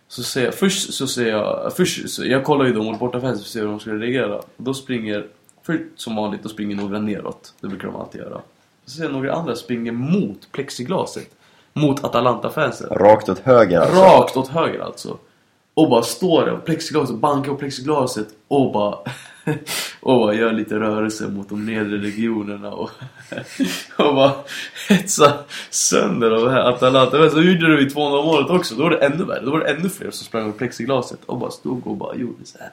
Så 0.08 0.22
ser 0.22 0.44
jag, 0.44 0.54
först 0.54 0.94
så 0.94 1.06
ser 1.06 1.30
jag, 1.30 1.72
först 1.76 2.10
så, 2.10 2.26
jag 2.26 2.44
kollar 2.44 2.64
ju 2.64 2.72
då 2.72 2.82
mot 2.82 2.98
bortafansen 2.98 3.38
för 3.38 3.42
att 3.42 3.46
se 3.46 3.60
hur 3.60 3.66
de 3.66 3.80
skulle 3.80 4.04
reagera. 4.04 4.36
Och 4.36 4.44
då 4.56 4.74
springer, 4.74 5.26
för 5.62 5.86
som 5.96 6.16
vanligt, 6.16 6.42
då 6.42 6.48
springer 6.48 6.76
några 6.76 6.98
neråt. 6.98 7.54
Det 7.60 7.68
brukar 7.68 7.88
de 7.88 7.96
alltid 7.96 8.20
göra. 8.20 8.40
Så 8.84 8.90
ser 8.90 9.02
jag 9.02 9.12
några 9.12 9.32
andra 9.32 9.56
springer 9.56 9.92
mot 9.92 10.52
plexiglaset. 10.52 11.30
Mot 11.72 12.04
Atalanta-fansen. 12.04 12.88
Rakt 12.90 13.28
åt 13.28 13.38
höger 13.38 13.80
alltså. 13.80 14.02
Rakt 14.02 14.36
åt 14.36 14.48
höger 14.48 14.80
alltså. 14.80 15.18
Och 15.76 15.90
bara 15.90 16.02
står 16.02 16.46
där 16.46 16.52
och 16.52 16.64
plexiglaset, 16.64 17.16
bankar 17.16 17.52
på 17.52 17.58
plexiglaset 17.58 18.28
och 18.48 18.72
bara, 18.72 18.98
och 20.00 20.18
bara 20.18 20.34
gör 20.34 20.52
lite 20.52 20.74
rörelse 20.74 21.28
mot 21.28 21.48
de 21.48 21.66
nedre 21.66 21.98
regionerna 21.98 22.70
och, 22.72 22.90
och 23.96 24.14
bara 24.14 24.32
hetsar 24.88 25.32
sönder 25.70 26.30
de 26.30 26.48
här 26.48 26.60
Atalanta. 26.60 27.18
Men 27.18 27.30
så 27.30 27.42
gjorde 27.42 27.76
du 27.76 27.86
i 27.86 27.90
200 27.90 28.22
målet 28.22 28.50
också, 28.50 28.74
då 28.74 28.82
var 28.82 28.90
det 28.90 29.06
ännu 29.06 29.24
värre. 29.24 29.44
Då 29.44 29.50
var 29.50 29.58
det 29.58 29.66
ännu 29.66 29.88
fler 29.88 30.10
som 30.10 30.26
sprang 30.26 30.52
på 30.52 30.58
plexiglaset 30.58 31.18
och 31.26 31.38
bara 31.38 31.50
stod 31.50 31.86
och 31.86 31.96
bara 31.96 32.16
gjorde 32.16 32.44
så 32.44 32.58
här. 32.58 32.70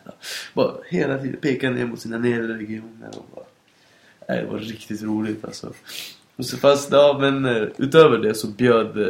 Bara 0.54 0.72
hela 0.90 1.18
tiden 1.18 1.40
pekade 1.42 1.76
ner 1.76 1.86
mot 1.86 2.00
sina 2.00 2.18
nedre 2.18 2.58
regioner 2.58 3.10
och 3.18 3.26
bara... 3.36 3.46
Nej, 4.30 4.42
det 4.42 4.48
var 4.52 4.60
riktigt 4.60 5.04
roligt 5.04 5.46
alltså. 5.46 5.74
Fast, 6.62 6.92
ja 6.92 7.18
men 7.20 7.46
eh, 7.46 7.68
utöver 7.78 8.18
det 8.18 8.34
så 8.34 8.48
bjöd 8.48 8.98
eh, 8.98 9.08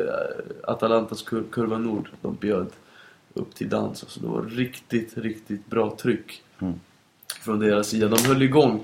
Atalantas 0.63 1.21
kur 1.21 1.43
kurva 1.51 1.77
Nord, 1.77 2.09
de 2.21 2.35
bjöd 2.35 2.67
upp 3.33 3.55
till 3.55 3.69
dans. 3.69 4.03
Alltså 4.03 4.19
det 4.19 4.27
var 4.27 4.41
riktigt, 4.41 5.17
riktigt 5.17 5.65
bra 5.65 5.97
tryck 6.01 6.43
från 7.41 7.59
deras 7.59 7.87
sida. 7.87 8.07
De 8.07 8.23
höll 8.23 8.41
igång 8.41 8.83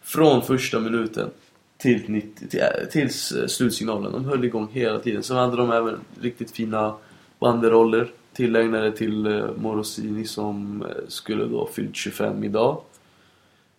från 0.00 0.42
första 0.42 0.80
minuten 0.80 1.30
till, 1.76 2.02
90, 2.06 2.48
till, 2.48 2.60
äh, 2.60 2.88
tills 2.90 3.32
eh, 3.32 3.46
slutsignalen. 3.46 4.12
De 4.12 4.24
höll 4.24 4.44
igång 4.44 4.68
hela 4.72 4.98
tiden. 4.98 5.22
Sen 5.22 5.36
hade 5.36 5.56
de 5.56 5.72
även 5.72 6.00
riktigt 6.20 6.50
fina 6.50 6.94
banderoller 7.38 8.10
tillägnade 8.32 8.92
till 8.92 9.26
eh, 9.26 9.50
Morosini 9.56 10.24
som 10.24 10.82
eh, 10.82 10.88
skulle 11.08 11.44
då 11.44 11.66
fyllt 11.66 11.96
25 11.96 12.44
idag. 12.44 12.80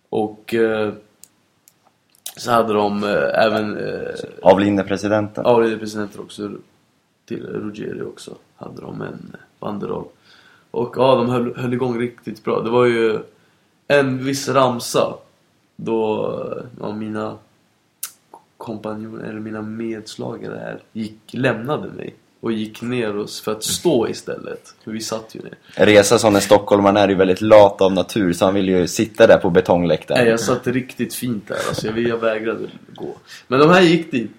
Och 0.08 0.54
eh, 0.54 0.92
så 2.36 2.50
hade 2.50 2.72
de 2.72 3.04
eh, 3.04 3.44
även 3.46 3.76
eh, 3.76 4.14
Avlidne 4.42 4.82
presidenten. 4.82 5.46
avlidne 5.46 5.78
presidenter 5.78 6.20
också 6.20 6.50
till 7.26 7.46
Ruggeri 7.46 8.02
också 8.02 8.34
hade 8.56 8.80
de 8.80 9.02
en 9.02 9.36
banderoll. 9.60 10.04
Och 10.70 10.94
ja, 10.96 11.14
de 11.14 11.28
höll, 11.28 11.56
höll 11.56 11.74
igång 11.74 11.98
riktigt 11.98 12.44
bra. 12.44 12.60
Det 12.60 12.70
var 12.70 12.84
ju 12.84 13.18
en 13.88 14.24
viss 14.24 14.48
ramsa 14.48 15.14
då 15.76 16.62
ja, 16.80 16.92
mina 16.92 17.38
kompanjoner, 18.56 19.24
eller 19.24 19.40
mina 19.40 19.62
medslagare 19.62 20.58
här, 20.58 20.82
gick, 20.92 21.18
lämnade 21.30 21.88
mig 21.88 22.14
och 22.40 22.52
gick 22.52 22.82
ner 22.82 23.16
oss 23.16 23.40
för 23.40 23.52
att 23.52 23.64
stå 23.64 24.08
istället. 24.08 24.74
För 24.84 24.90
vi 24.90 25.00
satt 25.00 25.34
ju 25.34 25.40
ner. 25.40 25.54
Resa 25.74 26.18
som 26.18 26.34
en 26.34 26.40
stockholmaren 26.40 26.96
är 26.96 27.08
ju 27.08 27.14
väldigt 27.14 27.40
lat 27.40 27.80
av 27.80 27.92
natur 27.92 28.32
så 28.32 28.44
han 28.44 28.54
vill 28.54 28.68
ju 28.68 28.88
sitta 28.88 29.26
där 29.26 29.38
på 29.38 29.50
betongläktaren. 29.50 30.20
Nej, 30.20 30.30
jag 30.30 30.40
satt 30.40 30.66
riktigt 30.66 31.14
fint 31.14 31.48
där. 31.48 31.58
Alltså, 31.68 31.86
jag, 31.86 31.98
jag 31.98 32.18
vägrade 32.18 32.66
gå. 32.94 33.16
Men 33.48 33.60
de 33.60 33.70
här 33.70 33.82
gick 33.82 34.10
dit. 34.10 34.30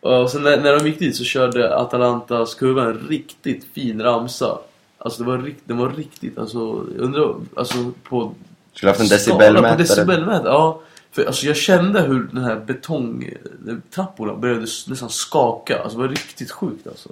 Och 0.00 0.30
sen 0.30 0.42
när, 0.42 0.60
när 0.60 0.78
de 0.78 0.86
gick 0.86 0.98
dit 0.98 1.16
så 1.16 1.24
körde 1.24 1.76
Atalantas 1.76 2.54
kurva 2.54 2.84
en 2.84 3.06
riktigt 3.08 3.64
fin 3.74 4.02
ramsa. 4.02 4.58
Alltså 4.98 5.22
det 5.22 5.28
var, 5.28 5.38
rikt, 5.38 5.62
den 5.64 5.76
var 5.76 5.90
riktigt, 5.90 6.38
alltså, 6.38 6.86
jag 6.96 7.04
undrar, 7.04 7.34
alltså 7.56 7.92
på... 8.02 8.34
Skulle 8.72 8.90
haft 8.90 9.00
en 9.00 9.08
decibelmätare. 9.08 9.72
På 9.72 9.78
decibelmätare, 9.78 10.52
ja. 10.52 10.80
För 11.10 11.24
alltså 11.24 11.46
jag 11.46 11.56
kände 11.56 12.00
hur 12.00 12.28
den 12.32 12.44
här 12.44 12.56
betongtrapporna 12.56 14.34
började 14.34 14.60
nästan 14.60 15.10
skaka. 15.10 15.82
Alltså 15.82 15.98
det 15.98 16.04
var 16.04 16.08
riktigt 16.08 16.50
sjukt 16.50 16.86
alltså. 16.86 17.08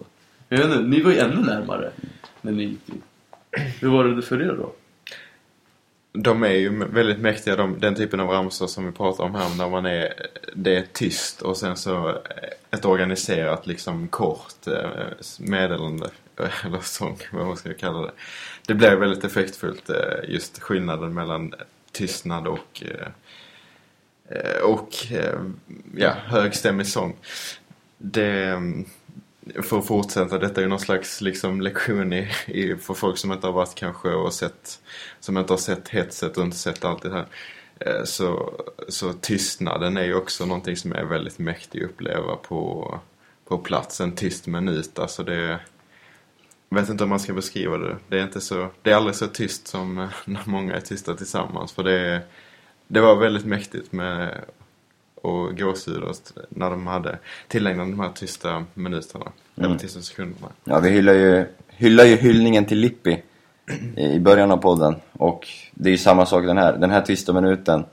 Jag 0.49 0.59
vet 0.59 0.67
inte, 0.67 0.81
ni 0.81 1.03
var 1.03 1.11
ju 1.11 1.19
ännu 1.19 1.41
närmare 1.41 1.91
när 2.41 2.53
ni 2.53 2.65
gick 2.65 2.87
dit. 2.87 3.03
Hur 3.81 3.89
var 3.89 4.05
det 4.05 4.23
för 4.23 4.43
er 4.43 4.57
då? 4.59 4.73
De 6.17 6.43
är 6.43 6.49
ju 6.49 6.85
väldigt 6.85 7.19
mäktiga, 7.19 7.57
de, 7.57 7.81
den 7.81 7.95
typen 7.95 8.21
av 8.21 8.29
ramsor 8.29 8.67
som 8.67 8.87
vi 8.87 8.93
pratar 8.93 9.25
om 9.25 9.35
här, 9.35 9.57
när 9.59 9.71
man 9.71 9.87
är, 9.87 10.13
det 10.55 10.77
är 10.77 10.85
tyst 10.93 11.43
och 11.43 11.57
sen 11.57 11.77
så 11.77 12.09
eh, 12.09 12.17
ett 12.71 12.85
organiserat 12.85 13.67
liksom 13.67 14.09
kort 14.09 14.67
eh, 14.67 14.91
meddelande, 15.39 16.11
eller 16.65 16.81
sång, 16.81 17.19
vad 17.33 17.47
man 17.47 17.57
ska 17.57 17.75
kalla 17.75 18.03
det. 18.03 18.13
Det 18.67 18.75
blir 18.75 18.97
väldigt 18.97 19.25
effektfullt, 19.25 19.91
eh, 19.91 20.29
just 20.29 20.59
skillnaden 20.59 21.15
mellan 21.15 21.55
tystnad 21.93 22.47
och, 22.47 22.83
och 24.63 24.95
ja, 25.97 26.15
högstämmig 26.27 26.87
sång. 26.87 27.17
Det, 27.99 28.45
mm, 28.45 28.85
för 29.63 29.79
att 29.79 29.87
fortsätta, 29.87 30.39
detta 30.39 30.61
är 30.61 30.63
ju 30.63 30.69
någon 30.69 30.81
slags 30.81 31.21
liksom 31.21 31.61
lektion 31.61 32.13
i, 32.13 32.29
i, 32.47 32.77
för 32.77 32.95
folk 32.95 33.19
som 33.19 33.33
inte 33.33 33.47
har 33.47 33.53
varit 33.53 33.75
kanske 33.75 34.09
och 34.09 34.33
sett, 34.33 34.81
som 35.21 35.39
inte 35.39 35.53
har 35.53 35.59
sett 35.59 35.89
hetset 35.89 36.37
och 36.37 36.45
inte 36.45 36.57
sett 36.57 36.85
allt 36.85 37.03
det 37.03 37.11
här. 37.11 37.27
Eh, 37.81 38.05
så, 38.05 38.53
så 38.89 39.13
tystnaden 39.13 39.97
är 39.97 40.05
ju 40.05 40.15
också 40.15 40.47
någonting 40.47 40.77
som 40.77 40.93
är 40.93 41.05
väldigt 41.05 41.39
mäktig 41.39 41.85
att 41.85 41.91
uppleva 41.91 42.37
på, 42.37 43.01
på 43.49 43.59
plats. 43.59 44.01
En 44.01 44.13
tyst 44.13 44.47
minut, 44.47 44.99
alltså 44.99 45.23
det 45.23 45.61
jag 46.69 46.81
vet 46.81 46.89
inte 46.89 47.05
om 47.05 47.11
man 47.11 47.21
ska 47.21 47.33
beskriva 47.33 47.79
det. 47.79 47.97
Det 48.09 48.19
är 48.19 48.23
inte 48.23 48.41
så, 48.41 48.69
det 48.83 48.91
är 48.91 48.95
aldrig 48.95 49.17
så 49.17 49.27
tyst 49.27 49.67
som 49.67 49.99
eh, 49.99 50.09
när 50.25 50.43
många 50.45 50.75
är 50.75 50.81
tysta 50.81 51.15
tillsammans. 51.15 51.73
För 51.73 51.85
det, 51.85 52.23
det 52.87 53.01
var 53.01 53.17
väldigt 53.17 53.47
mäktigt 53.47 53.93
med 53.93 54.45
och 55.27 55.59
gåshud 55.59 56.03
när 56.49 56.71
de 56.71 56.87
hade 56.87 57.19
tillägnat 57.49 57.87
de 57.91 58.01
här 58.01 58.11
tysta 58.15 58.65
minuterna. 58.75 59.33
Eller 59.57 59.79
tysta 59.79 60.01
sekunderna. 60.01 60.49
Ja, 60.65 60.79
vi 60.79 60.91
hyllar 60.91 61.13
ju, 61.13 61.47
hyllar 61.69 62.05
ju 62.05 62.17
hyllningen 62.17 62.65
till 62.65 62.79
Lippi 62.79 63.23
i 63.97 64.19
början 64.19 64.51
av 64.51 64.57
podden. 64.57 64.95
Och 65.13 65.49
det 65.75 65.89
är 65.89 65.93
ju 65.93 65.99
samma 65.99 66.27
sak 66.27 66.47
den 66.47 66.59
här. 66.59 66.77
Den 66.77 66.91
här 66.91 67.01
tysta 67.01 67.33
minuten, 67.33 67.85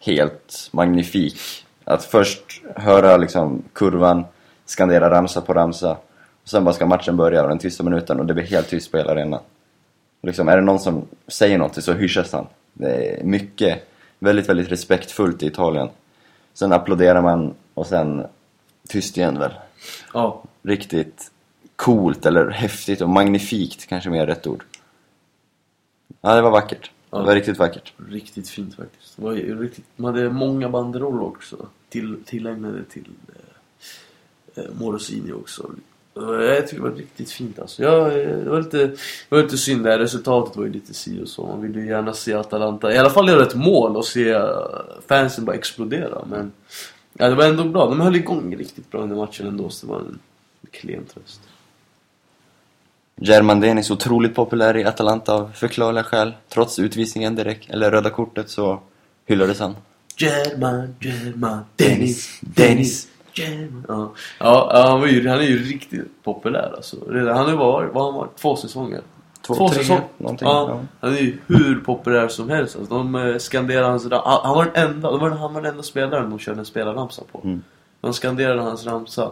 helt 0.00 0.68
magnifik. 0.72 1.40
Att 1.84 2.04
först 2.04 2.62
höra 2.76 3.16
liksom 3.16 3.62
kurvan, 3.72 4.24
skandera 4.64 5.10
ramsa 5.10 5.40
på 5.40 5.54
ramsa. 5.54 5.96
Och 6.42 6.48
sen 6.48 6.64
bara 6.64 6.74
ska 6.74 6.86
matchen 6.86 7.16
börja 7.16 7.42
och 7.42 7.48
den 7.48 7.58
tysta 7.58 7.82
minuten 7.82 8.20
och 8.20 8.26
det 8.26 8.34
blir 8.34 8.44
helt 8.44 8.68
tyst 8.68 8.90
på 8.90 8.96
hela 8.96 9.10
arenan. 9.12 9.40
Liksom, 10.22 10.48
är 10.48 10.56
det 10.56 10.62
någon 10.62 10.80
som 10.80 11.04
säger 11.28 11.58
något 11.58 11.84
så 11.84 11.92
hyschas 11.92 12.32
han. 12.32 12.46
Det 12.72 13.20
är 13.20 13.24
mycket, 13.24 13.88
väldigt, 14.18 14.48
väldigt 14.48 14.72
respektfullt 14.72 15.42
i 15.42 15.46
Italien. 15.46 15.88
Sen 16.56 16.72
applåderar 16.72 17.22
man 17.22 17.54
och 17.74 17.86
sen 17.86 18.26
tyst 18.88 19.16
igen 19.16 19.38
väl 19.38 19.52
Ja, 20.14 20.42
riktigt 20.62 21.30
coolt 21.76 22.26
eller 22.26 22.50
häftigt 22.50 23.00
och 23.00 23.08
magnifikt 23.08 23.86
kanske 23.86 24.10
mer 24.10 24.26
rätt 24.26 24.46
ord. 24.46 24.64
Ja, 26.20 26.34
det 26.34 26.42
var 26.42 26.50
vackert. 26.50 26.90
Det 27.10 27.16
var 27.16 27.26
Ja. 27.28 27.34
riktigt 27.34 27.58
vackert. 27.58 27.92
riktigt 28.08 28.48
fint 28.48 28.74
faktiskt. 28.74 29.16
Det 29.16 29.22
var 29.22 29.32
riktigt, 29.34 29.84
man 29.96 30.14
hade 30.14 30.30
många 30.30 30.68
banderoller 30.68 31.22
också. 31.22 31.56
Till, 31.88 32.24
tillägnade 32.24 32.84
till 32.84 33.10
eh, 34.54 34.64
eh, 34.64 34.70
Morosini 34.80 35.32
också. 35.32 35.70
Jag 36.16 36.68
tycker 36.68 36.82
det 36.82 36.90
var 36.90 36.96
riktigt 36.96 37.30
fint 37.30 37.58
alltså. 37.58 37.82
Ja, 37.82 38.08
det, 38.08 38.50
var 38.50 38.62
lite, 38.62 38.86
det 38.86 38.96
var 39.28 39.42
lite 39.42 39.58
synd 39.58 39.84
där. 39.84 39.98
Resultatet 39.98 40.56
var 40.56 40.64
ju 40.64 40.72
lite 40.72 40.94
si 40.94 41.22
och 41.22 41.28
så. 41.28 41.46
Man 41.46 41.62
ville 41.62 41.80
ju 41.80 41.86
gärna 41.86 42.12
se 42.12 42.34
Atalanta, 42.34 42.94
i 42.94 42.98
alla 42.98 43.10
fall 43.10 43.28
göra 43.28 43.42
ett 43.42 43.54
mål 43.54 43.96
och 43.96 44.04
se 44.04 44.30
eh, 44.30 44.48
fansen 45.08 45.44
bara 45.44 45.56
explodera. 45.56 46.24
Men 46.30 46.52
ja, 47.12 47.28
det 47.28 47.34
var 47.34 47.44
ändå 47.44 47.64
bra. 47.64 47.88
De 47.88 48.00
höll 48.00 48.16
igång 48.16 48.56
riktigt 48.56 48.90
bra 48.90 49.00
under 49.00 49.16
matchen 49.16 49.46
ändå. 49.46 49.68
Så 49.68 49.86
det 49.86 49.92
var 49.92 49.98
en 49.98 50.18
klen 50.70 51.04
tröst. 51.04 51.40
German 53.20 53.60
Denis 53.60 53.90
otroligt 53.90 54.34
populär 54.34 54.76
i 54.76 54.84
Atalanta 54.84 55.34
av 55.34 55.52
förklarliga 55.54 56.04
skäl. 56.04 56.32
Trots 56.48 56.78
utvisningen 56.78 57.34
direkt, 57.34 57.70
eller 57.70 57.90
röda 57.90 58.10
kortet, 58.10 58.50
så 58.50 58.80
hyllades 59.26 59.60
han. 59.60 59.76
German, 60.16 60.94
German, 61.00 61.64
Dennis, 61.76 62.38
Dennis, 62.40 63.08
Ja, 63.88 64.12
ja 64.38 64.70
han, 64.88 65.00
var 65.00 65.06
ju, 65.06 65.28
han 65.28 65.38
är 65.38 65.42
ju 65.42 65.58
riktigt 65.58 66.22
populär 66.24 66.72
alltså. 66.76 66.96
Redan, 67.08 67.36
han 67.36 67.46
har 67.46 67.56
varit, 67.56 67.94
vad 67.94 68.04
har 68.04 68.12
han 68.12 68.20
varit? 68.20 68.36
Två 68.36 68.56
säsonger? 68.56 69.00
Två, 69.46 69.68
tre, 69.68 70.00
någonting, 70.18 70.48
Ja, 70.48 70.66
ja. 70.68 70.80
Han 71.00 71.12
är 71.14 71.20
ju 71.20 71.38
hur 71.46 71.80
populär 71.80 72.28
som 72.28 72.48
helst. 72.50 72.76
Alltså, 72.76 72.94
de 72.94 73.14
eh, 73.14 73.38
skanderar 73.38 73.90
hans 73.90 74.06
ram- 74.06 74.22
han, 74.24 74.54
var 74.56 74.64
den 74.74 74.90
enda, 74.90 75.10
de 75.10 75.20
var, 75.20 75.30
han 75.30 75.54
var 75.54 75.62
den 75.62 75.70
enda 75.70 75.82
spelaren 75.82 76.30
de 76.30 76.38
körde 76.38 76.58
en 76.58 76.64
spelarramsa 76.66 77.22
på. 77.32 77.40
Mm. 77.44 77.62
De 78.00 78.12
skanderade 78.12 78.62
hans 78.62 78.86
ramsa 78.86 79.30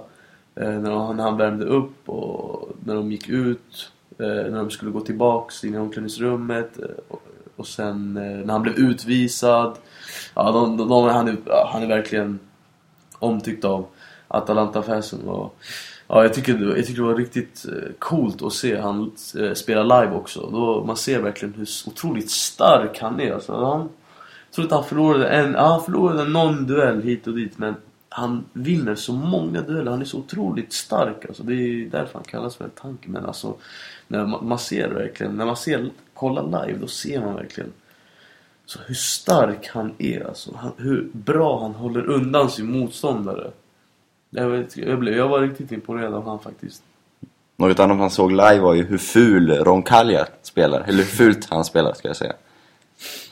eh, 0.60 0.68
när, 0.68 0.90
han, 0.90 1.16
när 1.16 1.24
han 1.24 1.36
värmde 1.36 1.64
upp 1.64 2.08
och 2.08 2.68
när 2.84 2.94
de 2.94 3.12
gick 3.12 3.28
ut. 3.28 3.90
Eh, 4.18 4.26
när 4.26 4.56
de 4.56 4.70
skulle 4.70 4.90
gå 4.90 5.00
tillbaks 5.00 5.64
in 5.64 5.74
i 5.74 5.78
omklädningsrummet. 5.78 6.78
Eh, 6.78 6.84
och, 7.08 7.22
och 7.56 7.66
sen 7.66 8.16
eh, 8.16 8.46
när 8.46 8.52
han 8.52 8.62
blev 8.62 8.74
utvisad. 8.74 9.78
Ja, 10.34 10.52
de, 10.52 10.76
de, 10.76 10.88
de, 10.88 11.04
han, 11.08 11.28
är, 11.28 11.36
han 11.66 11.82
är 11.82 11.86
verkligen 11.86 12.38
omtyckt 13.18 13.64
av 13.64 13.86
Atalanta-fansen. 14.36 15.20
Ja, 15.26 15.52
jag, 16.22 16.34
tycker, 16.34 16.54
det- 16.54 16.76
jag 16.76 16.86
tycker 16.86 17.02
det 17.02 17.08
var 17.08 17.14
riktigt 17.16 17.64
eh, 17.68 17.92
coolt 17.98 18.42
att 18.42 18.52
se 18.52 18.80
han 18.80 19.12
eh, 19.38 19.52
spela 19.52 19.82
live 20.00 20.16
också. 20.16 20.48
Då, 20.52 20.84
man 20.84 20.96
ser 20.96 21.20
verkligen 21.20 21.54
hur 21.54 21.68
otroligt 21.86 22.30
stark 22.30 22.98
han 23.00 23.20
är. 23.20 23.32
Alltså, 23.32 23.52
han, 23.64 23.80
jag 23.80 24.54
tror 24.54 24.62
inte 24.62 24.74
han 24.74 24.84
förlorade 24.84 25.28
en, 25.28 25.54
han 25.54 25.82
förlorade 25.84 26.24
någon 26.24 26.66
duell 26.66 27.02
hit 27.02 27.26
och 27.26 27.34
dit 27.34 27.58
men 27.58 27.74
han 28.08 28.44
vinner 28.52 28.94
så 28.94 29.12
många 29.12 29.60
dueller. 29.60 29.90
Han 29.90 30.00
är 30.00 30.04
så 30.04 30.18
otroligt 30.18 30.72
stark. 30.72 31.24
Alltså, 31.28 31.42
det 31.42 31.54
är 31.54 31.90
därför 31.90 32.14
han 32.14 32.22
kallas 32.24 32.56
för 32.56 32.64
en 32.64 32.70
tanke. 32.70 33.08
Men 33.08 33.26
alltså, 33.26 33.54
när 34.08 34.26
man, 34.26 34.48
man 34.48 34.58
ser 34.58 34.88
verkligen, 34.88 35.36
när 35.36 35.46
man 35.46 35.56
ser, 35.56 35.90
kollar 36.14 36.42
live, 36.66 36.78
då 36.80 36.86
ser 36.86 37.20
man 37.20 37.34
verkligen 37.34 37.72
så 38.66 38.78
hur 38.86 38.94
stark 38.94 39.68
han 39.72 39.92
är. 39.98 40.26
Alltså, 40.28 40.50
han, 40.56 40.72
hur 40.76 41.08
bra 41.12 41.60
han 41.62 41.74
håller 41.74 42.06
undan 42.10 42.50
sin 42.50 42.66
motståndare. 42.78 43.50
Jag, 44.36 44.48
vet, 44.48 44.76
jag, 44.76 44.98
blev, 44.98 45.16
jag 45.16 45.28
var 45.28 45.40
riktigt 45.40 45.72
imponerad 45.72 46.14
av 46.14 46.26
han 46.26 46.38
faktiskt. 46.38 46.82
Något 47.56 47.78
annat 47.78 47.96
man 47.96 48.10
såg 48.10 48.30
live 48.30 48.58
var 48.58 48.74
ju 48.74 48.84
hur 48.84 48.98
ful 48.98 49.50
Roncaglia 49.50 50.26
spelar. 50.42 50.80
Eller 50.80 50.98
hur 50.98 51.04
fult 51.04 51.50
han 51.50 51.64
spelar, 51.64 51.94
ska 51.94 52.08
jag 52.08 52.16
säga. 52.16 52.32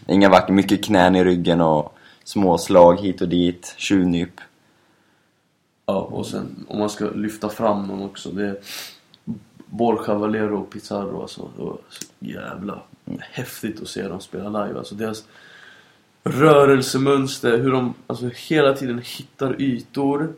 Inga 0.06 0.28
vackra, 0.28 0.54
mycket 0.54 0.84
knän 0.84 1.16
i 1.16 1.24
ryggen 1.24 1.60
och 1.60 1.94
små 2.24 2.58
slag 2.58 3.00
hit 3.00 3.20
och 3.20 3.28
dit, 3.28 3.74
tjuvnyp. 3.76 4.40
Ja, 5.86 6.00
och 6.00 6.26
sen 6.26 6.66
om 6.68 6.78
man 6.78 6.90
ska 6.90 7.04
lyfta 7.10 7.48
fram 7.48 7.86
någon 7.86 8.02
också. 8.02 8.30
Det 8.30 8.46
är 8.46 8.56
Borja 9.66 10.14
Valero 10.14 10.60
och 10.60 10.70
Pizarro 10.70 11.22
alltså. 11.22 11.48
Det 11.56 11.62
var 11.62 11.78
så 11.88 12.06
jävla 12.18 12.82
häftigt 13.20 13.82
att 13.82 13.88
se 13.88 14.08
dem 14.08 14.20
spela 14.20 14.64
live. 14.64 14.78
Alltså 14.78 14.94
deras 14.94 15.24
rörelsemönster, 16.24 17.58
hur 17.58 17.72
de 17.72 17.94
alltså, 18.06 18.30
hela 18.48 18.74
tiden 18.74 19.02
hittar 19.04 19.62
ytor. 19.62 20.32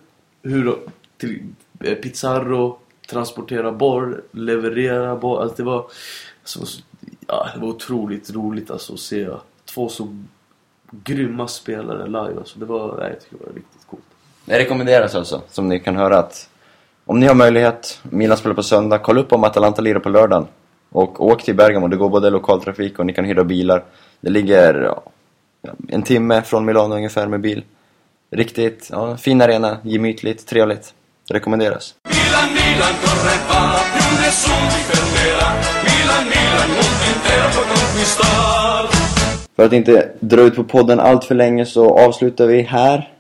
Hur 0.45 0.77
till 1.17 1.43
eh, 1.81 1.95
Pizarro 1.95 2.79
transporterar 3.11 3.73
boll, 3.73 4.21
leverera 4.31 5.17
boll. 5.17 5.43
Alltså 5.43 5.57
det 5.57 5.63
var, 5.63 5.87
alltså, 6.43 6.83
ja, 7.27 7.49
det 7.55 7.61
var 7.61 7.69
otroligt 7.69 8.31
roligt 8.31 8.71
alltså, 8.71 8.93
att 8.93 9.01
se 9.01 9.29
två 9.65 9.89
så 9.89 10.17
grymma 10.91 11.49
spelare 11.49 12.07
live. 12.07 12.39
Alltså, 12.39 12.59
det 12.59 12.65
var, 12.65 12.97
nej, 12.99 13.19
jag 13.31 13.41
det 13.41 13.47
var 13.47 13.55
riktigt 13.55 13.87
coolt. 13.87 14.03
Det 14.45 14.59
rekommenderas 14.59 15.15
alltså, 15.15 15.43
som 15.49 15.69
ni 15.69 15.81
kan 15.81 15.97
höra 15.97 16.19
att 16.19 16.49
om 17.05 17.21
ni 17.21 17.27
har 17.27 17.35
möjlighet, 17.35 18.01
Milan 18.03 18.37
spelar 18.37 18.55
på 18.55 18.63
söndag, 18.63 18.99
kolla 18.99 19.21
upp 19.21 19.33
om 19.33 19.45
Atalanta 19.45 19.83
lirar 19.83 20.01
på 20.01 20.09
lördagen. 20.09 20.47
Och 20.91 21.27
åk 21.27 21.43
till 21.43 21.55
Bergamo, 21.55 21.89
det 21.89 21.97
går 21.97 22.09
både 22.09 22.31
lokaltrafik 22.31 22.99
och 22.99 23.07
ni 23.07 23.13
kan 23.13 23.25
hyra 23.25 23.45
bilar. 23.45 23.85
Det 24.21 24.31
ligger 24.31 24.75
ja, 24.75 25.03
en 25.89 26.03
timme 26.03 26.43
från 26.43 26.65
Milano 26.65 26.95
ungefär 26.95 27.27
med 27.27 27.41
bil. 27.41 27.65
Riktigt, 28.35 28.89
ja, 28.93 29.17
fin 29.17 29.41
arena, 29.43 29.79
gemytligt, 29.83 30.47
trevligt. 30.47 30.95
Rekommenderas. 31.31 31.95
Milan, 32.09 32.49
Milan 32.55 32.95
corre 33.05 33.37
va, 33.49 33.79
più 33.95 34.19
nessuno 34.23 34.69
ti 34.71 34.81
fermerà. 34.91 35.49
Milan, 35.85 36.25
Milan, 36.35 36.69
mondo 36.69 37.05
intero 37.15 37.49
può 37.55 37.63
conquistar. 37.75 38.89
För 39.57 39.65
att 39.65 39.73
inte 39.73 40.13
dra 40.21 40.41
ut 40.43 40.57
på 40.57 40.65
podden 40.65 41.01
allt 41.01 41.25
för 41.25 41.35
länge 41.35 41.67
så 41.67 41.99
avslutar 41.99 42.47
vi 42.47 42.63
här. 42.63 43.11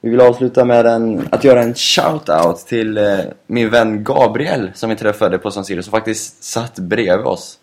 Vi 0.00 0.10
vill 0.10 0.20
avsluta 0.20 0.64
med 0.64 0.86
en, 0.86 1.28
att 1.30 1.44
göra 1.44 1.62
en 1.62 1.74
shout-out 1.74 2.66
till 2.66 2.98
eh, 2.98 3.18
min 3.46 3.70
vän 3.70 4.04
Gabriel 4.04 4.70
som 4.74 4.90
vi 4.90 4.96
träffade 4.96 5.38
på 5.38 5.50
San 5.50 5.64
Siro 5.64 5.82
som 5.82 5.90
faktiskt 5.90 6.44
satt 6.44 6.74
bredvid 6.78 7.26
oss. 7.26 7.58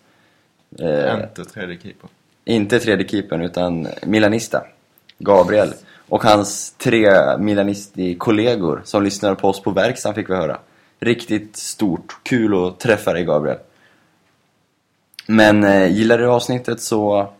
Eh, 0.78 1.14
Inte 1.20 1.44
tredje 1.44 1.76
keeper. 1.82 2.08
inte 2.44 2.78
tredje 2.80 3.08
keepern 3.08 3.42
utan 3.42 3.88
Milanista. 4.02 4.62
Gabriel. 5.18 5.72
Och 6.10 6.24
hans 6.24 6.74
tre 6.78 7.36
Milanisti-kollegor 7.38 8.82
som 8.84 9.02
lyssnar 9.02 9.34
på 9.34 9.48
oss 9.48 9.62
på 9.62 9.70
verkstaden 9.70 10.14
fick 10.14 10.30
vi 10.30 10.34
höra. 10.34 10.58
Riktigt 11.00 11.56
stort. 11.56 12.16
Kul 12.22 12.66
att 12.66 12.80
träffa 12.80 13.12
dig 13.12 13.24
Gabriel. 13.24 13.58
Men 15.26 15.64
eh, 15.64 15.86
gillar 15.86 16.18
du 16.18 16.26
avsnittet 16.26 16.80
så 16.80 17.32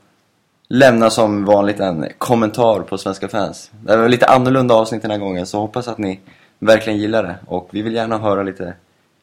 lämna 0.69 1.11
som 1.11 1.45
vanligt 1.45 1.81
en 1.81 2.07
kommentar 2.19 2.81
på 2.81 2.99
Svenska 2.99 3.29
fans. 3.29 3.71
Det 3.85 3.97
var 3.97 4.09
lite 4.09 4.27
annorlunda 4.27 4.75
avsnitt 4.75 5.03
den 5.03 5.11
här 5.11 5.19
gången 5.19 5.47
så 5.47 5.61
hoppas 5.61 5.89
att 5.89 5.99
ni 5.99 6.21
verkligen 6.59 6.99
gillar 6.99 7.23
det. 7.23 7.37
Och 7.47 7.69
vi 7.71 7.83
vill 7.83 7.95
gärna 7.95 8.19
höra 8.19 8.43
lite 8.43 8.75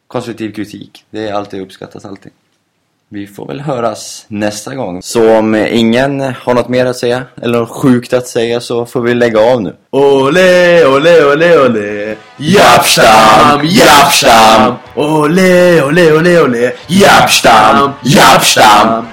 konstruktiv 0.08 0.52
kritik. 0.52 1.06
Det 1.10 1.28
är 1.28 1.34
alltid 1.34 1.62
uppskattas 1.62 2.06
alltid. 2.06 2.32
Vi 3.10 3.28
får 3.28 3.48
väl 3.48 3.62
höras 3.62 4.26
nästa 4.28 4.76
gång. 4.76 5.02
Så 5.02 5.38
om 5.38 5.56
ingen 5.56 6.20
har 6.20 6.54
något 6.54 6.70
mer 6.70 6.86
att 6.86 6.96
säga, 6.96 7.24
eller 7.42 7.60
något 7.60 7.70
sjukt 7.70 8.14
att 8.14 8.28
säga, 8.28 8.62
så 8.62 8.86
får 8.86 9.02
vi 9.02 9.14
lägga 9.14 9.40
av 9.40 9.62
nu. 9.62 9.76
Ole, 9.92 10.86
ole, 10.86 11.26
ole, 11.26 11.66
ole. 11.66 12.16
Japstam, 12.38 13.60
japstam. 13.64 14.74
Ole, 14.96 15.84
ole, 15.84 16.14
ole, 16.14 16.42
ole. 16.42 16.72
Japstam, 16.88 17.92
japstam. 18.04 19.06